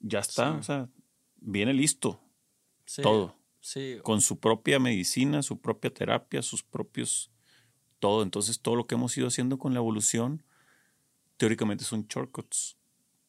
ya 0.00 0.18
está, 0.20 0.52
Sí. 0.52 0.58
o 0.58 0.62
sea, 0.62 0.88
viene 1.36 1.72
listo, 1.72 2.20
Sí, 2.84 3.00
todo, 3.02 3.36
Sí, 3.60 3.98
con 4.02 4.20
su 4.20 4.38
propia 4.40 4.78
medicina, 4.78 5.42
su 5.42 5.60
propia 5.60 5.92
terapia, 5.92 6.42
sus 6.42 6.62
propios, 6.62 7.29
todo. 8.00 8.22
Entonces, 8.22 8.60
todo 8.60 8.74
lo 8.74 8.86
que 8.86 8.96
hemos 8.96 9.16
ido 9.16 9.28
haciendo 9.28 9.58
con 9.58 9.72
la 9.72 9.78
evolución, 9.78 10.42
teóricamente 11.36 11.84
son 11.84 12.06
shortcuts 12.08 12.76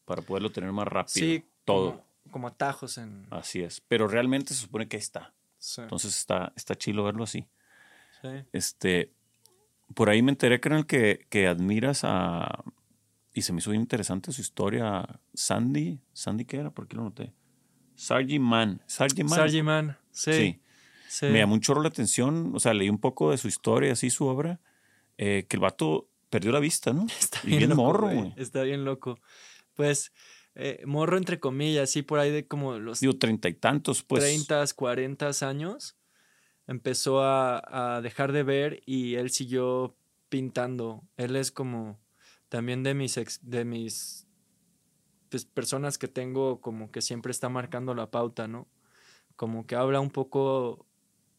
para 0.04 0.22
poderlo 0.22 0.50
tener 0.50 0.72
más 0.72 0.88
rápido. 0.88 1.14
sí, 1.14 1.44
todo. 1.64 1.90
Como, 1.92 2.04
como 2.32 2.48
atajos 2.48 2.98
en. 2.98 3.26
Así 3.30 3.62
es. 3.62 3.80
Pero 3.86 4.08
realmente 4.08 4.54
se 4.54 4.60
supone 4.62 4.88
que 4.88 4.96
ahí 4.96 5.02
está. 5.02 5.32
Sí, 5.58 5.80
Entonces 5.80 6.16
está, 6.18 6.52
está 6.56 6.74
chilo 6.74 7.04
verlo 7.04 7.22
así. 7.22 7.46
sí. 8.20 8.28
Este, 8.52 9.12
por 9.94 10.10
ahí 10.10 10.22
me 10.22 10.32
enteré, 10.32 10.58
canal, 10.58 10.86
que, 10.86 11.26
que 11.28 11.46
admiras 11.46 12.02
a. 12.04 12.64
Y 13.34 13.42
se 13.42 13.52
me 13.52 13.60
hizo 13.60 13.70
bien 13.70 13.82
interesante 13.82 14.32
su 14.32 14.40
historia. 14.40 15.20
Sandy. 15.34 16.00
¿Sandy 16.12 16.44
qué 16.44 16.58
era? 16.58 16.70
¿Por 16.70 16.88
qué 16.88 16.96
lo 16.96 17.04
noté? 17.04 17.32
Sargy 17.94 18.38
Man. 18.38 18.82
Man, 19.62 19.98
sí. 20.10 20.32
Sí. 20.32 20.60
Sí. 21.12 21.26
Me 21.26 21.38
llamó 21.40 21.54
un 21.54 21.60
chorro 21.60 21.82
la 21.82 21.88
atención. 21.88 22.52
O 22.54 22.60
sea, 22.60 22.74
leí 22.74 22.88
un 22.88 22.98
poco 22.98 23.30
de 23.30 23.38
su 23.38 23.48
historia, 23.48 23.92
así 23.92 24.10
su 24.10 24.26
obra. 24.26 24.60
eh, 25.18 25.46
que 25.48 25.56
el 25.56 25.60
vato 25.60 26.08
perdió 26.30 26.50
la 26.52 26.60
vista, 26.60 26.92
¿no? 26.92 27.06
Está 27.20 27.40
y 27.44 27.56
bien 27.58 27.70
loco, 27.70 27.82
morro, 27.82 28.08
güey. 28.08 28.32
Está 28.36 28.62
bien 28.62 28.84
loco. 28.84 29.18
Pues, 29.74 30.12
eh, 30.54 30.82
morro 30.86 31.16
entre 31.18 31.38
comillas, 31.38 31.90
sí, 31.90 32.02
por 32.02 32.18
ahí 32.18 32.30
de 32.30 32.46
como 32.46 32.78
los 32.78 33.00
Digo, 33.00 33.16
treinta 33.18 33.48
y 33.48 33.54
tantos, 33.54 34.02
pues. 34.02 34.22
30, 34.24 34.64
40 34.74 35.30
años, 35.42 35.96
empezó 36.66 37.22
a, 37.22 37.96
a 37.96 38.00
dejar 38.00 38.32
de 38.32 38.42
ver 38.42 38.82
y 38.86 39.14
él 39.16 39.30
siguió 39.30 39.94
pintando. 40.28 41.04
Él 41.18 41.36
es 41.36 41.50
como 41.52 42.00
también 42.48 42.82
de 42.82 42.94
mis 42.94 43.16
ex- 43.18 43.40
de 43.42 43.64
mis 43.64 44.26
pues, 45.28 45.44
personas 45.44 45.98
que 45.98 46.08
tengo 46.08 46.60
como 46.60 46.90
que 46.90 47.00
siempre 47.00 47.30
está 47.32 47.48
marcando 47.48 47.94
la 47.94 48.10
pauta, 48.10 48.48
¿no? 48.48 48.68
Como 49.36 49.66
que 49.66 49.74
habla 49.76 50.00
un 50.00 50.10
poco 50.10 50.86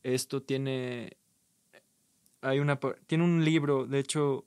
esto 0.04 0.44
tiene 0.44 1.18
hay 2.42 2.60
una 2.60 2.80
tiene 3.08 3.24
un 3.24 3.44
libro, 3.44 3.88
de 3.88 4.00
hecho 4.00 4.46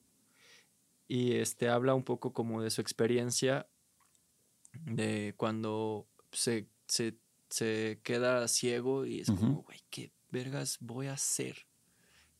y 1.09 1.35
este 1.35 1.69
habla 1.69 1.95
un 1.95 2.05
poco 2.05 2.33
como 2.33 2.63
de 2.63 2.71
su 2.71 2.81
experiencia 2.81 3.69
de 4.85 5.35
cuando 5.37 6.07
se, 6.33 6.69
se, 6.87 7.17
se 7.49 8.01
queda 8.03 8.47
ciego 8.49 9.07
y 9.07 9.21
es 9.21 9.29
como, 9.29 9.63
güey, 9.63 9.81
¿qué 9.89 10.13
vergas 10.31 10.79
voy 10.81 11.07
a 11.07 11.15
hacer? 11.15 11.67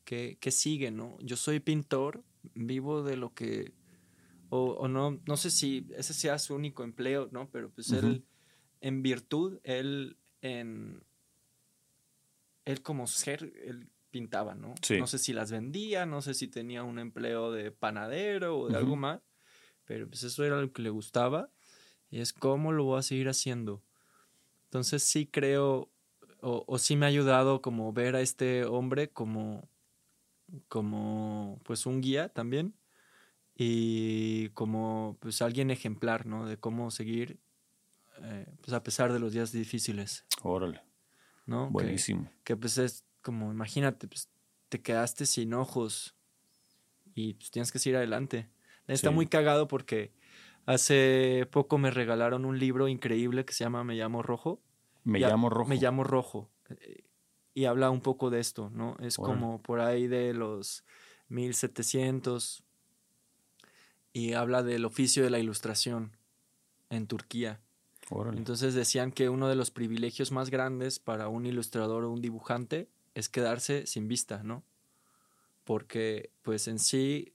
¿Qué, 0.03 0.37
¿Qué 0.39 0.51
sigue, 0.51 0.91
no? 0.91 1.17
Yo 1.21 1.35
soy 1.35 1.59
pintor, 1.59 2.23
vivo 2.53 3.03
de 3.03 3.17
lo 3.17 3.33
que, 3.33 3.73
o, 4.49 4.71
o 4.73 4.87
no, 4.87 5.19
no 5.25 5.37
sé 5.37 5.49
si 5.49 5.87
ese 5.95 6.13
sea 6.13 6.39
su 6.39 6.55
único 6.55 6.83
empleo, 6.83 7.29
¿no? 7.31 7.49
Pero 7.49 7.69
pues 7.71 7.91
él, 7.91 8.25
en 8.81 9.01
virtud, 9.01 9.59
él 9.63 10.17
en, 10.41 11.03
él 12.67 12.81
como 12.81 13.07
ser, 13.07 13.53
él 13.63 13.89
pintaba, 14.09 14.53
¿no? 14.53 14.75
Sí. 14.81 14.99
No 14.99 15.07
sé 15.07 15.17
si 15.17 15.33
las 15.33 15.51
vendía, 15.51 16.05
no 16.05 16.21
sé 16.21 16.33
si 16.33 16.47
tenía 16.47 16.83
un 16.83 16.99
empleo 16.99 17.51
de 17.51 17.71
panadero 17.71 18.59
o 18.59 18.67
de 18.67 18.77
algo 18.77 18.95
más, 18.95 19.21
pero 19.85 20.07
pues 20.07 20.23
eso 20.23 20.43
era 20.43 20.59
lo 20.59 20.71
que 20.71 20.81
le 20.81 20.89
gustaba 20.89 21.49
y 22.09 22.19
es 22.19 22.33
cómo 22.33 22.71
lo 22.71 22.83
voy 22.83 22.99
a 22.99 23.03
seguir 23.03 23.29
haciendo. 23.29 23.83
Entonces 24.65 25.03
sí 25.03 25.27
creo, 25.27 25.89
o, 26.41 26.65
o 26.67 26.77
sí 26.77 26.97
me 26.97 27.05
ha 27.05 27.09
ayudado 27.09 27.61
como 27.61 27.93
ver 27.93 28.15
a 28.15 28.21
este 28.21 28.65
hombre 28.65 29.09
como, 29.09 29.69
como 30.67 31.61
pues 31.63 31.85
un 31.85 32.01
guía 32.01 32.29
también 32.29 32.75
y 33.55 34.49
como 34.49 35.17
pues 35.21 35.41
alguien 35.41 35.71
ejemplar, 35.71 36.25
¿no? 36.25 36.45
De 36.45 36.57
cómo 36.57 36.91
seguir 36.91 37.39
eh, 38.21 38.45
pues 38.61 38.73
a 38.73 38.83
pesar 38.83 39.13
de 39.13 39.19
los 39.19 39.31
días 39.31 39.51
difíciles, 39.51 40.25
Órale. 40.41 40.86
Buenísimo. 41.47 42.29
que 42.43 42.55
pues 42.55 42.77
es 42.77 43.03
como, 43.21 43.51
imagínate, 43.51 44.07
pues 44.07 44.29
te 44.69 44.81
quedaste 44.81 45.25
sin 45.25 45.53
ojos 45.53 46.15
y 47.15 47.33
pues 47.35 47.51
tienes 47.51 47.71
que 47.71 47.79
seguir 47.79 47.97
adelante. 47.97 48.49
Está 48.87 49.09
Sí. 49.09 49.15
muy 49.15 49.27
cagado 49.27 49.67
porque 49.67 50.11
hace 50.65 51.47
poco 51.51 51.77
me 51.77 51.89
regalaron 51.91 52.45
un 52.45 52.59
libro 52.59 52.87
increíble 52.87 53.43
que 53.45 53.53
se 53.53 53.63
llama 53.63 53.83
Me 53.83 53.95
llamo 53.95 54.21
Rojo. 54.23 54.61
Me 55.03 55.19
llamo 55.19 55.49
Rojo. 55.49 55.69
Me 55.69 55.77
llamo 55.77 56.03
Rojo. 56.03 56.49
eh, 56.69 57.03
Y 57.53 57.65
habla 57.65 57.89
un 57.89 58.01
poco 58.01 58.29
de 58.29 58.39
esto, 58.39 58.69
¿no? 58.69 58.95
Es 58.99 59.17
como 59.17 59.61
por 59.63 59.79
ahí 59.79 60.07
de 60.07 60.33
los 60.33 60.83
1700 61.29 62.63
y 64.13 64.33
habla 64.33 64.63
del 64.63 64.85
oficio 64.85 65.23
de 65.23 65.29
la 65.31 65.39
ilustración 65.39 66.15
en 66.89 67.07
Turquía. 67.07 67.59
Órale. 68.09 68.37
Entonces 68.37 68.73
decían 68.73 69.11
que 69.11 69.29
uno 69.29 69.47
de 69.49 69.55
los 69.55 69.71
privilegios 69.71 70.31
más 70.31 70.49
grandes 70.49 70.99
para 70.99 71.27
un 71.27 71.45
ilustrador 71.45 72.03
o 72.03 72.11
un 72.11 72.21
dibujante 72.21 72.87
es 73.15 73.29
quedarse 73.29 73.85
sin 73.85 74.07
vista, 74.07 74.43
¿no? 74.43 74.63
Porque 75.63 76.31
pues 76.41 76.67
en 76.67 76.79
sí 76.79 77.33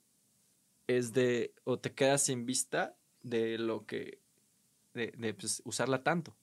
es 0.87 1.13
de 1.13 1.55
o 1.65 1.79
te 1.79 1.93
quedas 1.93 2.23
sin 2.23 2.47
vista 2.47 2.97
de 3.23 3.59
lo 3.59 3.85
que 3.87 4.19
de, 4.95 5.13
de, 5.17 5.35
pues, 5.35 5.63
usarla 5.65 6.03
tanto, 6.03 6.35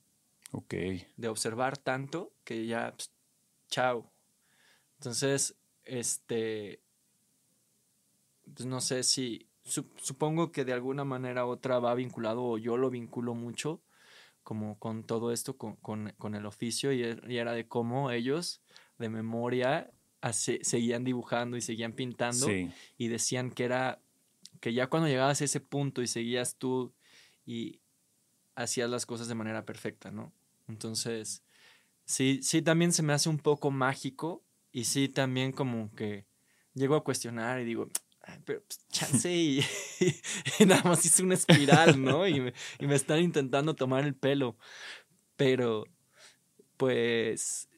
ok. 0.51 0.73
de 1.17 1.27
observar 1.27 1.77
tanto 1.77 2.31
que 2.43 2.65
ya 2.67 2.93
pues, 2.95 3.11
chao. 3.69 4.11
Entonces, 4.97 5.55
este 5.85 6.81
pues 8.53 8.65
no 8.65 8.81
sé 8.81 9.03
si 9.03 9.47
su- 9.63 9.89
supongo 9.97 10.51
que 10.51 10.65
de 10.65 10.73
alguna 10.73 11.03
manera 11.03 11.45
u 11.45 11.49
otra 11.49 11.79
va 11.79 11.93
vinculado 11.95 12.43
o 12.43 12.57
yo 12.57 12.77
lo 12.77 12.89
vinculo 12.89 13.33
mucho 13.35 13.81
como 14.49 14.79
con 14.79 15.03
todo 15.03 15.31
esto, 15.31 15.57
con, 15.57 15.75
con- 15.75 16.11
con 16.17 16.33
el 16.33 16.47
oficio 16.47 16.91
y, 16.91 17.03
er- 17.03 17.23
y 17.29 17.37
era 17.37 17.53
de 17.53 17.67
cómo 17.67 18.09
ellos 18.09 18.63
de 18.97 19.07
memoria 19.09 19.91
hace- 20.21 20.63
seguían 20.63 21.03
dibujando 21.03 21.55
y 21.55 21.61
seguían 21.61 21.93
pintando 21.93 22.47
Sí. 22.47 22.71
y 22.97 23.09
decían 23.09 23.51
que 23.51 23.65
era 23.65 24.01
que 24.59 24.73
ya 24.73 24.87
cuando 24.87 25.07
llegabas 25.07 25.39
a 25.41 25.45
ese 25.45 25.59
punto 25.59 26.01
y 26.01 26.07
seguías 26.07 26.55
tú 26.57 26.95
y 27.45 27.79
hacías 28.55 28.89
las 28.89 29.05
cosas 29.05 29.27
de 29.27 29.35
manera 29.35 29.65
perfecta, 29.65 30.09
¿no? 30.11 30.33
Entonces, 30.67 31.43
sí, 32.05 32.39
sí 32.43 32.61
también 32.63 32.93
se 32.93 33.03
me 33.03 33.13
hace 33.13 33.29
un 33.29 33.39
poco 33.39 33.71
mágico 33.71 34.43
y 34.71 34.85
sí 34.85 35.09
también 35.09 35.51
como 35.51 35.91
que 35.95 36.25
llego 36.73 36.95
a 36.95 37.03
cuestionar 37.03 37.59
y 37.61 37.65
digo, 37.65 37.87
"Ay, 37.87 38.08
pero 38.45 38.61
pues, 38.67 38.85
chance 38.89 39.31
y, 39.33 39.59
y 40.59 40.65
nada 40.65 40.83
más 40.83 41.05
hice 41.05 41.23
una 41.23 41.35
espiral, 41.35 42.01
¿no? 42.01 42.27
Y 42.27 42.39
me, 42.39 42.53
y 42.79 42.87
me 42.87 42.95
están 42.95 43.19
intentando 43.21 43.75
tomar 43.75 44.03
el 44.05 44.15
pelo. 44.15 44.57
Pero, 45.35 45.85
pues, 46.77 47.69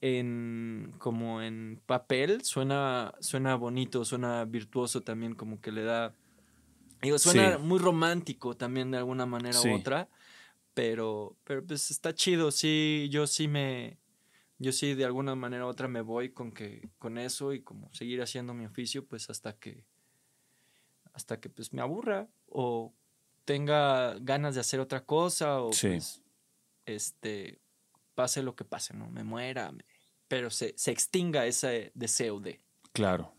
en 0.00 0.94
como 0.98 1.42
en 1.42 1.80
papel 1.86 2.42
suena, 2.44 3.14
suena 3.20 3.56
bonito, 3.56 4.04
suena 4.04 4.44
virtuoso 4.44 5.00
también, 5.02 5.34
como 5.34 5.60
que 5.60 5.72
le 5.72 5.82
da. 5.82 6.14
Digo, 7.02 7.18
suena 7.18 7.56
Sí. 7.56 7.62
muy 7.62 7.78
romántico 7.78 8.56
también 8.56 8.90
de 8.90 8.98
alguna 8.98 9.26
manera 9.26 9.54
Sí. 9.58 9.68
u 9.68 9.74
otra. 9.74 10.08
Pero, 10.74 11.36
pero 11.44 11.64
pues 11.66 11.90
está 11.90 12.14
chido. 12.14 12.50
Sí, 12.52 13.08
yo 13.10 13.26
sí 13.26 13.48
me. 13.48 13.98
Yo 14.60 14.72
sí 14.72 14.94
de 14.94 15.04
alguna 15.04 15.34
manera 15.36 15.66
u 15.66 15.68
otra 15.68 15.86
me 15.88 16.00
voy 16.00 16.30
con 16.30 16.50
que, 16.52 16.88
con 16.98 17.18
eso 17.18 17.52
y 17.52 17.62
como 17.62 17.92
seguir 17.92 18.20
haciendo 18.22 18.54
mi 18.54 18.64
oficio, 18.66 19.04
pues 19.06 19.30
hasta 19.30 19.52
que. 19.54 19.84
Hasta 21.18 21.40
que 21.40 21.48
pues 21.50 21.72
me 21.72 21.82
aburra. 21.82 22.28
O 22.48 22.92
tenga 23.44 24.14
ganas 24.20 24.54
de 24.54 24.60
hacer 24.60 24.78
otra 24.78 25.04
cosa. 25.04 25.60
O 25.60 25.72
Sí. 25.72 25.88
pues. 25.88 26.22
Este. 26.86 27.58
Pase 28.14 28.40
lo 28.44 28.54
que 28.54 28.64
pase, 28.64 28.94
¿no? 28.94 29.08
Me 29.10 29.24
muera. 29.24 29.72
me- 29.72 29.84
pero 30.28 30.48
se, 30.50 30.74
se 30.76 30.92
extinga 30.92 31.44
ese 31.46 31.90
deseo 31.94 32.38
de. 32.38 32.60
Claro. 32.92 33.32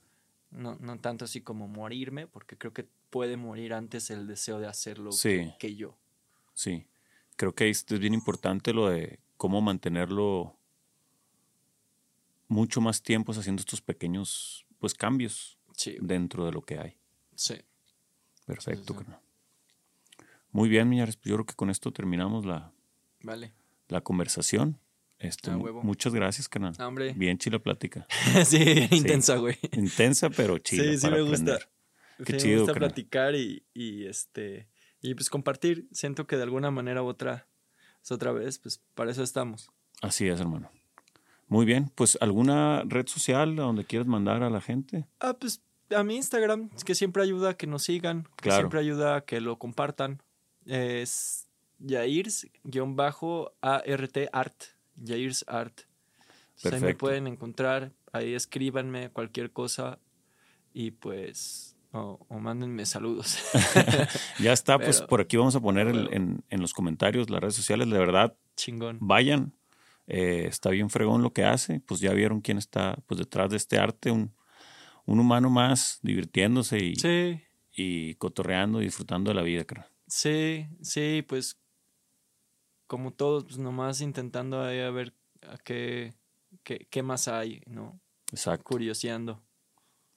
No, 0.52 0.76
no 0.82 1.00
tanto 1.00 1.24
así 1.26 1.40
como 1.42 1.68
morirme, 1.70 2.28
porque 2.28 2.58
creo 2.58 2.74
que 2.74 2.86
puede 3.10 3.38
morir 3.38 3.74
antes 3.74 4.10
el 4.10 4.28
deseo 4.28 4.60
de 4.60 4.68
hacerlo 4.68 5.12
Sí. 5.14 5.30
que, 5.30 5.56
que 5.60 5.76
yo. 5.76 5.96
Sí. 6.54 6.86
Creo 7.38 7.54
que 7.56 7.70
esto 7.70 7.94
es 7.96 8.02
bien 8.02 8.14
importante 8.14 8.74
lo 8.74 8.90
de 8.90 9.20
cómo 9.38 9.62
mantenerlo 9.62 10.58
mucho 12.50 12.82
más 12.82 13.02
tiempos 13.02 13.38
haciendo 13.38 13.62
estos 13.62 13.80
pequeños 13.82 14.66
pues 14.80 14.94
cambios 14.94 15.58
Sí, 15.76 15.96
dentro 16.02 16.46
de 16.46 16.52
lo 16.52 16.62
que 16.66 16.78
hay. 16.80 16.98
sí. 17.36 17.56
Perfecto, 18.54 18.96
Sí. 18.98 19.06
Muy 20.52 20.68
bien, 20.70 20.90
Miñares. 20.90 21.16
Pues 21.18 21.30
yo 21.30 21.36
creo 21.36 21.46
que 21.46 21.54
con 21.54 21.70
esto 21.70 21.92
terminamos 21.92 22.46
la, 22.46 22.72
Vale. 23.22 23.54
la 23.88 24.02
conversación. 24.02 24.80
Este, 25.20 25.52
Ah, 25.52 25.58
muchas 25.84 26.14
gracias, 26.14 26.48
canal. 26.50 26.74
Ah. 26.80 26.90
Bien 27.16 27.38
chila 27.38 27.60
plática. 27.60 28.08
sí, 28.46 28.58
bien 28.64 28.88
intensa, 28.94 29.36
güey. 29.36 29.58
Intensa, 29.74 30.30
pero 30.30 30.58
chila 30.58 30.84
Sí, 30.84 30.98
sí 30.98 31.02
para 31.04 31.16
me 31.18 31.22
gusta. 31.22 31.36
aprender. 31.56 31.70
Qué 32.26 32.34
Sí, 32.34 32.40
chido, 32.40 32.56
me 32.56 32.62
gusta 32.62 32.74
platicar 32.80 33.36
y, 33.36 33.64
y 33.74 34.06
este 34.06 34.68
y 35.02 35.14
pues 35.14 35.30
compartir. 35.30 35.88
Siento 35.92 36.26
que 36.26 36.36
de 36.38 36.44
alguna 36.44 36.72
manera 36.72 37.04
u 37.04 37.06
otra, 37.08 37.48
es 38.02 38.12
otra 38.12 38.32
vez, 38.32 38.58
pues 38.60 38.82
para 38.96 39.12
eso 39.12 39.22
estamos. 39.24 39.70
Así 40.02 40.28
es, 40.28 40.40
hermano. 40.40 40.72
Muy 41.48 41.66
bien. 41.66 41.92
Pues, 41.96 42.18
¿alguna 42.22 42.84
red 42.86 43.08
social 43.08 43.58
a 43.60 43.64
donde 43.64 43.84
quieras 43.86 44.08
mandar 44.08 44.44
a 44.44 44.50
la 44.50 44.62
gente? 44.62 45.08
Ah, 45.20 45.36
pues 45.40 45.62
a 45.96 46.04
mi 46.04 46.16
Instagram, 46.18 46.70
que 46.86 46.96
siempre 46.96 47.22
ayuda 47.24 47.52
a 47.52 47.58
que 47.58 47.68
nos 47.68 47.84
sigan, 47.84 48.24
que 48.38 48.44
Claro. 48.44 48.62
siempre 48.62 48.80
ayuda 48.80 49.16
a 49.18 49.22
que 49.22 49.42
lo 49.42 49.58
compartan. 49.60 50.22
Es 50.66 51.48
Jairs-ART, 51.88 52.50
Art. 54.32 54.64
Jairs 55.06 55.46
Art. 55.48 55.82
Entonces, 56.58 56.82
ahí 56.84 56.88
me 56.88 56.96
pueden 56.96 57.28
encontrar, 57.28 57.94
ahí 58.12 58.34
escríbanme 58.34 59.10
cualquier 59.12 59.52
cosa 59.52 59.98
y 60.74 60.92
pues, 60.92 61.78
o, 61.94 62.20
o 62.28 62.40
mándenme 62.40 62.86
saludos. 62.86 63.40
Ya 64.40 64.52
está, 64.54 64.78
pues 64.78 65.02
por 65.02 65.22
aquí 65.22 65.38
vamos 65.38 65.56
a 65.56 65.62
poner 65.62 65.88
el- 65.88 66.10
en, 66.14 66.44
en 66.50 66.62
los 66.62 66.74
comentarios 66.74 67.30
las 67.30 67.40
redes 67.42 67.56
sociales. 67.56 67.90
De 67.90 67.98
verdad, 67.98 68.36
Chingón. 68.56 68.98
vayan. 69.02 69.54
Eh, 70.08 70.46
está 70.48 70.70
bien 70.72 70.90
fregón 70.90 71.22
lo 71.22 71.32
que 71.34 71.46
hace. 71.46 71.80
Pues 71.82 72.00
ya 72.02 72.12
vieron 72.14 72.42
quién 72.42 72.58
está 72.58 72.98
pues 73.06 73.20
detrás 73.20 73.52
de 73.52 73.58
este 73.58 73.78
arte. 73.78 74.12
Un, 74.12 74.34
un 75.10 75.20
humano 75.20 75.50
más 75.50 76.00
divirtiéndose 76.04 76.78
y, 76.80 76.96
Sí, 76.96 77.42
y 77.72 78.16
cotorreando 78.16 78.82
y 78.82 78.86
disfrutando 78.86 79.32
de 79.32 79.36
la 79.36 79.42
vida, 79.42 79.66
creo. 79.66 79.86
sí, 80.08 80.68
sí, 80.82 81.24
pues 81.28 81.60
como 82.88 83.12
todos, 83.12 83.44
pues 83.46 83.58
nomás 83.58 84.02
intentando 84.02 84.64
ahí 84.64 84.80
a 84.80 84.90
ver 84.90 85.14
a 85.44 85.58
qué, 85.58 86.14
qué, 86.64 86.88
qué 86.90 87.04
más 87.04 87.28
hay, 87.28 87.62
¿no? 87.68 88.00
Exacto. 88.32 88.64
Curioseando. 88.64 89.44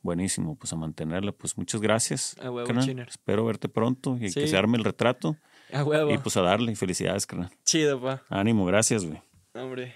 Buenísimo, 0.01 0.57
pues 0.57 0.73
a 0.73 0.77
mantenerla. 0.77 1.33
Pues 1.33 1.57
muchas 1.57 1.81
gracias. 1.81 2.37
A 2.43 2.51
huevo. 2.51 2.69
Espero 3.07 3.45
verte 3.45 3.69
pronto 3.69 4.17
y 4.21 4.33
que 4.33 4.47
se 4.49 4.57
arme 4.57 4.77
el 4.77 4.85
retrato. 4.85 5.37
A 5.73 5.85
huevo. 5.85 6.11
Y 6.13 6.19
pues 6.19 6.37
a 6.37 6.43
darle. 6.43 6.75
Felicidades, 6.75 7.27
carnal. 7.27 7.51
Chido, 7.65 8.01
pa. 8.01 8.23
Ánimo, 8.29 8.65
gracias, 8.65 9.05
güey. 9.05 9.23
Hombre. 9.55 9.95